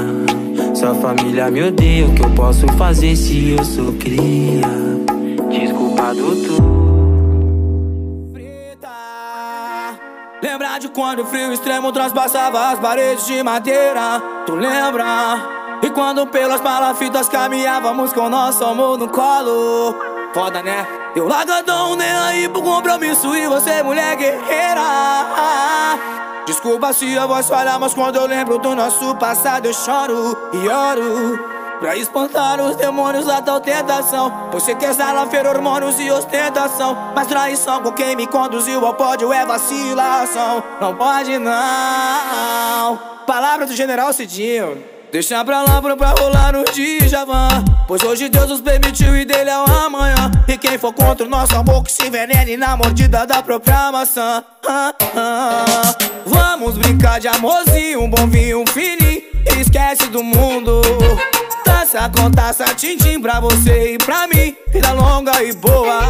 Sua 0.76 0.93
família 0.95 1.50
me 1.50 1.64
odeia, 1.64 2.06
o 2.06 2.14
que 2.14 2.22
eu 2.22 2.30
posso 2.32 2.68
fazer 2.74 3.16
se 3.16 3.52
eu 3.52 3.64
sou 3.64 3.93
cria? 3.93 4.68
Desculpa, 5.50 6.14
doutor. 6.14 6.47
Lembra 10.78 10.90
de 10.90 10.90
quando 10.90 11.24
o 11.24 11.26
frio 11.26 11.52
extremo 11.52 11.92
transpassava 11.92 12.70
as 12.70 12.80
paredes 12.80 13.26
de 13.26 13.42
madeira? 13.42 14.22
Tu 14.46 14.54
lembra? 14.54 15.06
E 15.82 15.90
quando 15.90 16.28
pelas 16.28 16.62
palafitas 16.62 17.28
caminhávamos 17.28 18.14
com 18.14 18.30
nosso 18.30 18.64
amor 18.64 18.96
no 18.96 19.08
colo? 19.08 19.96
Foda, 20.36 20.62
né? 20.62 20.86
Eu 21.16 21.28
largadão, 21.28 21.96
nem 21.96 22.12
aí 22.12 22.48
pro 22.48 22.62
compromisso 22.62 23.36
e 23.36 23.48
você, 23.48 23.82
mulher 23.82 24.16
guerreira. 24.18 24.84
Desculpa 26.46 26.94
se 26.94 27.18
a 27.18 27.26
voz 27.26 27.50
falha, 27.50 27.80
mas 27.80 27.96
quando 27.96 28.18
eu 28.18 28.28
lembro 28.28 28.60
do 28.60 28.76
nosso 28.76 29.16
passado 29.16 29.66
eu 29.66 29.74
choro 29.74 30.38
e 30.54 30.70
oro. 30.70 31.57
Pra 31.80 31.96
espantar 31.96 32.60
os 32.60 32.76
demônios 32.76 33.26
da 33.26 33.40
tal 33.40 33.62
tentação 33.62 34.50
Você 34.52 34.74
quer 34.74 34.94
salafear 34.94 35.46
hormônios 35.46 36.00
e 36.00 36.10
ostentação. 36.10 36.98
Mas 37.16 37.28
traição 37.28 37.82
com 37.82 37.92
quem 37.92 38.16
me 38.16 38.26
conduziu 38.26 38.84
ao 38.86 38.96
pódio 38.96 39.32
é 39.32 39.46
vacilação. 39.46 40.64
Não 40.82 40.96
pode 40.96 41.38
não. 41.38 43.00
Palavra 43.28 43.68
do 43.68 43.76
general 43.76 44.12
Cidinho. 44.12 44.84
Deixa 45.12 45.44
pra 45.46 45.62
lá 45.62 45.82
pra 45.82 46.10
rolar 46.10 46.54
no 46.54 46.64
Djavan. 46.66 47.64
Pois 47.88 48.04
hoje 48.04 48.28
Deus 48.28 48.50
nos 48.50 48.62
permitiu 48.62 49.16
e 49.16 49.24
dele 49.24 49.50
é 49.50 49.58
o 49.58 49.66
amanhã. 49.86 50.32
E 50.48 50.58
quem 50.58 50.78
for 50.78 50.94
contra 50.94 51.26
o 51.26 51.30
nosso 51.30 51.56
amor 51.56 51.84
que 51.84 51.92
se 51.92 52.08
envenene 52.08 52.58
na 52.58 52.76
mordida 52.76 53.26
da 53.26 53.42
própria 53.44 53.92
maçã. 53.92 54.44
Ah, 54.68 54.94
ah. 55.16 55.96
Vamos 56.26 56.76
brincar 56.78 57.20
de 57.20 57.28
amorzinho, 57.28 58.02
um 58.02 58.10
bom 58.10 58.28
vinho, 58.28 58.62
um 58.62 58.68
fininho. 58.68 59.22
Esquece 59.60 60.08
do 60.08 60.24
mundo 60.24 60.82
Taça 61.90 62.10
com 62.10 62.30
taça, 62.30 62.66
pra 63.22 63.40
você 63.40 63.94
e 63.94 63.98
pra 63.98 64.28
mim. 64.28 64.54
Vida 64.68 64.92
longa 64.92 65.42
e 65.42 65.54
boa. 65.54 66.02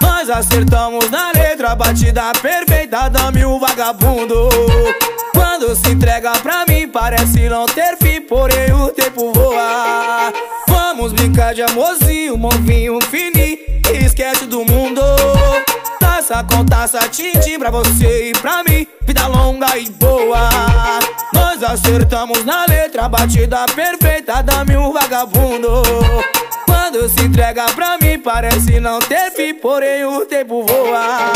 Nós 0.00 0.30
acertamos 0.30 1.10
na 1.10 1.30
letra, 1.30 1.74
batida 1.74 2.32
perfeita 2.40 3.10
Dame 3.10 3.44
o 3.44 3.58
vagabundo. 3.58 4.48
Quando 5.34 5.76
se 5.76 5.90
entrega 5.90 6.32
pra 6.38 6.64
mim 6.66 6.88
Parece 6.88 7.50
não 7.50 7.66
ter 7.66 7.98
fim, 7.98 8.22
porém 8.22 8.72
o 8.72 8.88
tempo 8.88 9.30
voa. 9.34 10.32
Vamos 10.66 11.12
brincar 11.12 11.54
de 11.54 11.60
amorzinho, 11.60 12.38
movinho 12.38 12.98
fininho 13.10 13.58
Esquece 13.92 14.46
do 14.46 14.64
mundo 14.64 15.02
Taça 16.28 16.44
com 16.44 16.62
taça, 16.62 17.08
tintim 17.08 17.58
pra 17.58 17.70
você 17.70 18.28
e 18.28 18.32
pra 18.34 18.62
mim. 18.62 18.86
Vida 19.00 19.26
longa 19.28 19.78
e 19.78 19.88
boa. 19.88 20.50
Nós 21.32 21.62
acertamos 21.62 22.44
na 22.44 22.66
letra, 22.66 23.08
batida 23.08 23.64
perfeita 23.74 24.42
Dame 24.42 24.76
um 24.76 24.92
vagabundo. 24.92 25.82
Quando 26.66 27.08
se 27.08 27.22
entrega 27.22 27.64
pra 27.74 27.96
mim 27.98 28.18
Parece 28.18 28.78
não 28.78 28.98
ter 28.98 29.30
fim, 29.30 29.54
porém 29.54 30.04
o 30.04 30.26
tempo 30.26 30.66
voa 30.66 31.32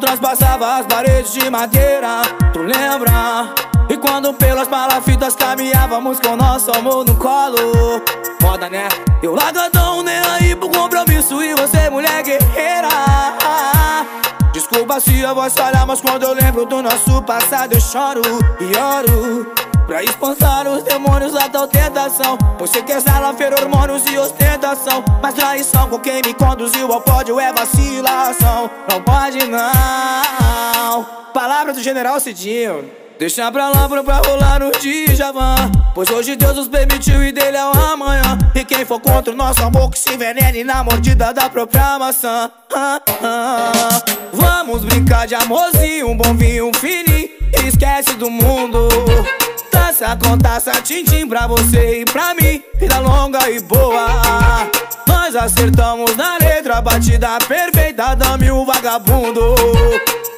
Transpassava 0.00 0.78
as 0.78 0.86
paredes 0.86 1.32
de 1.32 1.50
madeira 1.50 2.22
Tu 2.52 2.60
lembra? 2.60 3.52
E 3.88 3.96
quando 3.96 4.32
pelas 4.32 4.68
palafitas 4.68 5.34
caminhávamos 5.34 6.20
com 6.20 6.36
nosso 6.36 6.70
amor 6.70 7.04
no 7.04 7.16
colo 7.16 8.00
Moda 8.40 8.68
né? 8.68 8.88
Eu 9.22 9.34
largadão 9.34 10.02
nem 10.02 10.18
aí 10.18 10.54
pro 10.54 10.70
compromisso 10.70 11.42
E 11.42 11.54
você 11.54 11.90
mulher 11.90 12.22
guerreira 12.22 12.88
Desculpa 14.74 14.98
se 14.98 15.24
a 15.24 15.32
voz 15.32 15.54
falhar 15.54 15.86
Mas 15.86 16.00
quando 16.00 16.24
eu 16.24 16.32
lembro 16.32 16.66
do 16.66 16.82
nosso 16.82 17.22
passado 17.22 17.72
eu 17.72 17.80
choro 17.80 18.20
e 18.60 18.76
oro 18.76 19.46
Pra 19.86 20.02
espantar 20.02 20.66
os 20.66 20.82
demônios 20.82 21.32
da 21.32 21.48
tal 21.48 21.68
tentação 21.68 22.36
Você 22.58 22.82
quer 22.82 23.00
salafear 23.00 23.52
hormônios 23.52 24.04
e 24.10 24.18
ostentação 24.18 25.04
Mas 25.22 25.34
traição 25.34 25.88
com 25.88 26.00
quem 26.00 26.16
me 26.26 26.34
conduziu 26.34 26.92
ao 26.92 27.00
pódio 27.00 27.38
é 27.38 27.52
vacilação. 27.52 28.68
Não 28.90 29.00
pode 29.00 29.46
não. 29.46 31.06
Palavra 31.32 31.72
do 31.72 31.80
general 31.80 32.18
Cidinho 32.18 33.03
Deixa 33.18 33.50
pra 33.52 33.70
lá 33.70 33.88
pra, 33.88 34.02
pra 34.02 34.16
rolar 34.16 34.58
no 34.58 34.72
Djavan 34.72 35.70
Pois 35.94 36.10
hoje 36.10 36.34
Deus 36.34 36.56
nos 36.56 36.68
permitiu 36.68 37.22
e 37.22 37.30
dele 37.30 37.56
é 37.56 37.64
o 37.64 37.70
amanhã. 37.70 38.36
E 38.52 38.64
quem 38.64 38.84
for 38.84 39.00
contra 39.00 39.32
o 39.32 39.36
nosso 39.36 39.62
amor 39.62 39.90
que 39.90 39.98
se 39.98 40.12
envenene 40.12 40.64
na 40.64 40.82
mordida 40.82 41.32
da 41.32 41.48
própria 41.48 41.98
maçã. 42.00 42.50
Ah, 42.74 43.00
ah. 43.22 44.02
Vamos 44.32 44.84
brincar 44.84 45.28
de 45.28 45.36
amorzinho, 45.36 46.08
um 46.08 46.16
bom 46.16 46.34
vinho, 46.34 46.66
um 46.66 46.72
Esquece 47.64 48.14
do 48.14 48.28
mundo. 48.28 48.88
Taça 49.70 50.16
com 50.16 50.36
taça, 50.36 50.72
tintim 50.82 51.28
pra 51.28 51.46
você 51.46 52.00
e 52.00 52.04
pra 52.04 52.34
mim. 52.34 52.60
Vida 52.74 52.98
longa 52.98 53.48
e 53.48 53.60
boa. 53.60 54.06
Nós 55.06 55.36
acertamos 55.36 56.16
na 56.16 56.38
letra, 56.38 56.82
batida 56.82 57.38
perfeita 57.46 58.14
Dame 58.14 58.50
o 58.50 58.64
vagabundo 58.64 59.54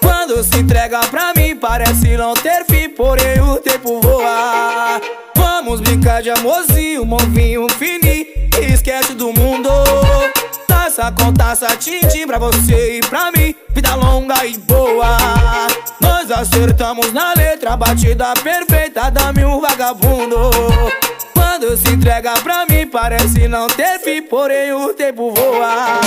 Quando 0.00 0.42
se 0.42 0.58
entrega 0.58 1.00
pra 1.08 1.32
mim 1.34 1.56
Parece 1.56 2.16
não 2.16 2.34
ter 2.34 2.64
fim, 2.64 2.88
porém 2.88 3.40
o 3.40 3.56
tempo 3.56 4.00
voa. 4.00 5.00
Vamos 5.34 5.80
brincar 5.80 6.22
de 6.22 6.30
amorzinho, 6.30 7.04
movinho 7.04 7.66
fininho 7.78 8.26
Esquece 8.72 9.14
do 9.14 9.32
mundo. 9.32 9.70
Taça 10.66 11.12
com 11.12 11.32
taça, 11.32 11.76
tintim 11.76 12.26
pra 12.26 12.38
você 12.38 12.98
e 12.98 13.00
pra 13.00 13.30
mim 13.32 13.54
Vida 13.70 13.94
longa 13.94 14.44
e 14.46 14.56
boa. 14.58 15.16
Nós 16.00 16.30
acertamos 16.30 17.12
na 17.12 17.34
letra, 17.34 17.76
batida 17.76 18.32
perfeita 18.42 19.10
Dame 19.10 19.44
um 19.44 19.60
vagabundo. 19.60 20.50
Quando 21.32 21.76
se 21.76 21.88
entrega 21.90 22.34
pra 22.42 22.66
mim 22.66 22.86
Parece 22.86 23.48
não 23.48 23.66
ter 23.66 23.98
fim, 24.00 24.22
porém 24.22 24.72
o 24.72 24.92
tempo 24.92 25.32
voa 25.32 26.00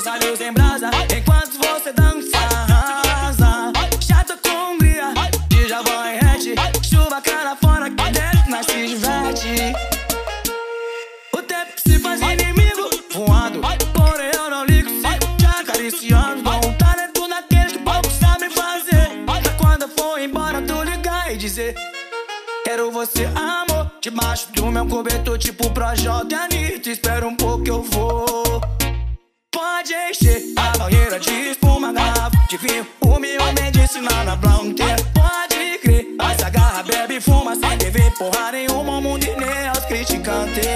seus 0.00 0.06
olhos 0.06 0.40
em 0.40 0.52
brasa 0.52 0.90
Enquanto 1.16 1.58
você 1.58 1.92
dança. 1.92 2.36
Arrasa. 2.38 3.72
Chato 4.00 4.38
com 4.42 4.72
hungria 4.72 5.12
Djavan 5.48 6.12
e 6.12 6.18
Red 6.18 6.82
Chuva 6.82 7.20
cara 7.20 7.56
fora 7.56 7.90
Que 7.90 8.10
dentro 8.10 8.50
nós 8.50 8.66
se 8.66 8.86
diverte. 8.86 9.72
O 11.32 11.42
tempo 11.42 11.72
se 11.76 11.98
faz 11.98 12.20
inimigo 12.20 12.90
Voando. 13.12 13.60
Porém 13.60 14.30
eu 14.34 14.50
não 14.50 14.64
ligo 14.64 14.90
já 15.02 15.18
te 15.18 15.46
acariciando. 15.46 16.42
Com 16.42 16.68
um 16.68 16.74
talento 16.74 17.28
daqueles 17.28 17.72
que 17.72 17.78
pouco 17.78 18.10
sabe 18.10 18.48
fazer. 18.50 19.10
Pra 19.26 19.52
quando 19.54 19.82
eu 19.82 19.88
for 19.88 20.18
embora 20.18 20.62
tu 20.62 20.82
ligar 20.82 21.32
e 21.32 21.36
dizer 21.36 21.74
Quero 22.64 22.90
você 22.90 23.26
amor 23.26 23.90
Debaixo 24.00 24.50
do 24.52 24.66
meu 24.66 24.86
cobertor 24.86 25.36
tipo 25.36 25.70
Projota 25.70 26.34
e 26.34 26.38
Anitta 26.38 26.88
Espera 26.90 27.26
um 27.26 27.36
pouco 27.36 27.64
que 27.64 27.70
eu 27.70 27.82
vou 27.82 28.79
pode 29.60 29.92
encher 29.92 30.42
a 30.56 30.78
banheira 30.78 31.18
de 31.20 31.50
espuma, 31.50 31.92
garrafa 31.92 32.30
de 32.48 32.56
vinho. 32.56 32.86
O 33.02 33.18
meu 33.18 33.52
medicinal 33.52 34.24
na 34.24 34.34
blanca. 34.36 34.84
Pode 35.12 35.78
crer, 35.82 36.06
essa 36.32 36.48
garra 36.48 36.82
bebe, 36.82 37.20
fuma 37.20 37.54
sem 37.54 37.76
dever. 37.76 38.10
Porra 38.12 38.52
nenhuma, 38.52 38.92
o 38.98 39.02
mundo 39.02 39.24
e 39.24 39.36
nem 39.36 39.70
os 39.70 39.84
criticantes. 39.84 40.66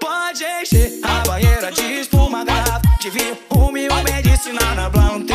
Pode 0.00 0.44
encher 0.44 1.00
a 1.02 1.26
banheira 1.26 1.72
de 1.72 2.00
espuma, 2.00 2.44
garrafa 2.44 2.82
de 3.00 3.10
vinho. 3.10 3.38
O 3.48 3.72
meu 3.72 3.94
medicinal 4.02 4.74
na 4.74 4.90
blanca. 4.90 5.29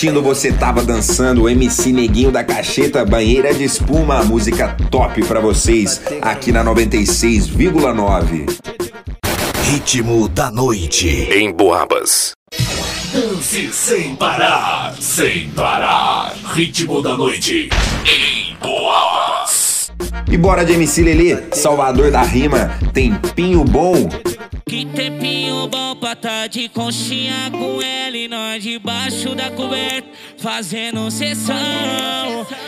Curtindo, 0.00 0.22
você 0.22 0.50
tava 0.50 0.82
dançando 0.82 1.42
o 1.42 1.48
MC 1.48 1.92
Neguinho 1.92 2.32
da 2.32 2.42
Cacheta, 2.42 3.04
Banheira 3.04 3.52
de 3.52 3.64
Espuma, 3.64 4.22
música 4.22 4.74
top 4.90 5.22
pra 5.24 5.40
vocês 5.40 6.00
aqui 6.22 6.50
na 6.50 6.64
96,9. 6.64 8.46
Ritmo 9.70 10.26
da 10.26 10.50
noite 10.50 11.06
em 11.06 11.52
Boabas. 11.52 12.32
Dance 13.12 13.70
sem 13.74 14.16
parar, 14.16 14.94
sem 14.98 15.50
parar. 15.50 16.34
Ritmo 16.54 17.02
da 17.02 17.14
noite 17.14 17.68
em 18.06 18.56
Boabas. 18.56 19.92
E 20.30 20.38
bora 20.38 20.64
de 20.64 20.72
MC 20.72 21.02
Lelê, 21.02 21.42
Salvador 21.52 22.10
da 22.10 22.22
Rima, 22.22 22.70
tempinho 22.94 23.62
bom. 23.64 24.08
De 26.48 26.68
conchinha 26.68 27.50
com 27.50 27.82
ela 27.82 28.16
e 28.16 28.26
nós 28.26 28.62
debaixo 28.62 29.34
da 29.34 29.50
coberta 29.50 30.08
fazendo 30.38 31.10
sessão. 31.10 31.56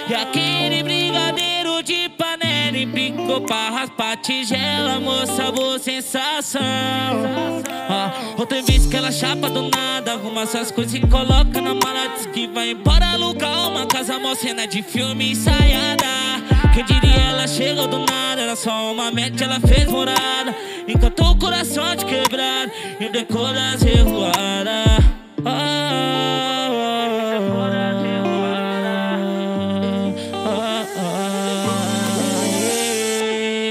E 0.08 0.14
aquele 0.14 0.82
brigadeiro 0.82 1.82
de 1.82 2.08
panela 2.10 2.76
implicou 2.76 3.40
pra 3.40 3.70
raspar 3.70 4.16
tigela, 4.18 5.00
moça, 5.00 5.50
boa 5.50 5.78
sensação. 5.78 6.62
Ó, 7.88 8.40
outra 8.40 8.62
vez 8.62 8.86
que 8.86 8.96
ela 8.96 9.10
chapa 9.10 9.48
do 9.48 9.70
nada, 9.70 10.12
arruma 10.12 10.46
suas 10.46 10.70
coisas 10.70 10.94
e 10.94 11.00
coloca 11.00 11.60
na 11.60 11.74
mala, 11.74 12.08
diz 12.14 12.26
que 12.26 12.46
vai 12.46 12.70
embora 12.70 13.12
alugar 13.12 13.68
uma 13.68 13.86
casa, 13.86 14.18
mó 14.18 14.34
cena 14.34 14.66
de 14.66 14.82
filme 14.82 15.32
ensaiada. 15.32 16.51
Quem 16.74 16.84
diria 16.84 17.20
ela 17.30 17.46
chegou 17.46 17.86
do 17.86 17.98
nada, 17.98 18.40
era 18.40 18.56
só 18.56 18.92
uma 18.92 19.10
meta, 19.10 19.44
ela 19.44 19.60
fez 19.60 19.86
morada. 19.86 20.54
Encantou 20.88 21.32
o 21.32 21.38
coração 21.38 21.94
de 21.94 22.04
quebrado 22.04 22.72
e 23.00 23.08
decor 23.08 23.52
das 23.52 23.82
revoadas. 23.82 25.02
Yeah. 25.44 26.02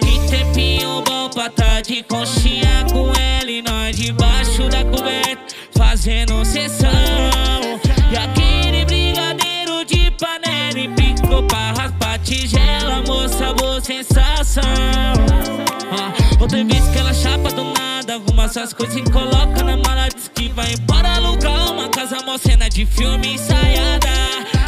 Que 0.01 0.19
tempinho 0.29 1.01
bom 1.01 1.29
pra 1.29 1.49
tá 1.49 1.81
de 1.81 2.03
conchinha 2.03 2.85
com 2.91 3.11
ela 3.19 3.49
e 3.49 3.61
nós 3.61 3.95
debaixo 3.95 4.67
da 4.69 4.83
coberta 4.85 5.55
fazendo 5.77 6.30
tigela, 12.32 13.03
moça, 13.05 13.53
boa 13.55 13.82
sensação. 13.82 14.63
Ah, 15.91 16.13
outra 16.39 16.63
vez 16.63 16.88
que 16.88 16.97
ela 16.97 17.13
chapa 17.13 17.49
do 17.51 17.65
nada, 17.65 18.15
arruma 18.15 18.47
suas 18.47 18.71
coisas 18.71 18.95
e 18.95 19.03
coloca 19.11 19.61
na 19.63 19.75
mala, 19.75 20.07
diz 20.07 20.32
que 20.34 20.47
vai 20.49 20.73
embora 20.73 21.15
alugar 21.15 21.71
uma 21.71 21.89
casa, 21.89 22.17
mó 22.25 22.38
cena 22.38 22.69
de 22.69 22.86
filme 22.86 23.34
ensaiada. 23.34 24.07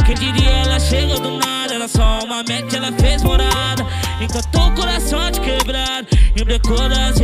Quem 0.06 0.16
diria 0.16 0.50
ela 0.50 0.78
chegou 0.78 1.18
do 1.22 1.38
nada, 1.38 1.74
era 1.74 1.88
só 1.88 2.20
uma 2.26 2.44
meta, 2.44 2.76
ela 2.76 2.92
fez 2.92 3.24
morada. 3.24 3.88
Encantou 4.20 4.68
o 4.68 4.76
coração 4.76 5.32
de 5.32 5.40
quebrado 5.40 6.08
e 6.36 6.44
brecou 6.44 6.90
das 6.90 7.18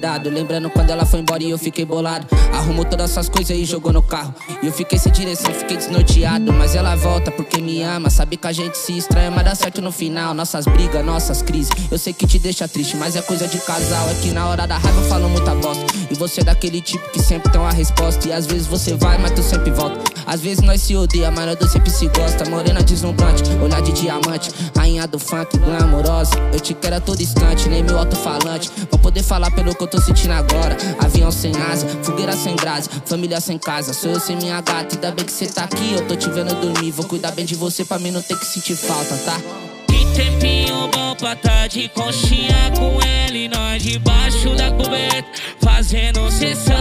acordado. 0.00 0.30
Lembrando 0.30 0.70
quando 0.70 0.90
ela 0.90 1.04
foi 1.04 1.20
embora 1.20 1.42
e 1.42 1.50
eu 1.50 1.58
fiquei 1.58 1.84
bolado. 1.84 2.26
Arrumou 2.54 2.84
todas 2.84 3.10
essas 3.10 3.28
coisas 3.28 3.56
e 3.56 3.64
jogou 3.64 3.92
no 3.92 4.02
carro. 4.02 4.34
E 4.62 4.66
eu 4.66 4.72
fiquei 4.72 4.98
sem 4.98 5.12
direção, 5.12 5.52
fiquei 5.52 5.76
desnorteado. 5.76 6.52
Mas 6.52 6.74
ela 6.74 6.96
volta 6.96 7.30
porque 7.30 7.60
me 7.60 7.82
ama. 7.82 8.08
Sabe 8.08 8.36
que 8.36 8.46
a 8.46 8.52
gente 8.52 8.78
se 8.78 8.96
estranha, 8.96 9.30
mas 9.30 9.44
dá 9.44 9.54
certo 9.54 9.82
no 9.82 9.92
final. 9.92 10.32
Nossas 10.32 10.64
brigas, 10.64 11.04
nossas 11.04 11.42
crises. 11.42 11.70
Eu 11.90 11.98
sei 11.98 12.12
que 12.12 12.26
te 12.26 12.38
deixa 12.38 12.66
triste, 12.66 12.96
mas 12.96 13.14
é 13.14 13.22
coisa 13.22 13.46
de 13.46 13.58
casal. 13.58 14.08
É 14.08 14.14
que 14.14 14.30
na 14.30 14.48
hora 14.48 14.66
da 14.66 14.78
raiva 14.78 15.00
eu 15.00 15.08
falo 15.08 15.28
muita 15.28 15.54
bosta. 15.54 15.84
Você 16.20 16.42
é 16.42 16.44
daquele 16.44 16.82
tipo 16.82 17.10
que 17.12 17.18
sempre 17.18 17.50
tem 17.50 17.58
uma 17.58 17.72
resposta. 17.72 18.28
E 18.28 18.32
às 18.32 18.44
vezes 18.44 18.66
você 18.66 18.94
vai, 18.94 19.16
mas 19.16 19.30
tu 19.30 19.42
sempre 19.42 19.70
volta. 19.70 19.98
Às 20.26 20.42
vezes 20.42 20.62
nós 20.62 20.82
se 20.82 20.94
odeia, 20.94 21.30
mas 21.30 21.46
nós 21.46 21.72
sempre 21.72 21.90
se 21.90 22.06
gosta. 22.08 22.44
Morena 22.50 22.82
deslumbrante, 22.82 23.42
olhar 23.54 23.80
de 23.80 23.90
diamante. 23.92 24.50
Rainha 24.76 25.06
do 25.06 25.18
funk, 25.18 25.56
glamourosa. 25.56 26.32
Eu 26.52 26.60
te 26.60 26.74
quero 26.74 26.96
a 26.96 27.00
todo 27.00 27.22
instante, 27.22 27.70
nem 27.70 27.82
meu 27.82 27.98
alto-falante. 27.98 28.70
Vou 28.90 29.00
poder 29.00 29.22
falar 29.22 29.50
pelo 29.52 29.74
que 29.74 29.82
eu 29.82 29.88
tô 29.88 29.98
sentindo 29.98 30.34
agora. 30.34 30.76
Avião 30.98 31.32
sem 31.32 31.52
asa, 31.56 31.86
fogueira 32.02 32.36
sem 32.36 32.54
brasa, 32.54 32.90
família 33.06 33.40
sem 33.40 33.56
casa. 33.56 33.94
Sou 33.94 34.10
eu 34.10 34.20
sem 34.20 34.36
minha 34.36 34.60
gata, 34.60 34.96
ainda 34.96 35.12
bem 35.12 35.24
que 35.24 35.32
cê 35.32 35.46
tá 35.46 35.64
aqui. 35.64 35.94
Eu 35.94 36.06
tô 36.06 36.14
te 36.16 36.28
vendo 36.28 36.54
dormir, 36.60 36.90
vou 36.90 37.06
cuidar 37.06 37.30
bem 37.30 37.46
de 37.46 37.54
você 37.54 37.82
pra 37.82 37.98
mim 37.98 38.10
não 38.10 38.20
ter 38.20 38.38
que 38.38 38.44
sentir 38.44 38.76
falta, 38.76 39.16
tá? 39.24 39.69
Tempinho 40.14 40.88
bom 40.88 41.14
pra 41.16 41.36
tá 41.36 41.66
de 41.66 41.88
conchinha 41.88 42.70
com 42.76 42.98
ela 43.02 43.36
e 43.36 43.48
nós 43.48 43.82
debaixo 43.82 44.54
da 44.56 44.70
coberta 44.70 45.28
fazendo 45.60 46.30
sessão. 46.30 46.76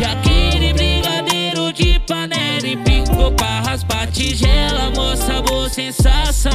E 0.00 0.04
aquele 0.04 0.72
brigadeiro 0.72 1.72
de 1.72 1.98
panela 2.00 2.66
e 2.66 2.76
picou 2.76 3.32
pra 3.32 3.60
raspar 3.60 4.06
tigela, 4.08 4.90
moça, 4.94 5.40
boa 5.42 5.68
sensação. 5.68 6.52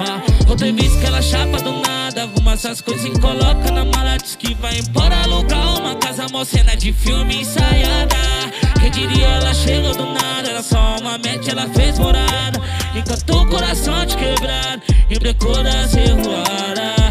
Ah, 0.00 0.31
outra 0.52 0.70
vez 0.70 0.94
que 0.94 1.06
ela 1.06 1.22
chapa 1.22 1.58
do 1.62 1.80
nada, 1.80 2.24
arruma 2.24 2.52
essas 2.52 2.82
coisas 2.82 3.06
e 3.06 3.18
coloca 3.18 3.70
na 3.72 3.86
mala, 3.86 4.18
diz 4.18 4.36
que 4.36 4.54
vai 4.54 4.78
embora 4.78 5.22
alugar 5.22 5.80
uma 5.80 5.94
casa, 5.96 6.26
mó 6.30 6.44
cena 6.44 6.76
de 6.76 6.92
filme 6.92 7.40
ensaiada. 7.40 8.16
Quem 8.78 8.90
diria 8.90 9.28
ela 9.28 9.54
chegou 9.54 9.94
do 9.94 10.04
nada, 10.12 10.50
era 10.50 10.62
só 10.62 10.96
uma 11.00 11.16
meta, 11.16 11.50
ela 11.50 11.66
fez 11.70 11.98
morada. 11.98 12.60
Encantou 12.94 13.44
o 13.44 13.48
coração 13.48 14.04
de 14.04 14.14
quebrado 14.14 14.82
e 15.08 15.18
brecou 15.18 15.62
das 15.62 15.94
revoadas. 15.94 17.01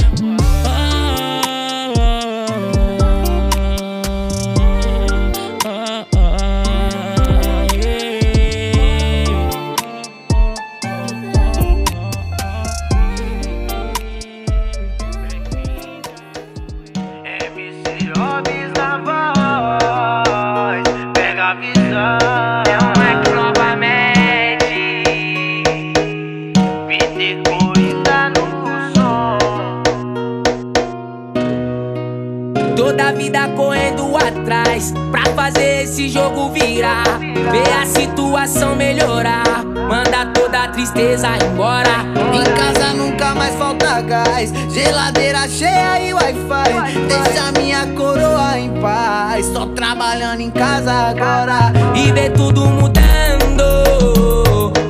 Atrás 34.17 34.93
pra 35.11 35.25
fazer 35.33 35.83
esse 35.83 36.09
jogo 36.09 36.49
virar. 36.49 37.19
Ver 37.19 37.73
a 37.81 37.85
situação 37.85 38.75
melhorar, 38.75 39.63
manda 39.63 40.25
toda 40.33 40.63
a 40.63 40.67
tristeza 40.69 41.27
embora. 41.45 42.01
Em 42.33 42.43
casa 42.55 42.93
nunca 42.93 43.35
mais 43.35 43.55
falta 43.55 44.01
gás, 44.01 44.51
geladeira 44.69 45.47
cheia 45.47 46.01
e 46.01 46.13
wi-fi. 46.13 46.99
Deixa 47.07 47.51
minha 47.59 47.87
coroa 47.87 48.59
em 48.59 48.69
paz, 48.81 49.45
só 49.47 49.65
trabalhando 49.67 50.41
em 50.41 50.51
casa 50.51 50.91
agora. 50.91 51.71
E 51.95 52.11
ver 52.11 52.31
tudo 52.31 52.65
mudando. 52.65 53.61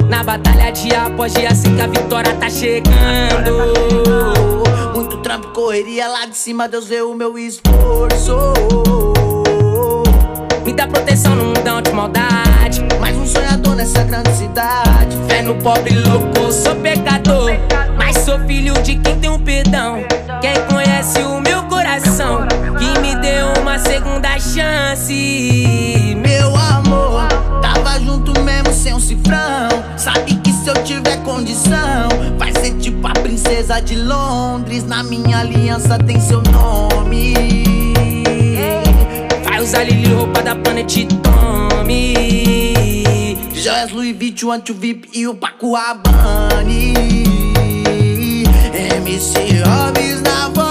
Na 0.10 0.24
batalha 0.24 0.72
dia 0.72 1.04
após 1.04 1.32
dia, 1.34 1.50
assim 1.50 1.76
que 1.76 1.82
a 1.82 1.88
vitória 1.88 2.34
tá 2.36 2.50
chegando. 2.50 4.61
Muito 4.94 5.18
trampo, 5.18 5.48
correria 5.50 6.08
lá 6.08 6.26
de 6.26 6.38
cima, 6.38 6.68
Deus 6.68 6.88
vê 6.88 7.02
o 7.02 7.14
meu 7.14 7.38
esforço. 7.38 8.36
Muita 10.64 10.88
proteção 10.88 11.36
no 11.36 11.46
mundão 11.46 11.82
de 11.82 11.92
maldade. 11.92 12.82
Mais 13.00 13.16
um 13.18 13.26
sonhador 13.26 13.76
nessa 13.76 14.04
grande 14.04 14.32
cidade. 14.36 15.18
Fé 15.28 15.42
no 15.42 15.56
pobre 15.56 15.98
louco, 15.98 16.52
sou 16.52 16.76
pecador. 16.76 17.52
Mas 17.98 18.18
sou 18.18 18.39
filho 18.46 18.74
de 18.82 18.98
quem 18.98 19.18
tem 19.20 19.30
um 19.30 19.39
perdão. 19.39 20.04
Quem 20.42 20.54
conhece 20.70 21.20
o 21.20 21.39
meu 21.39 21.64
coração, 21.64 22.48
que 22.78 23.00
me 23.00 23.16
deu 23.16 23.48
uma 23.62 23.80
segunda 23.80 24.38
chance. 24.39 26.16
Meu 26.18 26.56
amor, 26.56 27.28
tava 27.62 28.00
junto 28.00 28.39
mesmo 28.42 28.74
sem 28.74 28.94
um 28.94 29.00
cifrão. 29.00 29.70
Sabe 29.98 30.41
se 30.64 30.70
eu 30.70 30.76
tiver 30.84 31.18
condição, 31.24 32.09
vai 32.38 32.51
ser 32.53 32.78
tipo 32.78 33.07
a 33.07 33.14
princesa 33.14 33.80
de 33.80 33.95
Londres. 33.95 34.84
Na 34.84 35.03
minha 35.03 35.39
aliança 35.39 35.97
tem 35.97 36.20
seu 36.20 36.41
nome. 36.41 37.34
Vai 39.43 39.59
usar 39.59 39.84
Lili, 39.84 40.14
roupa 40.14 40.43
da 40.43 40.55
Planet 40.55 41.07
Tommy. 41.24 42.14
Joias 43.55 43.91
Louis 43.91 44.16
Vuitton, 44.16 44.51
anti 44.51 44.74
VIP 44.74 45.09
e 45.14 45.28
o 45.28 45.34
Paco 45.34 45.74
Rabanne. 45.74 46.93
MC 48.74 49.64
Hobbs 49.64 50.22
na 50.22 50.49
voz. 50.49 50.71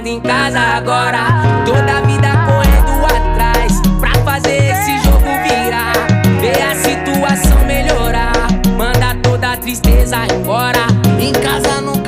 Trabalhando 0.00 0.06
em 0.06 0.20
casa 0.20 0.58
agora. 0.58 1.64
Toda 1.64 1.98
a 1.98 2.00
vida 2.02 2.28
correndo 2.46 3.04
atrás. 3.04 3.80
Pra 4.00 4.12
fazer 4.24 4.72
esse 4.72 4.98
jogo 5.04 5.26
virar. 5.42 5.92
Ver 6.40 6.62
a 6.62 6.74
situação 6.74 7.64
melhorar. 7.66 8.32
Manda 8.76 9.14
toda 9.22 9.52
a 9.52 9.56
tristeza 9.56 10.16
embora. 10.34 10.86
Em 11.20 11.32
casa 11.32 11.80
nunca 11.80 11.99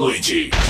noite 0.00 0.69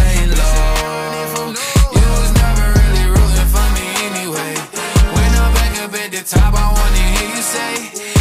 the 6.23 6.35
top, 6.35 6.53
I 6.53 6.71
wanna 6.71 6.97
hear 7.17 7.35
you 7.35 7.41
say, 7.41 7.73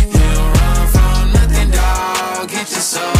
You 0.07 0.35
don't 0.35 0.53
run 0.59 0.87
from 0.89 1.33
nothing, 1.33 1.71
dog. 1.71 2.49
Get 2.49 2.71
your 2.71 2.81
soul. 2.81 3.20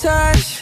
touch. 0.00 0.57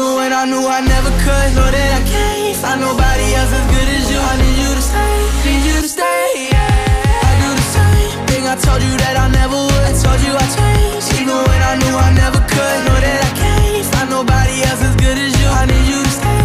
Even 0.00 0.16
when 0.16 0.32
I 0.32 0.44
knew 0.48 0.64
I 0.64 0.80
never 0.80 1.12
could. 1.20 1.48
Know 1.56 1.68
that 1.68 1.90
I 1.98 2.02
can't 2.08 2.56
find 2.56 2.80
nobody 2.80 3.26
else 3.36 3.52
as 3.52 3.66
good 3.68 3.88
as 3.96 4.04
you. 4.10 4.20
I 4.20 4.34
need 4.40 4.56
you 4.64 4.72
to 4.78 4.82
stay, 4.82 5.16
need 5.44 5.62
you 5.68 5.76
to 5.84 5.88
stay. 5.88 6.48
Yeah. 6.52 7.28
I 7.28 7.32
do 7.42 7.48
the 7.60 7.66
same 7.76 8.18
thing 8.28 8.42
I 8.48 8.56
told 8.56 8.80
you 8.82 8.94
that 9.04 9.16
I 9.20 9.26
never 9.28 9.58
would. 9.68 9.84
I 9.84 9.92
told 10.00 10.20
you 10.24 10.32
I 10.32 10.46
changed, 10.56 11.08
even 11.20 11.36
when 11.36 11.60
I 11.70 11.74
knew 11.80 11.94
I 12.08 12.10
never 12.16 12.40
could. 12.52 12.78
Know 12.86 12.98
that 13.04 13.20
I 13.28 13.32
can't 13.40 13.86
find 13.92 14.08
nobody 14.10 14.56
else 14.68 14.82
as 14.88 14.96
good 14.96 15.18
as 15.20 15.32
you. 15.40 15.48
I 15.60 15.64
need 15.68 15.86
you 15.92 16.00
to 16.02 16.12
stay. 16.18 16.38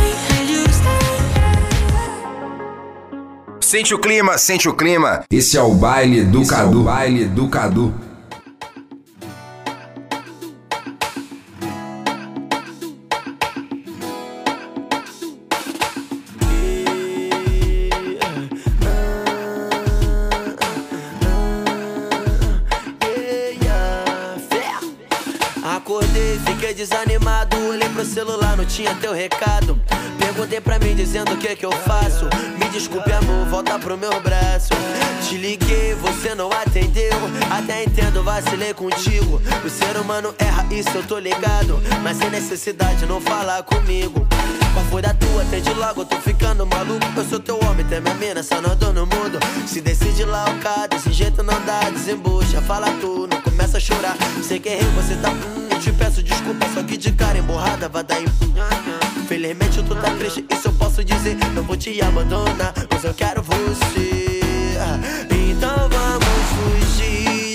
Sente 3.61 3.93
o 3.93 3.99
clima, 3.99 4.37
sente 4.37 4.69
o 4.69 4.73
clima. 4.73 5.23
Esse 5.29 5.57
é 5.57 5.61
o 5.61 5.73
baile 5.73 6.23
do 6.23 6.45
Cadu. 6.45 6.83
baile 6.83 7.25
do 7.25 7.49
Cadu. 7.49 8.04
Celular, 28.15 28.55
não 28.55 28.63
tinha 28.63 28.95
teu 28.95 29.11
recado. 29.11 29.77
Perguntei 30.17 30.61
pra 30.61 30.79
mim 30.79 30.95
dizendo 30.95 31.33
o 31.33 31.37
que 31.37 31.53
que 31.53 31.65
eu 31.65 31.71
faço. 31.73 32.29
Me 32.57 32.69
desculpe, 32.69 33.11
amor, 33.11 33.45
volta 33.47 33.77
pro 33.77 33.97
meu 33.97 34.21
braço. 34.21 34.69
Te 35.27 35.35
liguei, 35.35 35.93
você 35.95 36.33
não 36.33 36.49
atendeu. 36.49 37.11
Até 37.51 37.83
entendo, 37.83 38.23
vacilei 38.23 38.73
contigo. 38.73 39.41
O 39.65 39.69
ser 39.69 39.97
humano 39.97 40.33
erra, 40.39 40.65
isso 40.71 40.91
eu 40.95 41.03
tô 41.03 41.19
ligado. 41.19 41.77
Mas 42.01 42.15
sem 42.15 42.29
necessidade, 42.29 43.05
não 43.05 43.19
falar 43.19 43.63
comigo. 43.63 44.25
Qual 44.75 44.85
foi 44.87 45.01
da 45.01 45.13
tua? 45.13 45.41
Atende 45.41 45.73
logo, 45.73 46.03
tô 46.03 46.17
ficando 46.17 46.65
maluco. 46.65 47.05
Eu 47.15 47.23
sou 47.23 47.39
teu 47.39 47.57
homem, 47.63 47.85
tem 47.85 48.01
minha 48.01 48.13
mina, 48.15 48.43
só 48.43 48.61
não 48.61 48.75
dou 48.75 48.91
no 48.91 49.05
mundo. 49.05 49.39
Se 49.65 49.79
decide 49.79 50.25
lá 50.25 50.43
o 50.49 50.59
cara, 50.59 50.87
desse 50.87 51.13
jeito 51.13 51.41
não 51.41 51.59
dá, 51.65 51.89
desembucha. 51.89 52.61
Fala 52.61 52.91
tu, 52.99 53.25
não 53.31 53.41
começa 53.41 53.77
a 53.77 53.79
chorar. 53.79 54.17
Sei 54.43 54.59
que 54.59 54.67
errei, 54.67 54.89
você 54.89 55.15
tá. 55.15 55.29
Hum, 55.29 55.69
eu 55.71 55.79
te 55.79 55.93
peço 55.93 56.21
desculpa, 56.21 56.67
só 56.73 56.83
que 56.83 56.97
de 56.97 57.13
cara 57.13 57.37
emborrada 57.37 57.87
vai 57.87 58.03
dar 58.03 58.21
em. 58.21 58.25
Felizmente 59.29 59.81
tu 59.81 59.95
tá 59.95 60.11
triste, 60.11 60.45
isso 60.51 60.67
eu 60.67 60.73
posso 60.73 61.05
dizer. 61.05 61.37
Não 61.53 61.63
vou 61.63 61.77
te 61.77 62.01
abandonar, 62.01 62.73
mas 62.91 63.03
eu 63.05 63.13
quero 63.13 63.41
você. 63.41 64.41
Então 65.31 65.89
vamos 65.89 66.25
fugir. 66.53 66.84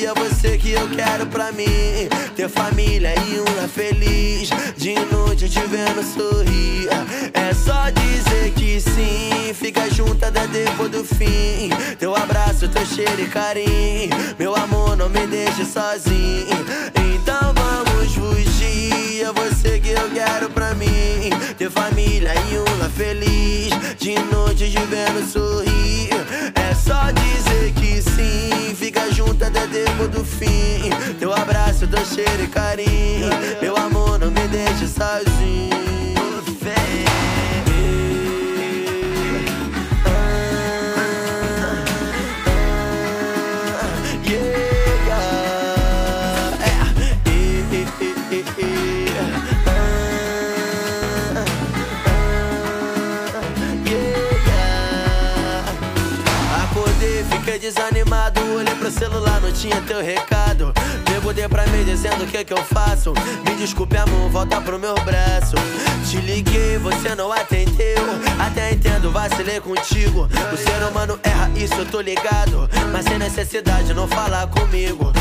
É 0.02 0.14
você 0.14 0.56
que 0.56 0.72
eu 0.72 0.88
quero 0.88 1.26
pra 1.26 1.52
mim. 1.52 2.08
Ter 2.34 2.48
família 2.48 3.12
e 3.28 3.38
um 3.38 3.56
lar 3.56 3.68
feliz. 3.68 4.48
De 4.74 4.94
noite 5.12 5.46
te 5.46 5.60
vendo 5.60 6.02
sorrir. 6.02 6.88
É 7.34 7.52
só 7.52 7.90
dizer 7.90 8.50
que 8.52 8.80
sim. 8.80 9.52
Fica 9.52 9.90
junto 9.90 10.24
até 10.24 10.46
depois 10.46 10.90
do 10.90 11.04
fim. 11.04 11.68
Teu 11.98 12.16
abraço, 12.16 12.66
teu 12.68 12.86
cheiro 12.86 13.20
e 13.20 13.26
carinho. 13.26 14.10
Meu 14.38 14.56
amor, 14.56 14.96
não 14.96 15.10
me 15.10 15.26
deixe 15.26 15.66
sozinho. 15.66 16.46
Então 17.14 17.52
vamos 17.52 18.14
fugir. 18.14 19.22
É 19.22 19.32
você 19.32 19.80
que 19.80 19.90
eu 19.90 20.10
quero 20.14 20.48
pra 20.48 20.74
mim. 20.74 21.30
Ter 21.58 21.70
família 21.70 22.32
e 22.50 22.58
um 22.58 22.78
lar 22.78 22.90
feliz. 22.90 23.70
De 23.98 24.14
noite 24.34 24.70
te 24.70 24.78
vendo 24.78 25.30
sorrir. 25.30 26.08
Só 26.84 27.10
dizer 27.12 27.72
que 27.74 28.02
sim. 28.02 28.74
Fica 28.74 29.12
junto 29.12 29.44
até 29.44 29.66
depois 29.66 30.10
do 30.10 30.24
fim. 30.24 30.90
Teu 31.18 31.32
abraço, 31.32 31.86
teu 31.86 32.04
cheiro 32.04 32.44
e 32.44 32.48
carinho. 32.48 33.28
Meu 33.60 33.76
amor, 33.76 34.18
não 34.18 34.30
me 34.30 34.48
deixe 34.48 34.86
sozinho. 34.88 36.09
desanimado, 57.70 58.40
olhei 58.52 58.74
pro 58.74 58.90
celular, 58.90 59.40
não 59.40 59.52
tinha 59.52 59.80
teu 59.82 60.02
recado. 60.02 60.72
Perguntei 61.04 61.48
pra 61.48 61.64
mim 61.68 61.84
dizendo 61.84 62.24
o 62.24 62.26
que 62.26 62.44
que 62.44 62.52
eu 62.52 62.64
faço. 62.64 63.12
Me 63.46 63.54
desculpe, 63.54 63.96
amor, 63.96 64.28
volta 64.28 64.60
pro 64.60 64.78
meu 64.78 64.94
braço. 64.96 65.54
Te 66.08 66.16
liguei, 66.16 66.78
você 66.78 67.14
não 67.14 67.32
atendeu. 67.32 68.02
Até 68.38 68.72
entendo, 68.72 69.12
vacilei 69.12 69.60
contigo. 69.60 70.28
O 70.52 70.56
ser 70.56 70.82
humano 70.90 71.18
erra 71.22 71.50
isso, 71.54 71.74
eu 71.74 71.86
tô 71.86 72.00
ligado. 72.00 72.68
Mas 72.92 73.04
sem 73.04 73.18
necessidade, 73.18 73.94
não 73.94 74.08
falar 74.08 74.48
comigo 74.48 75.12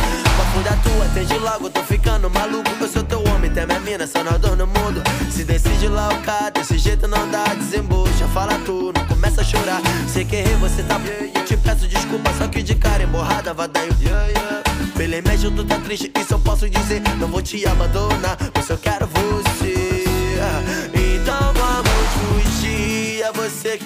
papo 0.50 0.64
da 0.64 0.76
tua, 0.78 1.06
desde 1.14 1.38
logo 1.38 1.70
tô 1.70 1.84
ficando 1.84 2.30
maluco. 2.30 2.70
Eu 2.80 2.88
sou 2.88 3.04
teu 3.04 3.24
homem, 3.28 3.52
tem 3.52 3.66
minha 3.66 3.80
mina, 3.80 4.08
só 4.08 4.24
nós 4.24 4.40
dois 4.40 4.58
no 4.58 4.68
mundo. 4.68 5.02
Se 5.30 5.44
decide 5.44 5.88
lá 5.88 6.10
o 6.10 6.22
cara, 6.22 6.50
desse 6.50 6.78
jeito 6.78 7.08
não 7.08 7.30
dá, 7.30 7.44
desembucha, 7.54 8.28
fala 8.34 8.58
tu, 8.66 8.92
não 8.96 9.06
começa 9.06 9.42
a 9.42 9.44
chorar. 9.44 9.82
Sei 10.08 10.26
que 10.26 10.38
errei, 10.38 10.56
você 10.56 10.84
tá. 10.84 11.00
Yeah, 11.00 11.44
Te 11.44 11.58
peço 11.58 11.88
desculpa, 11.88 12.32
só 12.38 12.48
que 12.48 12.64
de 12.64 12.76
cara 12.76 13.04
emborrada, 13.04 13.54
vadaio. 13.54 13.96
Yeah, 14.02 14.28
yeah. 14.28 14.64
Pelo 14.96 15.14
remédio, 15.14 15.52
tu 15.52 15.64
tá 15.64 15.78
triste, 15.80 16.12
isso 16.20 16.34
eu 16.34 16.40
posso 16.40 16.70
dizer. 16.70 17.02
Não 17.20 17.28
vou 17.28 17.42
te 17.42 17.66
abandonar, 17.66 18.38
mas 18.54 18.70
eu 18.70 18.78
quero 18.78 19.08
você. 19.08 19.89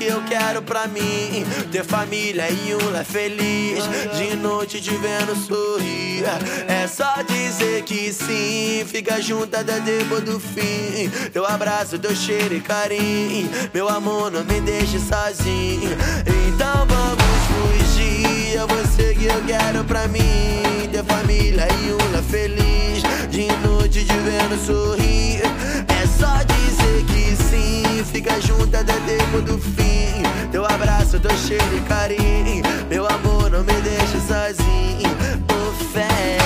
que 0.03 0.11
eu 0.11 0.21
quero 0.23 0.61
pra 0.61 0.87
mim. 0.87 1.45
Ter 1.71 1.83
família 1.83 2.49
e 2.49 2.75
um 2.75 2.91
lar 2.91 3.05
feliz. 3.05 3.83
De 4.17 4.35
noite 4.35 4.81
te 4.81 4.91
vendo 4.91 5.35
sorrir. 5.35 6.23
É 6.67 6.87
só 6.87 7.21
dizer 7.23 7.83
que 7.83 8.11
sim. 8.11 8.83
Fica 8.85 9.21
junto 9.21 9.55
até 9.55 9.79
depois 9.79 10.23
do 10.23 10.39
fim. 10.39 11.09
Teu 11.31 11.45
abraço, 11.45 11.97
teu 11.97 12.15
cheiro 12.15 12.53
e 12.53 12.61
carinho. 12.61 13.49
Meu 13.73 13.87
amor, 13.87 14.31
não 14.31 14.43
me 14.43 14.59
deixe 14.61 14.99
sozinho. 14.99 15.91
Então 16.47 16.85
vamos 16.85 17.87
fugir. 17.87 18.55
Eu 18.55 18.67
você 18.67 19.15
que 19.15 19.25
eu 19.25 19.41
quero 19.45 19.83
pra 19.85 20.07
mim. 20.07 20.89
Ter 20.91 21.03
família 21.05 21.67
e 21.81 21.93
um 21.93 22.11
lar 22.11 22.23
feliz. 22.23 23.03
De 23.29 23.47
noite 23.67 24.03
te 24.03 24.13
vendo 24.13 24.65
sorrir. 24.65 25.41
É 25.87 26.05
só 26.07 26.37
dizer 26.43 27.05
que 27.05 27.35
sim 27.43 27.82
fica 28.05 28.39
junto 28.41 28.75
até 28.75 28.93
tempo 28.93 29.41
do 29.41 29.57
fim. 29.57 30.23
Teu 30.51 30.65
abraço, 30.65 31.19
teu 31.19 31.35
cheiro 31.37 31.77
e 31.77 31.81
carinho. 31.81 32.63
Meu 32.89 33.07
amor, 33.07 33.49
não 33.49 33.63
me 33.63 33.73
deixe 33.81 34.19
sozinho. 34.27 35.09
Por 35.47 35.73
fé. 35.93 36.42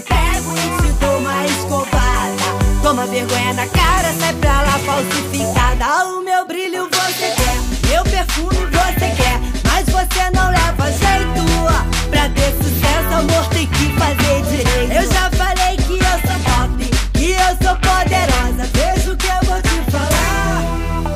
te 0.00 0.08
pego 0.08 0.52
e 0.56 0.82
te 0.82 0.92
dou 0.92 1.18
uma 1.18 1.44
escovada. 1.46 2.44
Toma 2.82 3.06
vergonha 3.06 3.52
na 3.54 3.66
cara, 3.66 4.12
sai 4.18 4.34
pra 4.34 4.62
lá 4.62 4.78
falsificada. 4.78 6.06
O 6.06 6.22
meu 6.22 6.46
brilho 6.46 6.88
você 6.90 7.30
quer, 7.36 7.88
meu 7.88 8.02
perfume 8.04 8.66
você 8.66 9.10
quer. 9.16 9.40
Mas 9.64 9.86
você 9.86 10.30
não 10.32 10.50
leva 10.50 10.90
jeito 10.92 12.10
pra 12.10 12.28
ter 12.30 12.52
sucesso, 12.62 13.14
amor 13.14 13.46
tem 13.50 13.66
que 13.66 13.92
fazer 13.98 14.42
direito. 14.42 14.92
Eu 14.92 15.12
já 15.12 15.30
falei 15.30 15.76
que 15.76 15.94
eu 15.94 16.16
sou 16.26 16.38
pop, 16.44 16.90
que 17.14 17.30
eu 17.32 17.56
sou 17.62 17.76
poderosa. 17.76 18.70
Veja 18.72 19.12
o 19.12 19.16
que 19.16 19.26
eu 19.26 19.48
vou 19.48 19.62
te 19.62 19.90
falar. 19.90 20.62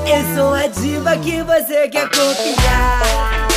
Eu 0.06 0.35
sou 0.35 0.55
a 0.55 0.66
diva 0.66 1.16
que 1.16 1.43
você 1.43 1.89
quer 1.89 2.09
copiar. 2.09 3.54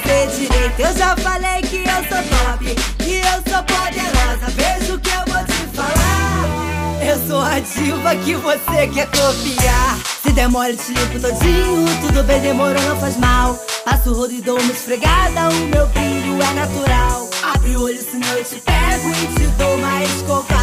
Fazer 0.00 0.26
direito. 0.28 0.80
Eu 0.80 0.96
já 0.96 1.16
falei 1.16 1.62
que 1.62 1.76
eu 1.76 2.00
sou 2.08 2.22
top, 2.38 2.74
que 2.98 3.14
eu 3.14 3.52
sou 3.52 3.62
poderosa. 3.62 4.46
Veja 4.50 4.94
o 4.94 4.98
que 4.98 5.10
eu 5.10 5.32
vou 5.32 5.44
te 5.44 5.76
falar. 5.76 7.04
Eu 7.04 7.26
sou 7.28 7.42
a 7.42 7.60
diva 7.60 8.16
que 8.16 8.34
você 8.34 8.88
quer 8.88 9.06
copiar. 9.06 9.98
Se 10.22 10.32
demora, 10.32 10.74
te 10.74 10.92
limpo 10.92 11.20
todinho. 11.20 11.86
Tudo 12.00 12.24
bem, 12.24 12.40
demorou, 12.40 12.82
não 12.82 12.98
faz 12.98 13.16
mal. 13.18 13.54
Passo 13.84 14.10
o 14.10 14.14
rodo 14.14 14.32
e 14.32 14.40
dou 14.40 14.58
uma 14.58 14.72
esfregada. 14.72 15.48
O 15.50 15.66
meu 15.68 15.86
brilho 15.88 16.42
é 16.42 16.54
natural. 16.54 17.28
Abre 17.54 17.76
o 17.76 17.82
olho, 17.82 18.00
senão 18.10 18.28
eu 18.36 18.44
te 18.44 18.56
pego 18.56 19.08
e 19.10 19.26
te 19.34 19.46
dou 19.58 19.74
uma 19.76 20.02
escovada. 20.04 20.54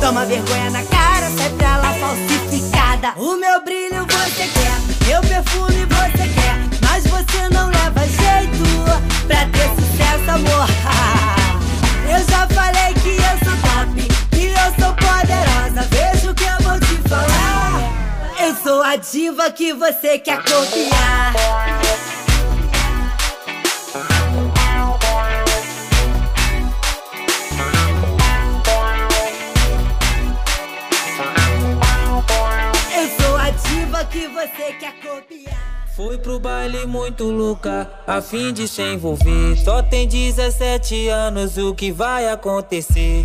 Toma 0.00 0.26
vergonha 0.26 0.70
na 0.70 0.82
cara, 0.82 1.30
sai 1.36 1.50
pra 1.50 1.78
lá 1.78 1.94
falsificada. 1.94 3.14
O 3.16 3.36
meu 3.36 3.64
brilho 3.64 4.06
você 4.06 4.46
quer, 4.46 5.08
meu 5.08 5.20
perfume 5.22 5.86
você 5.86 6.28
quer, 6.28 6.43
pra 9.26 9.46
ter 9.46 9.68
sucesso, 9.74 10.30
amor. 10.30 10.68
Eu 12.06 12.18
já 12.30 12.46
falei 12.48 12.94
que 13.02 13.16
eu 13.16 13.38
sou 13.42 13.56
top, 13.62 14.08
que 14.30 14.46
eu 14.46 14.68
sou 14.78 14.94
poderosa. 14.94 15.88
Veja 15.90 16.30
o 16.30 16.34
que 16.34 16.44
eu 16.44 16.58
vou 16.60 16.78
te 16.78 17.08
falar. 17.08 17.92
Eu 18.38 18.54
sou 18.56 18.82
a 18.82 18.96
diva 18.96 19.50
que 19.50 19.72
você 19.72 20.18
quer 20.18 20.38
copiar. 20.42 21.34
Eu 32.96 33.24
sou 33.24 33.36
a 33.36 33.50
diva 33.50 34.04
que 34.04 34.28
você 34.28 34.72
quer 34.74 34.92
copiar. 35.00 35.73
Fui 35.96 36.18
pro 36.18 36.40
baile 36.40 36.86
muito 36.86 37.22
louca, 37.22 37.88
a 38.04 38.20
fim 38.20 38.52
de 38.52 38.66
se 38.66 38.82
envolver. 38.82 39.56
Só 39.64 39.80
tem 39.80 40.08
17 40.08 41.08
anos, 41.08 41.56
o 41.56 41.72
que 41.72 41.92
vai 41.92 42.28
acontecer? 42.28 43.24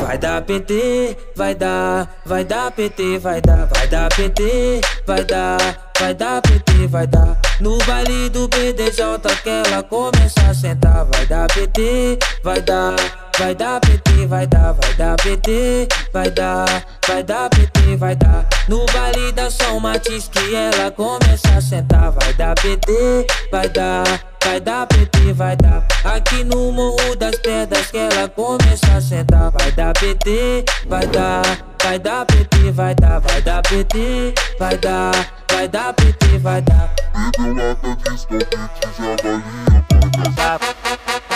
Vai 0.00 0.16
dar 0.16 0.40
PT, 0.42 1.16
vai 1.34 1.56
dar, 1.56 2.20
vai 2.24 2.44
dar 2.44 2.70
PT, 2.70 3.18
vai 3.18 3.40
dar, 3.40 3.66
vai 3.66 3.88
dar 3.88 4.08
PT, 4.14 4.80
vai 5.04 5.24
dar, 5.24 5.90
vai 5.98 6.14
dar 6.14 6.40
PT, 6.42 6.86
vai 6.86 7.06
dar. 7.08 7.36
No 7.60 7.78
baile 7.78 8.28
do 8.28 8.46
BDJ 8.46 9.02
que 9.42 9.50
ela 9.50 9.82
começa 9.82 10.40
a 10.48 10.54
sentar, 10.54 11.04
vai 11.04 11.26
dar 11.26 11.48
PT, 11.48 12.16
vai 12.44 12.60
dar, 12.60 12.94
vai 13.38 13.54
dar 13.54 13.80
PT, 13.80 14.26
vai 14.26 14.46
dar, 14.46 14.72
vai 14.72 14.94
dar 14.94 15.16
PT, 15.16 15.88
vai 16.12 16.30
dar, 16.30 16.66
vai 17.06 17.22
dar 17.22 17.48
PT, 17.50 17.96
vai 17.96 18.16
dar. 18.16 18.46
No 18.68 18.84
baile 18.86 19.32
da 19.32 19.50
São 19.50 19.80
Matiz 19.80 20.28
que 20.28 20.54
ela 20.54 20.90
começa 20.90 21.48
a 21.56 21.60
sentar, 21.60 22.12
vai 22.12 22.32
dar 22.34 22.54
PT, 22.54 23.26
vai 23.50 23.68
dar, 23.68 24.04
vai 24.44 24.60
dar 24.60 24.86
PT, 24.86 25.32
vai 25.32 25.56
dar. 25.56 25.84
Aqui 26.04 26.44
no 26.44 26.72
Morro 26.72 27.16
das 27.16 27.36
Pedras 27.36 27.90
que 27.90 27.98
ela 27.98 28.28
começa 28.28 28.86
a 28.96 29.00
sentar, 29.00 29.50
vai 29.50 29.72
dar 29.72 29.92
PT, 29.94 30.64
vai 30.86 31.06
dar, 31.06 31.42
vai 31.82 31.98
dar 31.98 32.26
PT, 32.26 32.72
vai 32.72 32.94
dar, 32.94 33.20
vai 33.20 33.42
dar 33.42 33.62
PT, 33.62 34.34
vai 34.58 34.76
dar, 34.78 35.12
vai 35.50 35.68
dar 35.68 35.92
PT, 35.94 36.38
vai 36.38 36.62
dar. 36.62 36.94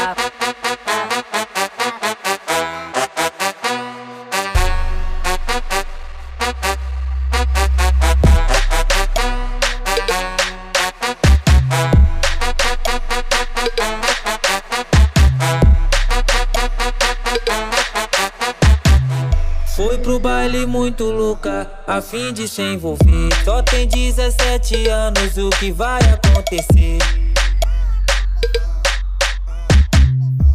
Foi 0.06 0.33
pro 20.14 20.20
baile 20.20 20.66
muito 20.66 21.04
louca, 21.04 21.68
a 21.86 22.00
fim 22.00 22.32
de 22.32 22.46
se 22.46 22.62
envolver. 22.62 23.28
Só 23.44 23.62
tem 23.62 23.86
17 23.86 24.88
anos, 24.88 25.36
o 25.36 25.50
que 25.50 25.72
vai 25.72 26.00
acontecer? 26.02 26.98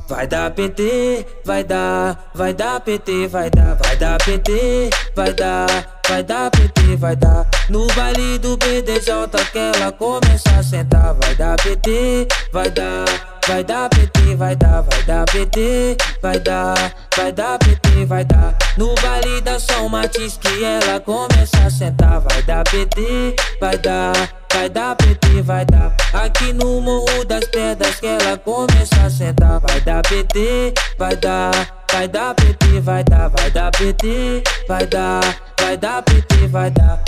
Vai 0.07 0.27
dar 0.27 0.49
PT, 0.51 1.25
vai 1.45 1.63
dar, 1.63 2.31
vai 2.33 2.53
dar 2.53 2.79
PT, 2.79 3.27
vai 3.27 3.49
dar, 3.49 3.75
vai 3.75 3.95
dar 3.97 4.17
PT, 4.17 4.89
vai 5.15 5.33
dar, 5.33 5.67
vai 6.07 6.23
dar 6.23 6.49
PT, 6.51 6.95
vai 6.95 7.15
dar. 7.15 7.47
No 7.69 7.85
baile 7.93 8.39
do 8.39 8.57
BDJ 8.57 9.11
que 9.51 9.59
ela 9.59 9.91
começa 9.91 10.49
a 10.57 10.63
sentar, 10.63 11.13
vai 11.13 11.35
dar 11.35 11.55
PT, 11.57 12.27
vai 12.51 12.69
dar, 12.71 13.05
vai 13.47 13.63
dar 13.63 13.89
PT, 13.89 14.35
vai 14.35 14.55
dar, 14.55 14.81
vai 14.81 15.03
dar 15.03 15.25
PT, 15.25 15.97
vai 16.21 16.39
dar, 16.39 16.75
vai 17.15 17.31
dar 17.31 17.57
PT, 17.59 18.05
vai 18.05 18.25
dar. 18.25 18.55
No 18.77 18.93
baile 18.95 19.41
da 19.41 19.59
São 19.59 19.89
Matiz 19.89 20.37
que 20.37 20.63
ela 20.63 20.99
começa 20.99 21.57
a 21.65 21.69
sentar, 21.69 22.21
vai 22.21 22.41
dar 22.43 22.63
PT, 22.63 23.35
vai 23.59 23.77
dar, 23.77 24.13
vai 24.53 24.69
dar 24.69 24.95
PT, 24.95 25.41
vai 25.41 25.65
dar. 25.65 25.93
Aqui 26.13 26.53
no 26.53 26.81
Morro 26.81 27.25
das 27.25 27.45
Pedras 27.45 27.99
que 27.99 28.07
ela 28.07 28.37
começa 28.37 28.95
a 29.05 29.09
sentar, 29.09 29.59
vai 29.59 29.81
dar 29.81 30.01
PT, 30.03 30.73
vai 30.97 31.15
dar, 31.15 31.51
vai 31.91 32.07
dar 32.07 32.33
PT, 32.35 32.81
vai 32.81 33.03
dar, 33.03 33.29
vai 33.29 33.51
dar 33.51 33.71
PT, 33.71 34.43
vai 34.67 34.85
dar, 34.85 35.21
vai 35.59 35.77
dar 35.77 36.01
PT, 36.03 36.47
vai 36.47 36.71
dar. 36.71 37.03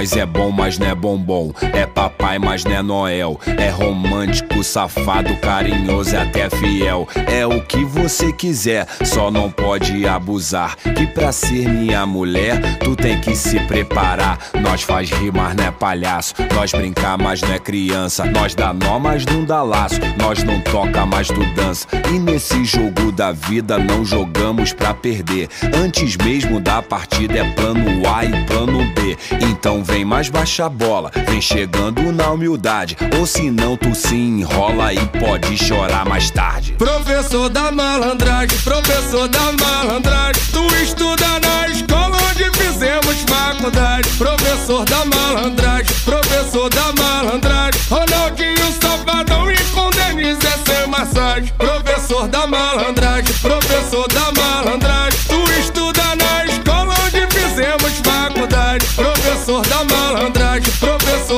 Nós 0.00 0.16
é 0.16 0.24
bom, 0.24 0.50
mas 0.50 0.78
não 0.78 0.86
é 0.86 0.94
bombom. 0.94 1.52
É 1.74 1.84
papai, 1.84 2.38
mas 2.38 2.64
não 2.64 2.72
é 2.72 2.82
Noel. 2.82 3.38
É 3.58 3.68
romântico, 3.68 4.64
safado, 4.64 5.36
carinhoso 5.36 6.14
e 6.14 6.16
até 6.16 6.48
fiel. 6.48 7.06
É 7.26 7.46
o 7.46 7.60
que 7.60 7.84
você 7.84 8.32
quiser, 8.32 8.86
só 9.04 9.30
não 9.30 9.50
pode 9.50 10.06
abusar. 10.06 10.74
Que 10.96 11.06
pra 11.06 11.32
ser 11.32 11.68
minha 11.68 12.06
mulher, 12.06 12.78
tu 12.78 12.96
tem 12.96 13.20
que 13.20 13.36
se 13.36 13.60
preparar. 13.60 14.38
Nós 14.62 14.80
faz 14.80 15.10
rir, 15.10 15.34
mas 15.34 15.54
não 15.54 15.64
é 15.64 15.70
palhaço. 15.70 16.32
Nós 16.54 16.72
brincar, 16.72 17.18
mas 17.18 17.42
não 17.42 17.52
é 17.52 17.58
criança. 17.58 18.24
Nós 18.24 18.54
dá 18.54 18.72
nó, 18.72 18.98
mas 18.98 19.26
não 19.26 19.44
dá 19.44 19.62
laço. 19.62 20.00
Nós 20.18 20.42
não 20.42 20.62
toca, 20.62 21.04
mas 21.04 21.28
tu 21.28 21.44
dança. 21.54 21.86
E 22.10 22.18
nesse 22.18 22.64
jogo 22.64 23.12
da 23.12 23.32
vida 23.32 23.76
não 23.76 24.02
jogamos 24.02 24.72
pra 24.72 24.94
perder. 24.94 25.50
Antes 25.76 26.16
mesmo 26.16 26.58
da 26.58 26.80
partida 26.80 27.40
é 27.40 27.52
plano 27.52 28.08
A 28.08 28.24
e 28.24 28.46
plano 28.46 28.78
B. 28.94 29.14
Então 29.42 29.84
vem 29.90 30.04
mais 30.04 30.28
baixa 30.28 30.68
bola, 30.68 31.10
vem 31.28 31.40
chegando 31.40 32.12
na 32.12 32.30
humildade. 32.30 32.96
Ou 33.18 33.26
se 33.26 33.50
não, 33.50 33.76
tu 33.76 33.94
se 33.94 34.14
enrola 34.14 34.94
e 34.94 35.06
pode 35.18 35.56
chorar 35.58 36.08
mais 36.08 36.30
tarde. 36.30 36.72
Professor 36.72 37.48
da 37.48 37.70
malandragem, 37.70 38.58
professor 38.60 39.28
da 39.28 39.52
malandragem. 39.52 40.42
Tu 40.52 40.74
estuda 40.82 41.40
na 41.40 41.68
escola 41.68 42.16
onde 42.30 42.44
fizemos 42.56 43.16
faculdade. 43.28 44.08
Professor 44.10 44.84
da 44.84 45.04
malandragem, 45.04 45.96
professor 46.04 46.70
da 46.70 46.92
malandragem. 46.92 47.80
Ronaldinho 47.90 48.72
Safadão 48.80 49.50
e 49.50 49.56
com 49.74 49.90
Denise 49.90 50.46
é 50.46 50.72
sem 50.72 50.86
massagem. 50.88 51.52
Professor 51.58 52.28
da 52.28 52.46
malandragem, 52.46 53.34
professor 53.42 54.06
da 54.08 54.32
malandragem. 54.40 55.09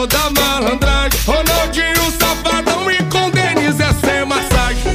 Professor 0.03 0.07
da 0.07 0.31
malandragem. 0.31 1.21
Ronaldinho 1.27 2.11
Safadão 2.19 2.91
e 2.91 2.97
com 3.05 3.31
Denise 3.31 3.83
é 3.83 3.93
sem 3.93 4.25
massagem. 4.25 4.95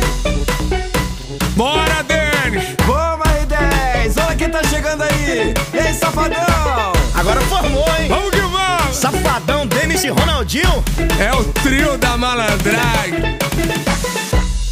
Bora, 1.56 2.04
Denis! 2.04 2.76
Vamos 2.86 3.28
aí, 3.28 3.46
10! 3.46 4.18
Olha 4.18 4.36
quem 4.36 4.50
tá 4.50 4.62
chegando 4.64 5.04
aí! 5.04 5.54
E 5.74 5.80
aí, 5.80 5.94
safadão? 5.94 6.94
Agora 7.16 7.42
formou, 7.42 7.86
hein? 8.00 8.08
Vamos 8.08 8.30
que 8.32 8.42
vamos! 8.42 8.96
Safadão, 8.96 9.66
Denis 9.68 10.04
e 10.04 10.10
Ronaldinho. 10.10 10.84
É 11.20 11.34
o 11.34 11.44
trio 11.46 11.98
da 11.98 12.18
malandragem. 12.18 13.38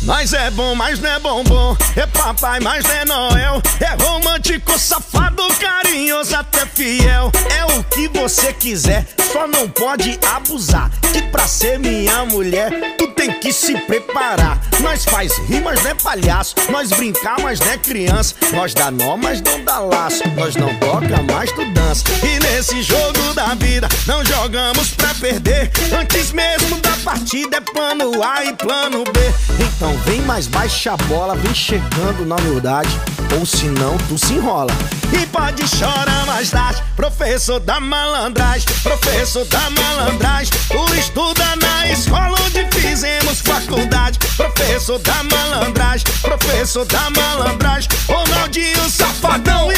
Mas 0.05 0.33
é 0.33 0.51
bom, 0.51 0.75
mas 0.75 0.99
não 0.99 1.09
é 1.09 1.19
bombom. 1.19 1.75
É 1.95 2.05
papai, 2.05 2.59
mas 2.59 2.83
não 2.83 2.91
é 2.91 3.05
Noel. 3.05 3.61
É 3.79 4.03
romântico, 4.03 4.77
safado, 4.77 5.43
carinhoso, 5.59 6.35
até 6.35 6.65
fiel. 6.67 7.31
É 7.49 7.65
o 7.73 7.83
que 7.85 8.07
você 8.09 8.53
quiser, 8.53 9.07
só 9.33 9.47
não 9.47 9.67
pode 9.67 10.19
abusar. 10.35 10.91
Que 11.11 11.23
pra 11.23 11.47
ser 11.47 11.79
minha 11.79 12.23
mulher, 12.25 12.69
tu 12.97 13.07
tem 13.07 13.39
que 13.39 13.51
se 13.51 13.75
preparar. 13.81 14.61
Nós 14.79 15.05
faz 15.05 15.35
rimas, 15.47 15.81
não 15.81 15.91
é 15.91 15.95
palhaço. 15.95 16.55
Nós 16.69 16.89
brincar, 16.91 17.39
mas 17.41 17.59
não 17.59 17.71
é 17.71 17.77
criança. 17.77 18.35
Nós 18.53 18.75
dá 18.75 18.91
nó, 18.91 19.17
mas 19.17 19.41
não 19.41 19.63
dá 19.63 19.79
laço. 19.79 20.23
Nós 20.35 20.55
não 20.55 20.73
toca, 20.75 21.23
mas 21.31 21.51
tu 21.51 21.65
dança. 21.71 22.03
E 22.23 22.39
nesse 22.39 22.83
jogo 22.83 23.33
da 23.33 23.55
vida, 23.55 23.87
não 24.05 24.23
jogamos 24.23 24.91
pra 24.91 25.15
perder. 25.15 25.71
Antes 25.99 26.31
mesmo 26.31 26.79
da 26.81 26.95
partida, 27.03 27.57
é 27.57 27.61
plano 27.61 28.21
A 28.21 28.45
e 28.45 28.53
plano 28.53 29.03
B. 29.03 29.19
Então 29.59 29.94
vem 30.05 30.21
mais 30.21 30.47
baixa 30.47 30.93
a 30.93 30.97
bola, 30.97 31.35
vem 31.35 31.53
chegando 31.53 32.25
na 32.25 32.35
humildade. 32.35 32.89
Ou 33.37 33.45
senão 33.45 33.97
tu 34.07 34.17
se 34.17 34.33
enrola. 34.33 34.71
E 35.11 35.25
pode 35.27 35.67
chorar 35.67 36.25
mais 36.25 36.49
tarde, 36.49 36.81
professor 36.95 37.59
da 37.59 37.79
malandragem, 37.79 38.67
professor 38.81 39.45
da 39.45 39.69
malandragem. 39.69 40.51
Tu 40.69 40.95
estuda 40.95 41.55
na 41.55 41.87
escola 41.87 42.35
onde 42.45 42.65
fizemos 42.79 43.41
faculdade, 43.41 44.19
professor 44.35 44.99
da 44.99 45.23
malandragem, 45.23 46.05
professor 46.21 46.85
da 46.85 47.09
malandragem. 47.09 47.89
Ronaldinho 48.07 48.89
safadão 48.89 49.71
e 49.71 49.75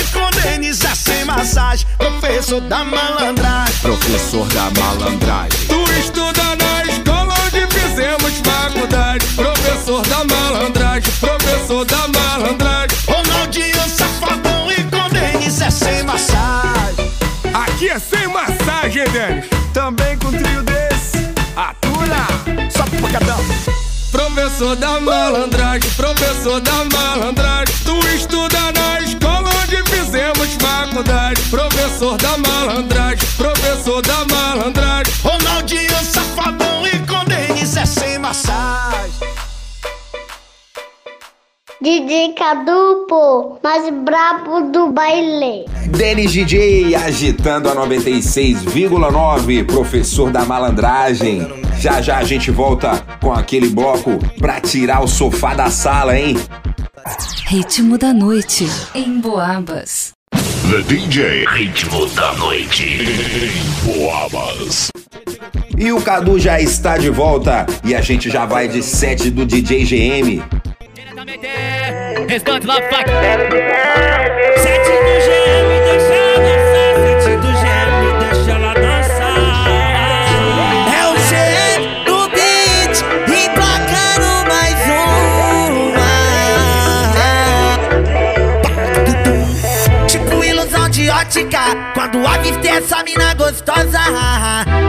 é 0.67 0.95
sem 0.95 1.23
massagem, 1.25 1.87
professor 1.97 2.61
da 2.61 2.83
malandragem. 2.83 3.75
Professor 3.81 4.45
da 4.47 4.69
malandragem. 4.71 5.59
Tu 5.67 5.91
estuda 5.99 6.43
na 6.55 6.76
fizemos 7.97 8.33
faculdade. 8.45 9.25
Professor 9.35 10.05
da 10.07 10.23
malandragem, 10.23 11.13
professor 11.19 11.83
da 11.85 12.07
malandragem. 12.07 12.97
Ronaldinho 13.07 13.89
safadão 13.89 14.71
e 14.71 14.83
com 14.83 15.09
Denis 15.09 15.59
é 15.59 15.71
sem 15.71 16.03
massagem. 16.03 17.11
Aqui 17.51 17.89
é 17.89 17.97
sem 17.97 18.27
massagem, 18.27 19.03
Denis. 19.05 19.45
Também 19.73 20.15
com 20.19 20.31
trio 20.31 20.61
desse. 20.61 21.27
Atura! 21.55 22.27
Só 22.69 22.83
pancadão. 23.01 23.39
Professor 24.11 24.75
da 24.75 24.99
malandragem, 24.99 25.89
professor 25.91 26.61
da 26.61 26.83
malandragem. 26.85 27.75
Tu 27.83 27.97
estuda 28.15 28.71
na 28.73 28.99
escola 29.01 29.49
onde 29.63 29.83
fizemos 29.89 30.49
faculdade. 30.61 31.41
Professor 31.49 32.15
da 32.17 32.37
malandragem, 32.37 33.27
professor 33.37 34.01
da 34.03 34.25
malandragem. 34.25 35.13
Ronaldinho 35.23 36.05
safadão 36.05 36.85
e 36.85 36.99
com 36.99 37.17
Denis 37.25 37.26
é 37.26 37.26
sem 37.87 38.17
massagem. 38.19 39.27
DJ 41.79 42.33
Cadu, 42.33 43.05
pô, 43.07 43.59
mais 43.63 43.87
brabo 44.03 44.71
do 44.71 44.91
baile. 44.91 45.65
Denis 45.95 46.31
DJ 46.31 46.95
agitando 46.95 47.69
a 47.69 47.75
96,9, 47.75 49.65
professor 49.65 50.31
da 50.31 50.43
malandragem. 50.43 51.47
Já 51.79 52.01
já 52.01 52.17
a 52.17 52.23
gente 52.23 52.49
volta 52.49 52.99
com 53.21 53.31
aquele 53.31 53.69
bloco 53.69 54.17
pra 54.39 54.59
tirar 54.59 55.03
o 55.03 55.07
sofá 55.07 55.53
da 55.53 55.69
sala, 55.69 56.17
hein? 56.17 56.35
Ritmo 57.45 57.97
da 57.97 58.11
noite 58.11 58.67
em 58.93 59.21
Boabas. 59.21 60.16
The 60.69 60.81
DJ 60.81 61.45
Ritmo 61.47 62.07
da 62.07 62.33
Noite 62.33 62.83
em 62.83 63.85
Boabas. 63.85 64.89
E 65.77 65.93
o 65.93 66.01
Cadu 66.01 66.37
já 66.37 66.59
está 66.59 66.97
de 66.97 67.09
volta 67.09 67.65
e 67.85 67.95
a 67.95 68.01
gente 68.01 68.29
já 68.29 68.45
vai 68.45 68.67
de 68.67 68.83
set 68.83 69.29
do 69.29 69.45
DJ 69.45 69.85
GM. 69.85 70.43
Restante 72.27 72.67
lá, 72.67 72.81
faca. 72.89 73.13
Sete 74.57 74.89
do 74.89 75.15
GM, 75.23 75.66
ótica, 91.27 91.59
quando 91.93 92.25
avistei 92.25 92.71
essa 92.71 93.03
mina 93.03 93.33
gostosa. 93.33 93.99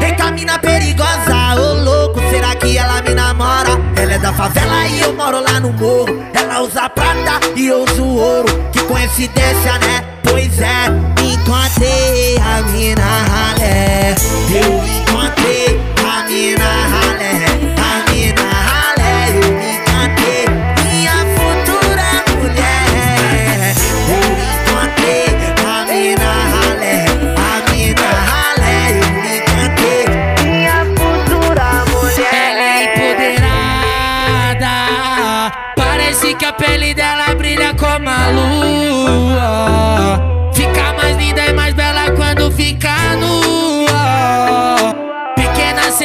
Recamina 0.00 0.58
perigosa, 0.58 1.56
ô 1.56 1.74
louco, 1.82 2.20
será 2.30 2.54
que 2.54 2.78
ela 2.78 3.02
me 3.02 3.12
namora? 3.14 3.70
Ela 3.96 4.14
é 4.14 4.18
da 4.18 4.32
favela 4.32 4.86
e 4.86 5.00
eu 5.00 5.12
moro 5.14 5.40
lá 5.40 5.58
no 5.58 5.72
morro. 5.72 6.24
Ela 6.32 6.62
usa 6.62 6.88
prata 6.88 7.40
e 7.56 7.66
eu 7.66 7.82
uso 7.82 8.04
ouro. 8.04 8.48
Que 8.72 8.80
coincidência, 8.84 9.78
né? 9.80 10.04
Pois 10.22 10.60
é, 10.60 10.86
encontrei 11.22 12.36
a 12.38 12.62
mina 12.70 13.02
ralé. 13.02 14.14
Eu 14.54 14.84
encontrei 14.84 15.80
a 16.06 16.22
mina 16.28 16.64
ralé. 16.64 17.47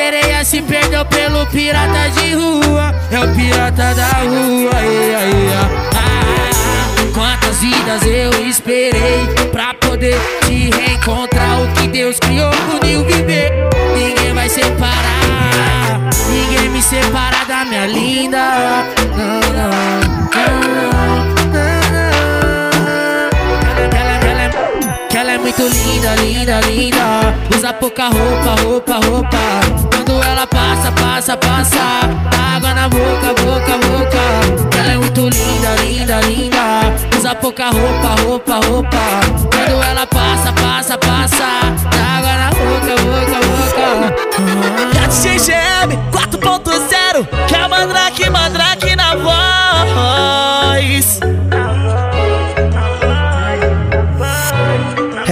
Sereia 0.04 0.44
se 0.44 0.62
perdeu 0.62 1.06
pelo 1.06 1.46
pirata 1.48 2.10
de 2.10 2.34
rua. 2.34 2.94
É 3.10 3.20
o 3.20 3.34
pirata 3.34 3.96
da 3.96 4.08
rua. 4.08 4.72
Ia, 4.82 5.20
ia. 5.26 5.62
Ah, 5.96 7.12
quantas 7.14 7.58
vidas 7.60 8.02
eu 8.04 8.46
esperei 8.46 9.28
pra 9.52 9.74
poder 9.76 10.20
te 10.46 10.70
reencontrar. 10.76 11.62
O 11.62 11.68
que 11.74 11.88
Deus 11.88 12.20
criou 12.20 12.52
uniu 12.82 13.06
viver. 13.06 13.52
Ninguém 13.96 14.34
vai 14.34 14.50
separar. 14.50 16.02
Ninguém 16.30 16.70
me 16.70 16.82
separa 16.82 17.46
da 17.48 17.64
minha 17.64 17.86
linda. 17.86 18.86
Não, 19.16 19.40
não, 19.54 19.70
não. 19.70 21.13
Muito 25.58 25.76
linda, 25.76 26.16
linda, 26.16 26.60
linda. 26.62 27.36
Usa 27.56 27.74
pouca 27.74 28.06
roupa, 28.06 28.62
roupa, 28.64 28.94
roupa. 29.06 29.38
Quando 29.92 30.24
ela 30.24 30.48
passa, 30.48 30.92
passa, 30.92 31.38
passa. 31.38 31.80
Água 32.56 32.74
na 32.74 32.90
boca, 32.90 33.34
boca, 33.42 33.78
boca. 33.78 34.78
Ela 34.78 34.94
é 34.94 34.98
muito 34.98 35.22
linda, 35.22 35.76
linda, 35.84 36.20
linda. 36.22 37.18
Usa 37.18 37.36
pouca 37.36 37.66
roupa, 37.66 38.22
roupa, 38.22 38.56
roupa. 38.68 38.98
Quando 39.54 39.84
ela 39.84 40.08
passa, 40.08 40.54
passa, 40.54 40.98
passa. 40.98 41.46
Água 42.18 42.34
na 42.34 42.50
boca, 42.50 42.96
boca, 43.04 43.40
boca. 43.48 44.34
Já 44.94 45.08
GGM 45.08 45.98
4.0 46.12 47.28
Que 47.48 47.56
é 47.56 47.68
mandrake, 47.68 48.30
mandrake 48.30 48.96
na 48.96 49.16
voz 49.16 49.63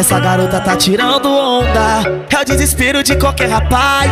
Essa 0.01 0.19
garota 0.19 0.59
tá 0.59 0.75
tirando 0.75 1.29
onda. 1.29 2.25
É 2.27 2.41
o 2.41 2.43
desespero 2.43 3.03
de 3.03 3.15
qualquer 3.17 3.47
rapaz. 3.47 4.09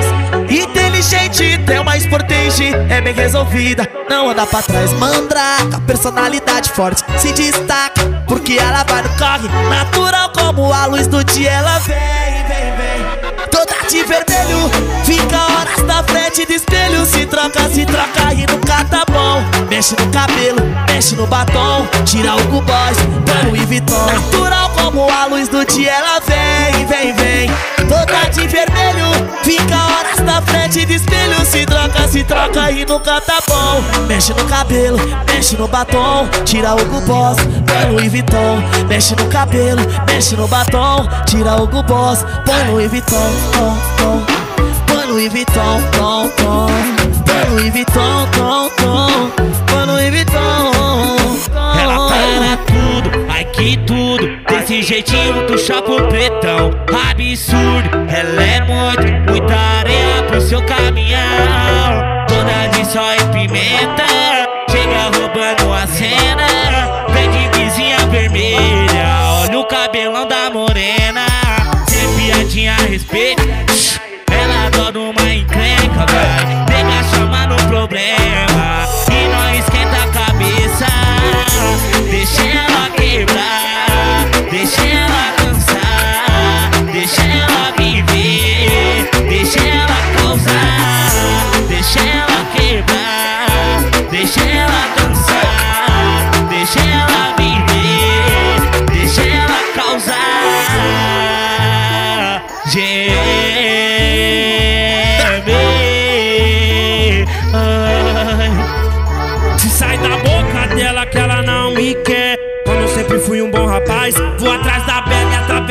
Inteligente, 0.48 1.58
tem 1.66 1.80
uma 1.80 1.98
sportage 1.98 2.72
É 2.88 3.02
bem 3.02 3.12
resolvida, 3.12 3.90
não 4.08 4.30
anda 4.30 4.46
pra 4.46 4.62
trás. 4.62 4.94
Mandraca, 4.94 5.82
personalidade 5.88 6.70
forte 6.70 7.04
Se 7.18 7.34
destaca, 7.34 8.24
porque 8.28 8.60
ela 8.60 8.84
vai 8.84 9.02
no 9.02 9.10
corre 9.18 9.50
Natural 9.68 10.30
como 10.30 10.72
a 10.72 10.86
luz 10.86 11.08
do 11.08 11.24
dia. 11.24 11.54
Ela 11.54 11.80
vem, 11.80 11.98
vem, 11.98 12.76
vem. 12.78 13.48
Toda 13.50 13.74
de 13.90 14.04
vermelho, 14.04 14.70
fica 15.10 15.42
horas 15.54 15.84
na 15.86 16.04
frente 16.04 16.46
do 16.46 16.54
espelho 16.54 17.04
Se 17.06 17.26
troca, 17.26 17.68
se 17.70 17.84
troca 17.86 18.32
e 18.34 18.46
nunca 18.46 18.86
tá 18.86 19.04
bom 19.12 19.44
Mexe 19.68 19.96
no 20.00 20.12
cabelo, 20.12 20.62
mexe 20.88 21.16
no 21.16 21.26
batom 21.26 21.88
Tira 22.06 22.36
o 22.36 22.44
Boys, 22.44 22.98
põe 23.26 23.50
Louis 23.50 23.66
Vuitton 23.66 24.06
Natural 24.06 24.70
como 24.70 25.10
a 25.10 25.26
luz 25.26 25.50
do 25.50 25.66
dia 25.66 25.92
Ela 25.92 26.20
vem, 26.20 26.86
vem, 26.86 27.14
vem. 27.14 27.50
Toda 27.88 28.30
de 28.30 28.48
vermelho 28.48 29.08
Fica 29.44 29.76
horas 29.76 30.20
na 30.20 30.42
frente 30.44 30.86
do 30.86 30.94
espelho 30.94 31.44
Se 31.44 31.66
troca, 31.66 32.08
se 32.08 32.24
troca 32.24 32.70
e 32.70 32.86
nunca 32.86 33.20
tá 33.22 33.40
bom 33.48 34.06
Mexe 34.08 34.32
no 34.34 34.46
cabelo, 34.46 35.00
mexe 35.28 35.58
no 35.58 35.68
batom 35.68 36.28
Tira 36.46 36.76
o 36.76 37.02
Boss, 37.02 37.38
põe 37.66 37.92
Louis 37.92 38.12
Vuitton 38.12 38.62
Mexe 38.88 39.16
no 39.16 39.28
cabelo, 39.28 39.82
mexe 40.08 40.36
no 40.36 40.48
batom 40.48 41.08
Tira 41.26 41.56
o 41.56 41.68
Boss, 41.68 42.24
põe 42.46 42.70
Louis 42.70 42.92
Vuitton 42.92 43.18
tom, 43.52 43.78
tom. 43.98 44.29
Louis 45.20 45.34
Vuitton, 45.34 45.82
tom, 45.92 46.30
tom 46.38 46.68
Põe 47.26 47.50
Louis 47.50 47.74
Vuitton, 47.74 48.26
tom, 48.32 48.70
tom 48.78 49.30
Põe 49.68 49.86
Louis 49.86 50.10
Vuitton 50.12 50.72
Ela 51.78 52.08
para 52.08 52.56
tudo, 52.66 53.28
ai 53.28 53.44
que 53.44 53.76
tudo. 53.80 54.26
Desse 54.48 54.82
jeitinho 54.82 55.46
tu 55.46 55.58
choca 55.58 55.92
o 55.92 56.08
pretão. 56.08 56.72
Absurdo, 56.88 57.90
ela 58.10 58.42
é 58.42 58.62
muito, 58.62 59.30
muita 59.30 59.56
areia 59.56 60.24
pro 60.26 60.40
seu 60.40 60.62
caminhão. 60.66 61.20
Toda 62.30 62.68
de 62.68 62.86
só 62.86 63.14
e 63.14 63.20
pimenta 63.34 64.06
Chega 64.72 65.18
roubando 65.18 65.74
a 65.74 65.86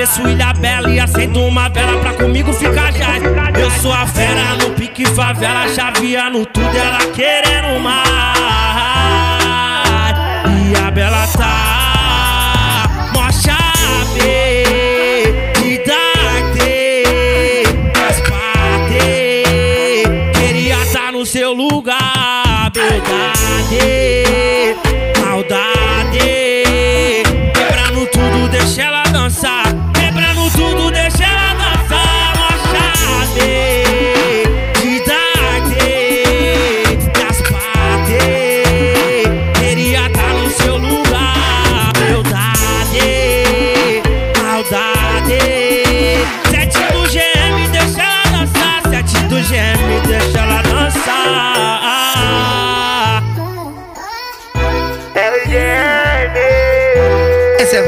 atravesso 0.08 0.28
Ilha 0.28 0.52
Bela 0.54 0.90
e 0.90 0.98
acendo 0.98 1.40
uma 1.42 1.68
vela 1.68 1.98
pra 2.00 2.14
comigo 2.14 2.52
ficar 2.52 2.92
já. 2.92 3.18
Eu 3.58 3.70
sou 3.70 3.92
a 3.92 4.06
fera 4.06 4.56
no 4.56 4.70
pique 4.70 5.04
favela, 5.06 5.68
chaveando 5.68 6.46
tudo, 6.46 6.76
ela 6.76 7.12
querendo 7.12 7.78
mais. 7.80 8.37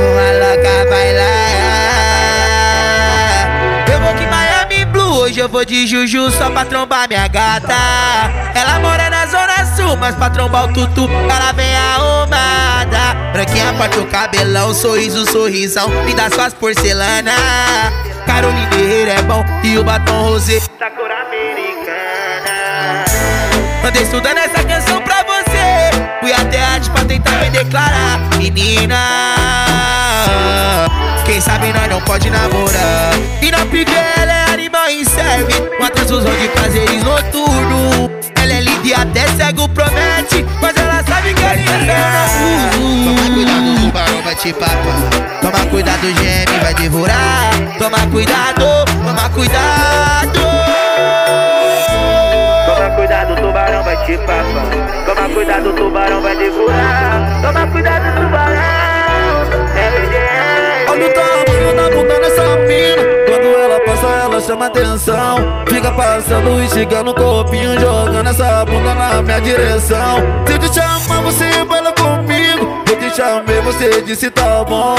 Uma 0.01 0.33
louca 0.33 0.87
bailar. 0.91 1.51
Eu 3.93 4.01
vou 4.01 4.15
que 4.15 4.27
Miami 4.27 4.85
Blue, 4.87 5.21
hoje 5.21 5.41
eu 5.41 5.49
vou 5.49 5.65
de 5.65 5.87
Juju 5.87 6.31
só 6.31 6.51
pra 6.51 6.65
trombar 6.65 7.09
minha 7.09 7.29
gata. 7.29 7.75
Ela 8.55 8.79
mora 8.81 9.11
na 9.11 9.27
Zona 9.27 9.65
Sul, 9.77 9.97
mas 9.97 10.15
pra 10.15 10.31
trombar 10.31 10.65
o 10.65 10.73
tutu, 10.73 11.09
ela 11.09 11.53
vem 11.53 11.77
arrumada. 11.77 13.15
Branquinha, 13.33 13.73
parte 13.75 13.99
o 13.99 14.07
cabelão, 14.07 14.75
sorriso, 14.75 15.31
sorrisão, 15.31 15.89
me 16.05 16.15
dá 16.15 16.31
suas 16.31 16.55
porcelana. 16.55 17.33
Caroline 18.27 18.67
Herrera 18.77 19.13
é 19.13 19.23
bom 19.23 19.45
e 19.63 19.79
o 19.79 19.85
batom 19.85 20.23
rosé 20.23 20.61
da 20.79 20.91
cor 20.91 21.11
americana. 21.11 23.05
Andei 23.85 24.03
estudando 24.03 24.39
essa 24.39 24.63
canção. 24.65 25.00
Fui 26.31 26.41
até 26.41 26.65
antes 26.65 26.89
pra 26.89 27.05
tentar 27.05 27.41
me 27.41 27.51
declarar. 27.51 28.21
Menina, 28.39 28.97
quem 31.25 31.41
sabe 31.41 31.73
nós 31.73 31.89
não 31.89 32.01
pode 32.03 32.31
namorar. 32.31 33.15
E 33.43 33.51
na 33.51 33.67
pique 33.67 33.93
ela 33.93 34.33
é 34.33 34.53
animal 34.53 34.89
em 34.91 35.05
serve. 35.05 35.53
Uma 35.77 35.91
transfusão 35.91 36.31
de 36.37 36.47
prazeres 36.51 37.03
noturno. 37.03 38.09
Ela 38.41 38.53
é 38.53 38.61
linda 38.61 38.87
e 38.87 38.95
até 38.95 39.27
cego 39.27 39.69
promete. 39.71 40.47
Mas 40.63 40.77
ela 40.77 41.03
sabe 41.03 41.35
que 41.35 41.43
é 41.43 41.57
Toma 43.05 43.35
cuidado, 43.35 43.73
o 43.73 43.81
tubarão 43.81 44.23
vai 44.23 44.35
te 44.37 44.53
papar. 44.53 45.41
Toma 45.41 45.67
cuidado, 45.67 46.05
o 46.05 46.15
geme 46.15 46.59
vai 46.63 46.75
devorar. 46.75 47.51
Toma 47.77 48.07
cuidado, 48.07 48.85
toma 49.05 49.29
cuidado. 49.31 50.41
Toma 52.81 52.97
cuidado, 52.97 53.35
o 53.35 53.37
tubarão 53.37 53.83
vai 53.83 54.07
te 54.07 54.17
papar. 54.17 55.05
Toma 55.05 55.29
cuidado, 55.35 55.69
o 55.69 55.73
tubarão 55.75 56.23
vai 56.23 56.35
devorar. 56.35 57.43
Toma 57.43 57.67
cuidado, 57.67 58.05
tubarão. 58.17 58.57
É 59.77 60.87
Olha 60.89 61.07
o 61.07 61.13
tamanho 61.13 61.77
da 61.77 61.91
bunda 61.95 62.19
nessa 62.19 62.57
mina 62.67 63.03
Quando 63.29 63.47
ela 63.59 63.81
passa 63.85 64.07
ela 64.07 64.41
chama 64.41 64.67
atenção 64.67 65.37
Fica 65.69 65.93
passando 65.93 66.65
e 66.65 66.69
chega 66.69 67.03
no 67.03 67.15
corpinho 67.15 67.79
Jogando 67.79 68.29
essa 68.29 68.65
bunda 68.65 68.95
na 68.95 69.23
minha 69.23 69.41
direção 69.41 70.17
Se 70.47 70.59
te 70.59 70.75
chamar 70.75 71.23
você 71.23 71.65
baila 71.65 71.93
comigo 71.93 72.83
Eu 72.91 72.99
te 72.99 73.15
chamei 73.15 73.61
você 73.61 74.03
disse 74.03 74.31
tá 74.31 74.65
bom 74.65 74.97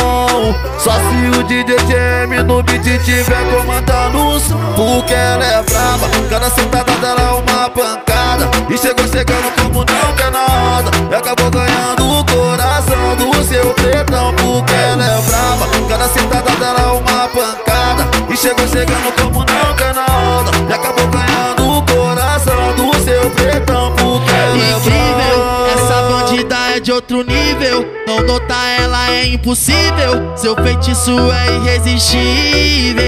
Só 0.77 0.91
se 0.91 1.39
o 1.39 1.43
DJ 1.43 1.75
Jam 1.79 2.43
no 2.45 2.63
beat 2.63 2.83
tiver 3.03 3.43
comandando 3.51 4.27
o 4.27 4.39
som 4.39 4.57
Porque 4.77 5.13
ela 5.13 5.43
é 5.43 5.63
brava 5.63 6.07
Cada 6.29 6.49
sentada 6.51 6.90
dela 7.01 7.33
uma 7.33 7.69
pancada 7.69 8.49
E 8.69 8.77
chegou 8.77 9.07
chegando 9.07 9.51
como 9.55 9.79
não 9.79 10.15
quer 10.15 10.31
nada 10.31 10.91
E 11.09 11.15
acabou 11.15 11.49
ganhando 11.49 12.19
o 12.19 12.25
coração 12.25 13.15
do 13.17 13.43
seu 13.43 13.73
pretão 13.73 14.33
Porque 14.35 14.73
ela 14.73 15.03
é 15.03 15.21
brava 15.21 15.67
Cada 15.89 16.07
sentada 16.09 16.51
dela 16.51 16.93
uma 16.93 17.27
pancada 17.27 18.07
E 18.29 18.37
chegou 18.37 18.67
chegando 18.67 19.11
como 19.19 19.39
não 19.39 19.75
quer 19.75 19.95
nada 19.95 20.51
E 20.69 20.73
acabou 20.73 21.07
ganhando 21.07 21.77
o 21.77 21.81
coração 21.83 22.73
do 22.75 22.93
seu 23.03 23.29
pretão 23.31 23.91
Porque 23.95 24.31
ela 24.31 24.63
é 24.63 24.77
Incrível, 24.77 25.67
essa 25.75 26.01
bandida 26.03 26.55
é 26.75 26.79
de 26.79 26.91
outro 26.91 27.23
nível. 27.23 27.85
Não 28.07 28.21
notar 28.21 28.79
ela 28.79 29.11
é 29.11 29.25
impossível. 29.27 30.35
Seu 30.35 30.55
feitiço 30.55 31.11
é 31.31 31.55
irresistível. 31.57 33.01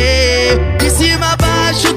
De 0.77 0.89
cima 0.89 1.33
a 1.33 1.35
baixo, 1.37 1.93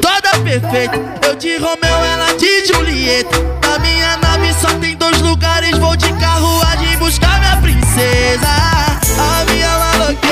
toda 0.46 0.60
perfeita. 0.60 1.26
Eu 1.26 1.36
de 1.36 1.56
Romeu, 1.56 2.04
ela 2.04 2.32
de 2.36 2.66
Julieta. 2.66 3.36
Na 3.62 3.78
minha 3.78 4.16
nave 4.18 4.54
só 4.54 4.68
tem 4.78 4.96
dois 4.96 5.20
lugares. 5.20 5.76
Vou 5.78 5.96
de 5.96 6.12
carruagem 6.14 6.96
buscar 6.98 7.38
minha 7.40 7.56
princesa. 7.56 8.46
A 9.18 9.44
minha 9.50 9.78
maloqueira. 9.78 10.25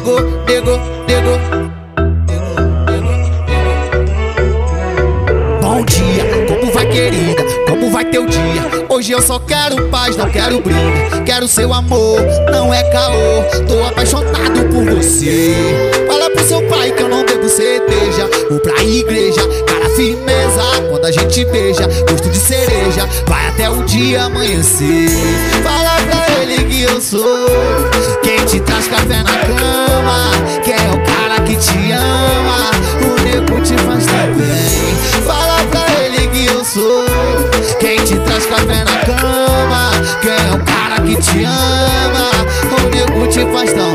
Nego, 0.00 0.20
nego, 0.46 0.80
nego. 1.06 1.38
Bom 5.60 5.84
dia, 5.84 6.24
como 6.48 6.72
vai 6.72 6.86
querida? 6.86 7.42
Como 7.68 7.90
vai 7.90 8.04
teu 8.06 8.26
dia? 8.26 8.86
Hoje 8.88 9.12
eu 9.12 9.20
só 9.20 9.38
quero 9.38 9.88
paz, 9.88 10.16
não 10.16 10.28
quero 10.30 10.60
briga. 10.60 11.22
Quero 11.24 11.46
seu 11.46 11.72
amor, 11.72 12.20
não 12.50 12.72
é 12.72 12.82
caô. 12.90 13.64
Tô 13.68 13.84
apaixonado 13.84 14.64
por 14.70 14.84
você. 14.94 15.54
Fala 16.06 16.30
pro 16.30 16.44
seu 16.44 16.62
pai 16.68 16.92
que 16.92 17.02
eu 17.02 17.08
não 17.08 17.24
bebo 17.24 17.48
cerveja. 17.48 18.28
Vou 18.48 18.60
pra 18.60 18.82
igreja, 18.82 19.42
cara 19.66 19.88
firmeza. 19.90 20.62
Quando 20.88 21.04
a 21.04 21.12
gente 21.12 21.44
beija, 21.46 21.86
gosto 22.08 22.28
de 22.28 22.38
cereja. 22.38 23.06
Vai 23.26 23.48
até 23.48 23.68
o 23.68 23.82
dia 23.84 24.24
amanhecer. 24.24 25.08
Fala 25.62 25.96
pra 26.02 26.42
ele 26.42 26.64
que 26.64 26.82
eu 26.82 27.00
sou 27.00 27.46
te 28.46 28.60
traz 28.60 28.86
café 28.88 29.22
na 29.22 29.36
cama. 29.46 30.30
Quem 30.64 30.74
é 30.74 30.90
o 30.90 31.02
cara 31.04 31.40
que 31.42 31.56
te 31.56 31.92
ama? 31.92 32.70
O 33.02 33.22
nego 33.22 33.60
te 33.60 33.76
faz 33.78 34.06
tão 34.06 34.34
bem. 34.34 35.24
Fala 35.26 35.62
pra 35.70 35.84
ele 36.02 36.26
que 36.28 36.46
eu 36.46 36.64
sou 36.64 37.04
quem 37.78 37.96
te 38.04 38.16
traz 38.16 38.46
café 38.46 38.84
na 38.84 38.96
cama. 39.04 39.90
Quem 40.22 40.32
é 40.32 40.54
o 40.54 40.64
cara 40.64 41.00
que 41.02 41.16
te 41.16 41.44
ama? 41.44 42.30
O 42.76 42.80
nego 42.94 43.26
te 43.28 43.40
faz 43.52 43.72
tão 43.72 43.90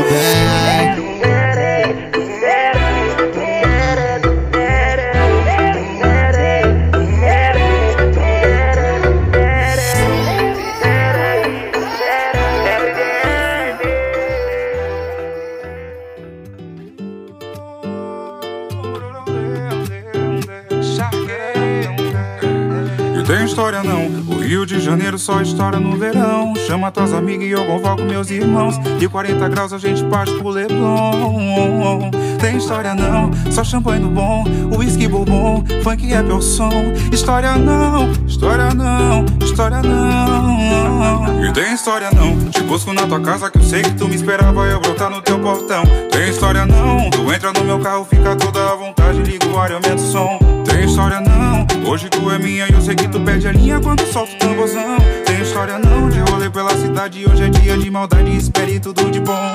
Janeiro 24.86 25.18
só 25.18 25.42
estoura 25.42 25.80
no 25.80 25.96
verão. 25.96 26.54
Chama 26.64 26.92
tuas 26.92 27.12
amigas 27.12 27.48
e 27.48 27.50
eu 27.50 27.66
convoco 27.66 28.02
meus 28.02 28.30
irmãos. 28.30 28.78
De 29.00 29.08
40 29.08 29.48
graus 29.48 29.72
a 29.72 29.78
gente 29.78 30.04
parte 30.04 30.32
pro 30.38 30.48
Leblon. 30.48 32.08
Tem 32.38 32.56
história 32.56 32.94
não, 32.94 33.32
só 33.50 33.64
champanhe 33.64 34.00
do 34.00 34.08
bom, 34.08 34.44
whisky 34.78 35.08
bourbon, 35.08 35.64
funk 35.82 36.12
é 36.12 36.22
meu 36.22 36.40
som. 36.40 36.70
História 37.10 37.56
não, 37.58 38.12
história 38.28 38.72
não, 38.72 39.24
história 39.42 39.82
não. 39.82 41.44
E 41.44 41.52
tem 41.52 41.74
história 41.74 42.08
não, 42.12 42.38
te 42.48 42.62
busco 42.62 42.92
na 42.92 43.08
tua 43.08 43.20
casa 43.20 43.50
que 43.50 43.58
eu 43.58 43.62
sei 43.62 43.82
que 43.82 43.90
tu 43.94 44.06
me 44.06 44.14
esperava 44.14 44.66
eu 44.66 44.78
brotar 44.80 45.10
no 45.10 45.20
teu 45.20 45.40
portão. 45.40 45.82
Tem 46.12 46.28
história 46.28 46.64
não, 46.64 47.10
tu 47.10 47.32
entra 47.32 47.52
no 47.52 47.64
meu 47.64 47.80
carro, 47.80 48.04
fica 48.08 48.36
toda 48.36 48.60
à 48.60 48.76
vontade, 48.76 49.18
liga 49.20 49.48
o 49.48 49.58
ar 49.58 49.72
aumenta 49.72 49.96
o 49.96 49.98
som. 49.98 50.55
Tem 50.76 50.84
história 50.84 51.20
não, 51.20 51.90
hoje 51.90 52.06
tu 52.10 52.30
é 52.30 52.38
minha 52.38 52.68
e 52.68 52.72
eu 52.74 52.82
sei 52.82 52.94
que 52.94 53.08
tu 53.08 53.18
perde 53.18 53.48
a 53.48 53.52
linha 53.52 53.80
quando 53.80 54.02
solta 54.12 54.34
o 54.34 54.36
tamborzão. 54.36 54.98
Tem 55.24 55.40
história 55.40 55.78
não, 55.78 56.10
de 56.10 56.18
rolê 56.30 56.50
pela 56.50 56.76
cidade, 56.76 57.24
hoje 57.26 57.44
é 57.44 57.48
dia 57.48 57.78
de 57.78 57.90
maldade, 57.90 58.36
espere 58.36 58.78
tudo 58.78 59.10
de 59.10 59.18
bom. 59.18 59.54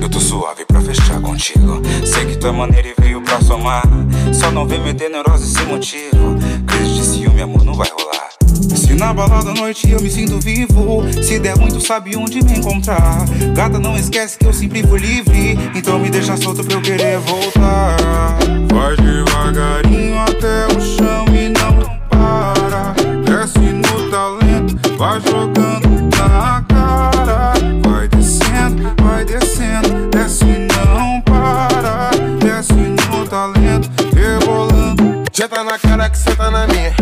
Eu 0.00 0.08
tô 0.10 0.18
suave 0.18 0.64
pra 0.64 0.80
fechar 0.80 1.20
contigo. 1.20 1.80
Sei 2.04 2.26
que 2.26 2.36
tu 2.38 2.48
é 2.48 2.50
maneira 2.50 2.88
e 2.88 2.94
veio 3.00 3.22
pra 3.22 3.40
somar. 3.40 3.84
Só 4.32 4.50
não 4.50 4.66
vem 4.66 4.80
meter 4.80 5.08
neurose 5.08 5.46
sem 5.46 5.64
motivo. 5.66 6.36
Crise 6.66 6.94
de 6.94 7.04
ciúme, 7.04 7.40
amor, 7.42 7.64
não 7.64 7.74
vai 7.74 7.88
rolar. 7.88 8.30
Se 8.74 8.94
na 8.94 9.14
balada 9.14 9.50
à 9.50 9.54
noite 9.54 9.88
eu 9.88 10.00
me 10.00 10.10
sinto 10.10 10.40
vivo, 10.40 11.04
se 11.22 11.38
der 11.38 11.56
muito 11.56 11.80
sabe 11.80 12.16
onde 12.16 12.42
me 12.42 12.58
encontrar. 12.58 13.24
Gata, 13.54 13.78
não 13.78 13.96
esquece 13.96 14.36
que 14.36 14.44
eu 14.44 14.52
sempre 14.52 14.82
fui 14.82 14.98
livre, 14.98 15.56
então 15.72 16.00
me 16.00 16.10
deixa 16.10 16.36
solto 16.36 16.64
pra 16.64 16.74
eu 16.74 16.82
querer 16.82 17.20
voltar. 17.20 18.61
Vai 18.72 18.96
devagarinho 18.96 20.18
até 20.18 20.66
o 20.74 20.80
chão 20.80 21.26
e 21.34 21.50
não 21.50 21.98
para. 22.08 22.94
Desce 23.22 23.58
no 23.58 24.10
talento, 24.10 24.96
vai 24.96 25.20
jogando 25.20 26.08
na 26.16 26.64
cara. 26.66 27.52
Vai 27.86 28.08
descendo, 28.08 28.94
vai 29.02 29.26
descendo, 29.26 30.08
desce 30.10 30.44
e 30.44 30.68
não 30.74 31.20
para. 31.20 32.12
Desce 32.40 32.72
no 32.72 33.26
talento, 33.28 33.90
rebolando. 34.14 35.22
Já 35.34 35.46
tá 35.46 35.62
na 35.62 35.78
cara 35.78 36.08
que 36.08 36.16
cê 36.16 36.34
tá 36.34 36.50
na 36.50 36.66
minha. 36.66 36.94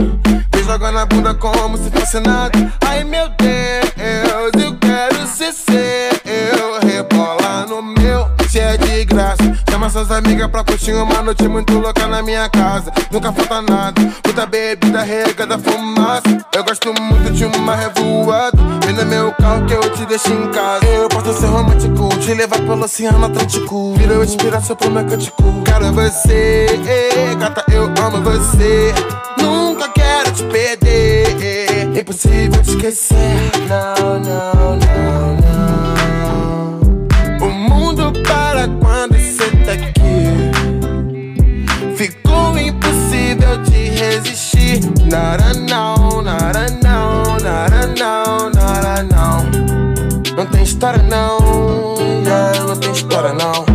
Vem 0.52 0.64
jogando 0.64 0.98
a 0.98 1.06
bunda 1.06 1.34
como 1.34 1.78
se 1.78 1.88
fosse 1.90 2.18
nada. 2.18 2.58
Ai 2.84 3.04
meu 3.04 3.28
Deus, 3.28 3.39
suas 9.90 10.10
amigas 10.10 10.48
pra 10.48 10.62
curtir 10.62 10.92
uma 10.92 11.22
noite 11.22 11.46
muito 11.48 11.76
louca 11.78 12.06
na 12.06 12.22
minha 12.22 12.48
casa. 12.48 12.92
Nunca 13.10 13.32
falta 13.32 13.60
nada, 13.62 14.00
muita 14.24 14.46
bebida 14.46 15.02
regada 15.02 15.58
fumaça. 15.58 16.22
Eu 16.54 16.64
gosto 16.64 16.92
muito 17.00 17.32
de 17.32 17.44
uma 17.44 17.74
revoada. 17.74 18.56
Vem 18.84 18.94
no 18.94 19.04
meu 19.06 19.32
carro 19.32 19.66
que 19.66 19.74
eu 19.74 19.80
te 19.90 20.06
deixo 20.06 20.32
em 20.32 20.48
casa. 20.48 20.86
Eu 20.86 21.08
posso 21.08 21.32
ser 21.32 21.46
romântico, 21.46 22.08
te 22.20 22.34
levar 22.34 22.58
pelo 22.58 22.84
Oceano 22.84 23.24
Atlântico. 23.24 23.94
Vira 23.94 24.14
eu 24.14 24.24
inspiração 24.24 24.76
pro 24.76 24.90
meu 24.90 25.04
cântico. 25.04 25.42
Quero 25.64 25.92
você, 25.92 26.66
gata, 27.38 27.64
eu 27.72 27.84
amo 27.84 28.22
você. 28.22 28.94
Nunca 29.40 29.88
quero 29.88 30.30
te 30.32 30.44
perder. 30.44 31.98
Impossível 31.98 32.62
te 32.62 32.70
esquecer. 32.70 33.16
Não, 33.68 34.20
não, 34.20 34.76
não, 34.76 34.79
Nada 45.10 45.52
não, 45.68 46.22
nada 46.22 46.66
não, 46.84 47.36
nada 47.40 47.92
não, 47.98 48.48
nada 48.50 49.02
não. 49.02 49.44
Não 50.36 50.46
tem 50.46 50.62
história 50.62 51.02
não, 51.02 51.96
yeah, 52.22 52.60
não 52.60 52.76
tem 52.76 52.92
história 52.92 53.32
não. 53.32 53.69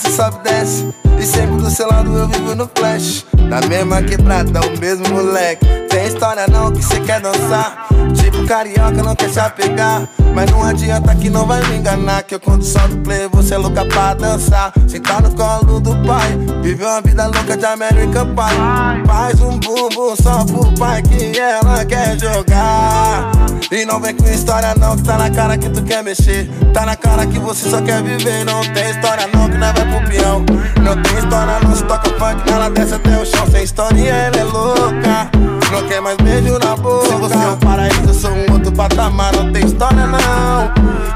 Você 0.00 0.10
sobe 0.10 0.38
e 0.38 0.42
desce. 0.42 0.88
E 1.18 1.22
sempre 1.22 1.56
do 1.56 1.70
seu 1.70 1.86
lado 1.86 2.16
eu 2.16 2.26
vivo 2.28 2.54
no 2.54 2.70
flash. 2.74 3.26
Na 3.48 3.60
mesma 3.60 4.02
quebrada, 4.02 4.60
o 4.60 4.80
mesmo 4.80 5.08
moleque. 5.08 5.66
Tem 5.88 6.06
história 6.06 6.46
não 6.46 6.72
que 6.72 6.82
cê 6.82 7.00
quer 7.00 7.20
dançar. 7.20 7.88
Tipo 8.14 8.46
carioca, 8.46 9.02
não 9.02 9.14
quer 9.14 9.28
se 9.28 9.40
apegar. 9.40 10.08
Mas 10.34 10.50
não 10.50 10.62
adianta 10.62 11.14
que 11.14 11.28
não 11.28 11.46
vai 11.46 11.62
me 11.66 11.76
enganar. 11.76 12.22
Que 12.22 12.36
eu 12.36 12.40
quando 12.40 12.64
solto 12.64 12.96
play, 12.98 13.28
você 13.30 13.54
é 13.54 13.58
louca 13.58 13.84
pra 13.84 14.14
dançar. 14.14 14.72
Sentar 14.88 15.20
no 15.20 15.30
colo 15.32 15.80
do 15.80 15.90
pai. 16.06 16.38
Viver 16.62 16.84
uma 16.84 17.02
vida 17.02 17.26
louca 17.26 17.56
de 17.56 17.66
American 17.66 18.26
Pie. 18.34 19.06
Faz 19.06 19.40
um 19.40 19.58
bumbum 19.58 20.16
só 20.16 20.44
pro 20.44 20.72
pai 20.78 21.02
que 21.02 21.38
ela 21.38 21.84
quer 21.84 22.18
jogar. 22.18 23.32
E 23.70 23.84
não 23.84 24.00
vem 24.00 24.14
com 24.14 24.24
história 24.26 24.74
não, 24.74 24.96
que 24.96 25.02
tá 25.02 25.18
na 25.18 25.30
cara 25.30 25.58
que 25.58 25.68
tu 25.68 25.82
quer 25.82 26.02
mexer. 26.02 26.48
Tá 26.72 26.86
na 26.86 26.96
cara 26.96 27.26
que 27.26 27.38
você 27.38 27.68
só 27.68 27.82
quer 27.82 28.02
viver. 28.02 28.44
Não 28.44 28.62
tem 28.72 28.90
história 28.90 29.28
não, 29.34 29.48
que 29.48 29.58
não 29.58 29.72
vai 29.72 29.89
pro 29.90 30.08
peão. 30.08 30.44
Não 30.82 31.02
tem 31.02 31.18
história 31.18 31.58
não, 31.60 31.74
se 31.74 31.84
toca 31.84 32.10
funk, 32.10 32.50
ela 32.50 32.70
desce 32.70 32.94
até 32.94 33.20
o 33.20 33.26
chão. 33.26 33.46
Sem 33.50 33.64
historinha, 33.64 34.12
ela 34.12 34.36
é 34.36 34.44
louca. 34.44 35.30
Não 35.70 35.86
quer 35.88 36.00
mais 36.00 36.16
beijo 36.16 36.58
na 36.58 36.76
boca. 36.76 37.06
Se 37.06 37.14
você 37.14 37.34
é 37.34 37.48
um 37.48 37.56
paraíso, 37.58 38.08
eu 38.08 38.14
sou 38.14 38.30
um 38.32 38.52
outro 38.52 38.72
patamar. 38.72 39.32
Não 39.34 39.52
tem 39.52 39.64
história 39.64 40.06
não. 40.06 40.72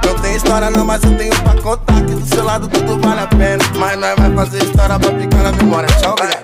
Não 0.06 0.20
tem 0.20 0.36
história 0.36 0.70
não, 0.70 0.84
mas 0.84 1.02
eu 1.02 1.16
tenho 1.16 1.34
pra 1.42 1.60
contar. 1.60 2.02
Que 2.02 2.14
do 2.14 2.26
seu 2.26 2.44
lado 2.44 2.68
tudo 2.68 3.00
vale 3.00 3.20
a 3.20 3.26
pena. 3.26 3.64
Mas 3.78 3.98
nós 3.98 4.14
vai 4.16 4.34
fazer 4.34 4.62
história 4.62 4.98
pra 4.98 5.10
ficar 5.18 5.42
na 5.42 5.52
memória. 5.52 5.88
Tchau, 5.96 6.12
obrigado. 6.12 6.43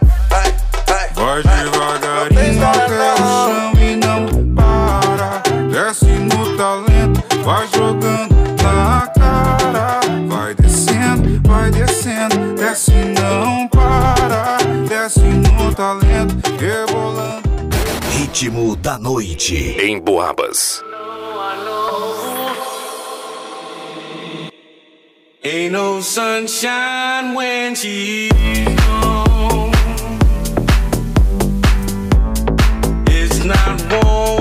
último 18.41 18.75
da 18.75 18.99
noite 18.99 19.77
em 19.79 20.01
Boabas. 20.01 20.83
Ain't 25.45 25.73
no 25.73 26.01
sunshine 26.01 27.35
when 27.35 27.75
she's 27.75 28.31
gone. 28.89 29.73
It's 33.09 33.45
not 33.45 34.05
warm. 34.05 34.40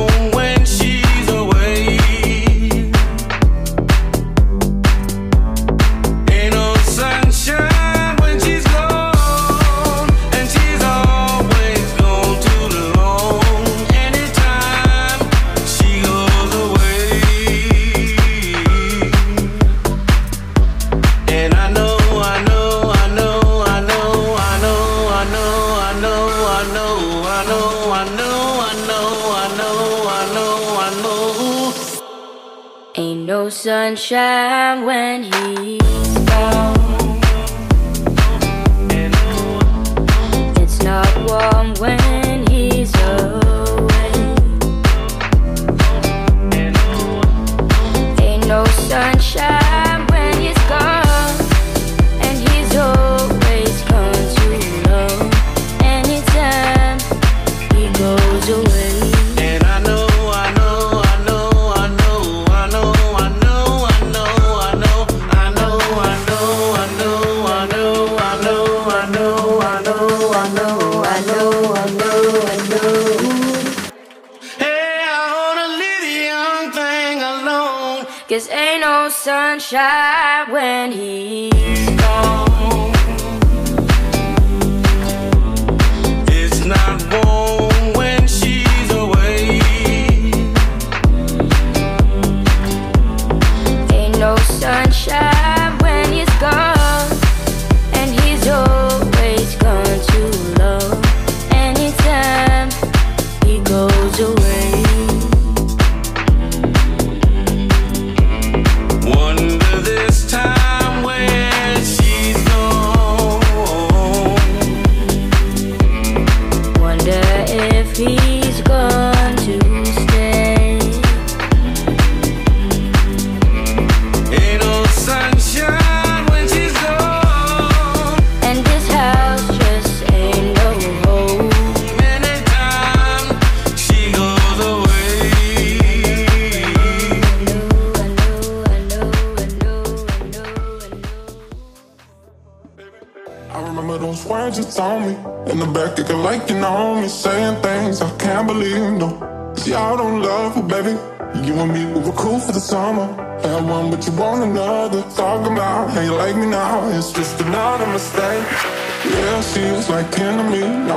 sunshine 33.96 34.86
when 34.86 35.24
he 35.24 35.79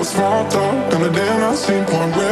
small 0.05 0.49
talk, 0.49 0.93
and 0.95 1.05
the 1.05 1.11
damn 1.11 1.51
I 1.51 1.55
seen 1.55 1.85
point 1.85 2.17
where 2.17 2.32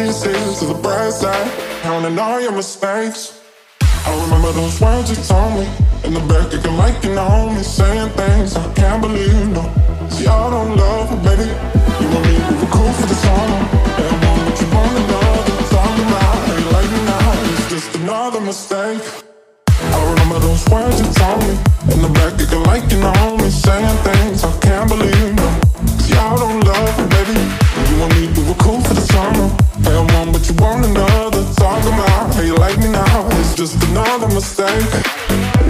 pieces 0.00 0.60
to 0.60 0.66
the 0.66 0.78
bright 0.80 1.12
side, 1.12 1.50
counting 1.82 2.18
all 2.18 2.40
your 2.40 2.52
mistakes. 2.52 3.40
I 4.06 4.10
remember 4.24 4.50
those 4.52 4.80
words 4.80 5.10
you 5.10 5.18
told 5.28 5.52
me 5.60 5.66
in 6.04 6.14
the 6.14 6.24
back 6.30 6.48
of 6.54 6.64
your 6.64 6.76
mic 6.80 7.04
and 7.04 7.56
me 7.56 7.62
saying 7.62 8.08
things 8.16 8.56
I 8.56 8.64
can't 8.72 9.02
believe. 9.02 9.48
No, 9.56 9.62
see, 10.08 10.26
I 10.26 10.50
don't 10.54 10.76
love 10.76 11.08
her, 11.12 11.20
baby. 11.28 11.48
You 12.00 12.06
and 12.16 12.24
me, 12.28 12.36
we 12.48 12.54
were 12.60 12.72
cool 12.76 12.92
for 12.96 13.06
the 13.12 13.18
summer, 13.24 13.60
and 14.00 14.16
one 14.24 14.40
that 14.46 14.56
you 14.60 14.68
want 14.72 14.94
another 15.04 15.56
time 15.68 15.94
tonight, 16.00 16.40
hey, 16.48 16.62
like 16.74 16.92
now, 17.12 17.52
it's 17.52 17.68
just 17.68 17.90
another 18.00 18.40
mistake. 18.40 19.04
I 19.68 19.98
remember 20.12 20.38
those 20.40 20.64
words 20.72 20.96
you 21.00 21.08
told 21.20 21.40
me 21.44 21.54
in 21.92 22.00
the 22.00 22.12
back 22.16 22.40
of 22.40 22.48
your 22.48 22.64
mic 22.72 22.88
and 22.88 23.36
me 23.36 23.50
saying 23.50 23.98
things 24.08 24.44
I 24.44 24.52
can't 24.64 24.88
believe. 24.88 25.34
No, 25.36 25.48
see, 26.00 26.16
I 26.16 26.36
don't 26.40 26.60
love 26.64 26.94
her, 27.00 27.08
baby. 27.16 27.36
You 27.88 27.96
and 28.04 28.12
me, 28.16 28.22
we 28.32 28.48
were 28.48 28.60
cool 28.64 28.80
for 28.80 28.94
the 28.94 29.04
summer. 29.12 29.59
Found 29.84 30.12
one, 30.12 30.32
but 30.32 30.48
you 30.48 30.54
want 30.56 30.84
another. 30.84 31.42
Talk 31.54 31.82
about 31.84 32.34
how 32.34 32.42
you 32.42 32.54
like 32.56 32.78
me 32.78 32.88
now. 32.90 33.28
It's 33.40 33.54
just 33.54 33.82
another 33.88 34.28
mistake. 34.28 34.88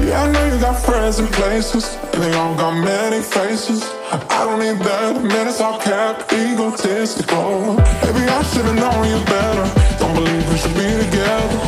Yeah, 0.07 0.25
I 0.25 0.31
know 0.33 0.45
you 0.53 0.61
got 0.61 0.81
friends 0.83 1.19
and 1.19 1.31
places, 1.33 1.97
and 2.13 2.23
they 2.23 2.33
all 2.35 2.55
got 2.57 2.75
many 2.75 3.23
faces. 3.23 3.83
I 4.11 4.45
don't 4.47 4.59
need 4.59 4.79
that. 4.85 5.23
Minutes 5.23 5.61
all 5.61 5.79
kept 5.79 6.33
egotistical. 6.33 7.77
Maybe 8.03 8.23
I 8.27 8.43
should've 8.51 8.75
known 8.75 9.05
you 9.07 9.21
better. 9.25 9.67
Don't 9.99 10.15
believe 10.15 10.43
we 10.51 10.57
should 10.59 10.75
be 10.75 10.91
together. 11.05 11.59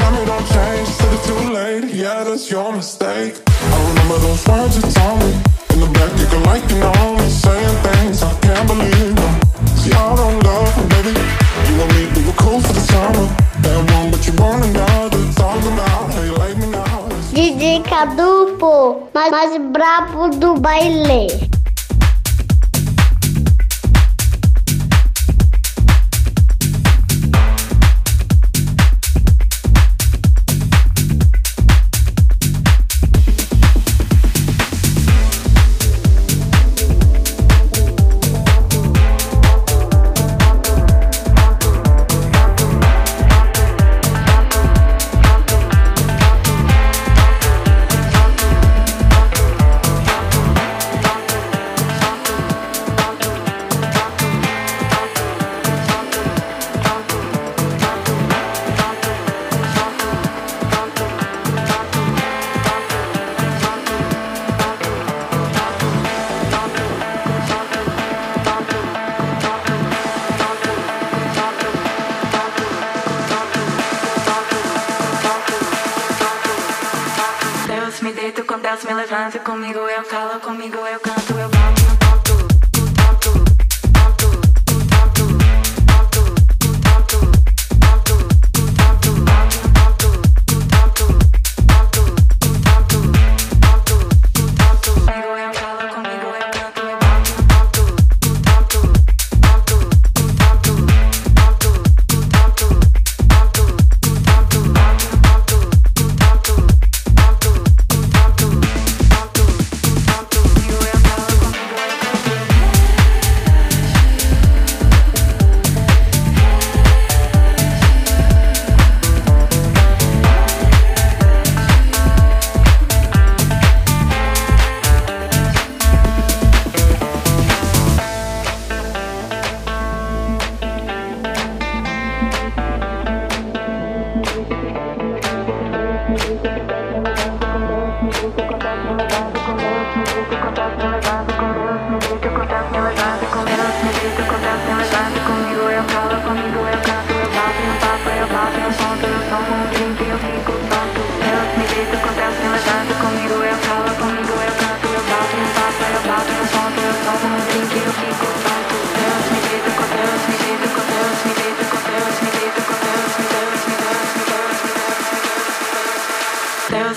Memory 0.00 0.26
don't 0.26 0.46
change 0.56 0.88
till 0.98 1.12
it's 1.14 1.26
too 1.26 1.52
late. 1.52 1.84
Yeah, 1.94 2.24
that's 2.24 2.50
your 2.50 2.72
mistake. 2.72 3.40
I 3.46 3.76
remember 3.88 4.18
those 4.26 4.46
words 4.48 4.76
you 4.76 4.82
told 4.90 5.20
me 5.20 5.32
in 5.74 5.80
the 5.80 5.90
back. 5.94 6.10
You 6.18 6.26
can 6.26 6.42
like 6.44 6.64
you 6.70 6.78
know, 6.80 7.18
saying 7.28 7.76
things 7.86 8.22
I 8.22 8.32
can't 8.40 8.66
believe. 8.66 9.16
Them. 9.16 9.55
DJ 17.32 17.82
Cadupo, 17.82 19.08
mais 19.14 19.60
brabo 19.72 20.28
do 20.30 20.54
baile. 20.54 21.55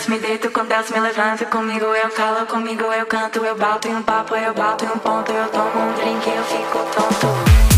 me 0.10 0.18
deito 0.18 0.50
com 0.50 0.66
Deus, 0.66 0.90
me 0.90 1.00
levanto 1.00 1.46
comigo, 1.46 1.86
eu 1.86 2.10
calo 2.10 2.44
comigo, 2.48 2.92
eu 2.92 3.06
canto, 3.06 3.46
eu 3.46 3.56
bato 3.56 3.88
em 3.88 3.96
um 3.96 4.02
papo, 4.02 4.36
eu 4.36 4.56
bato 4.56 4.84
em 4.84 4.88
um 4.88 4.98
ponto, 4.98 5.32
eu 5.32 5.48
tomo 5.50 5.80
um 5.80 5.94
drink, 5.94 6.28
e 6.28 6.36
eu 6.36 6.44
fico 6.46 6.80
tonto. 6.96 7.69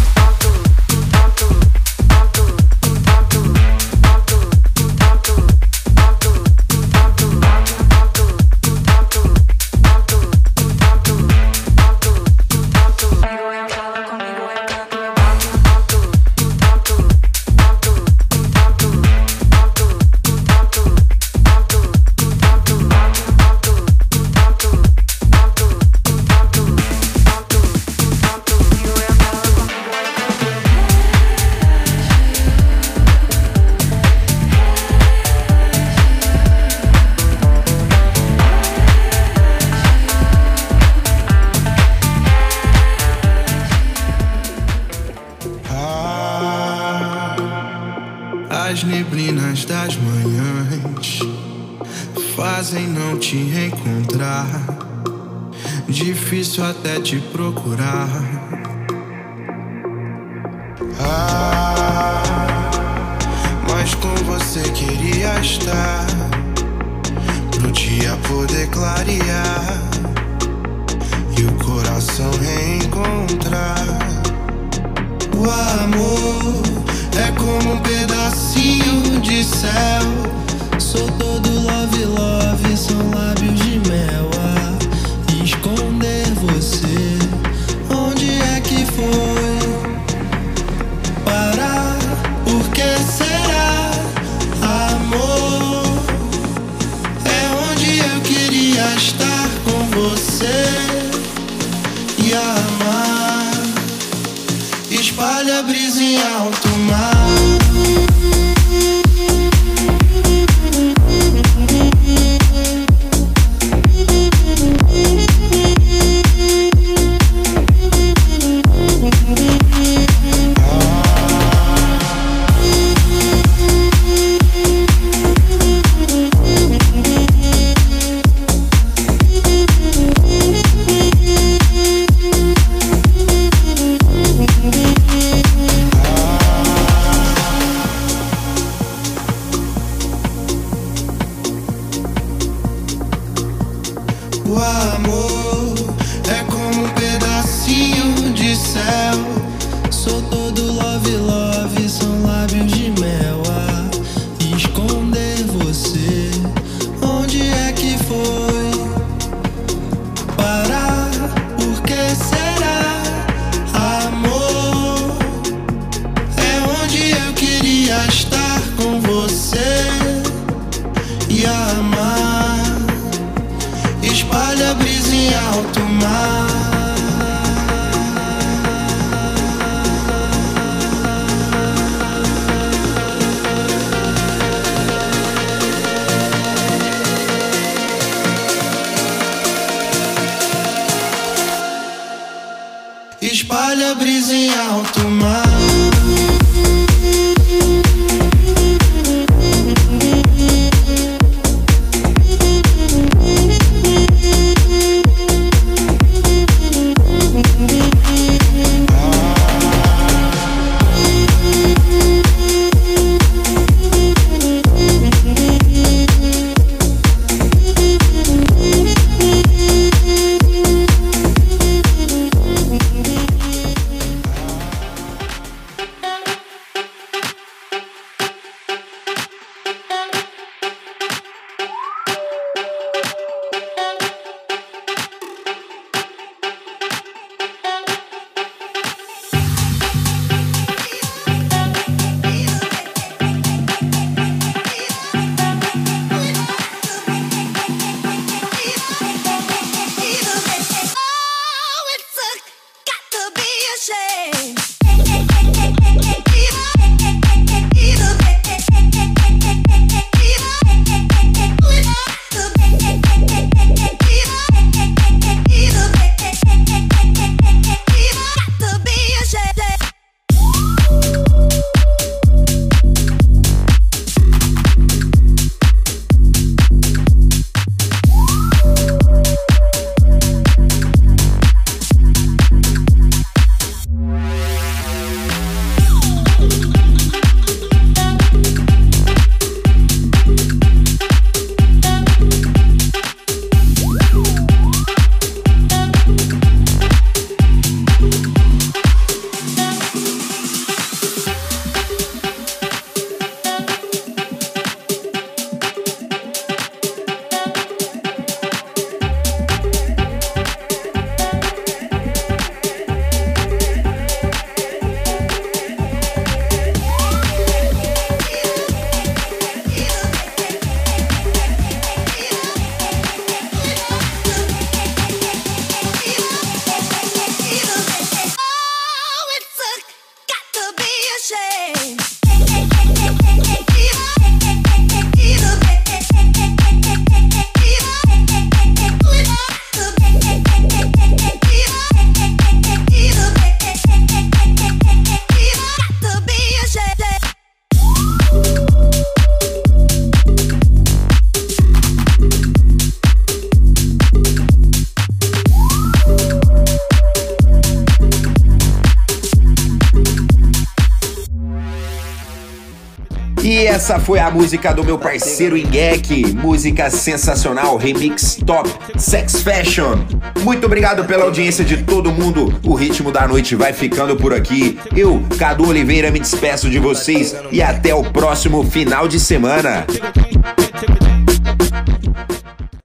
Essa 363.92 364.00
foi 364.00 364.20
a 364.20 364.32
música 364.32 364.74
do 364.74 364.86
meu 364.86 364.98
parceiro 364.98 365.58
Ingek, 365.58 366.34
música 366.34 366.90
sensacional, 366.90 367.76
remix 367.76 368.36
top, 368.36 368.70
Sex 368.98 369.42
Fashion. 369.42 369.98
Muito 370.44 370.66
obrigado 370.66 371.04
pela 371.04 371.26
audiência 371.26 371.66
de 371.66 371.84
todo 371.84 372.10
mundo. 372.10 372.58
O 372.64 372.74
ritmo 372.74 373.12
da 373.12 373.28
noite 373.28 373.54
vai 373.54 373.74
ficando 373.74 374.16
por 374.16 374.34
aqui. 374.34 374.80
Eu, 374.96 375.22
Cadu 375.38 375.68
Oliveira, 375.68 376.10
me 376.10 376.22
despeço 376.22 376.70
de 376.70 376.80
vocês 376.80 377.36
e 377.52 377.62
até 377.62 377.94
o 377.94 378.02
próximo 378.02 378.64
final 378.64 379.10
de 379.10 379.20
semana. 379.20 379.86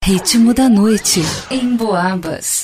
Ritmo 0.02 0.52
da 0.52 0.68
noite 0.68 1.22
em 1.52 1.76
Boabas. 1.76 2.55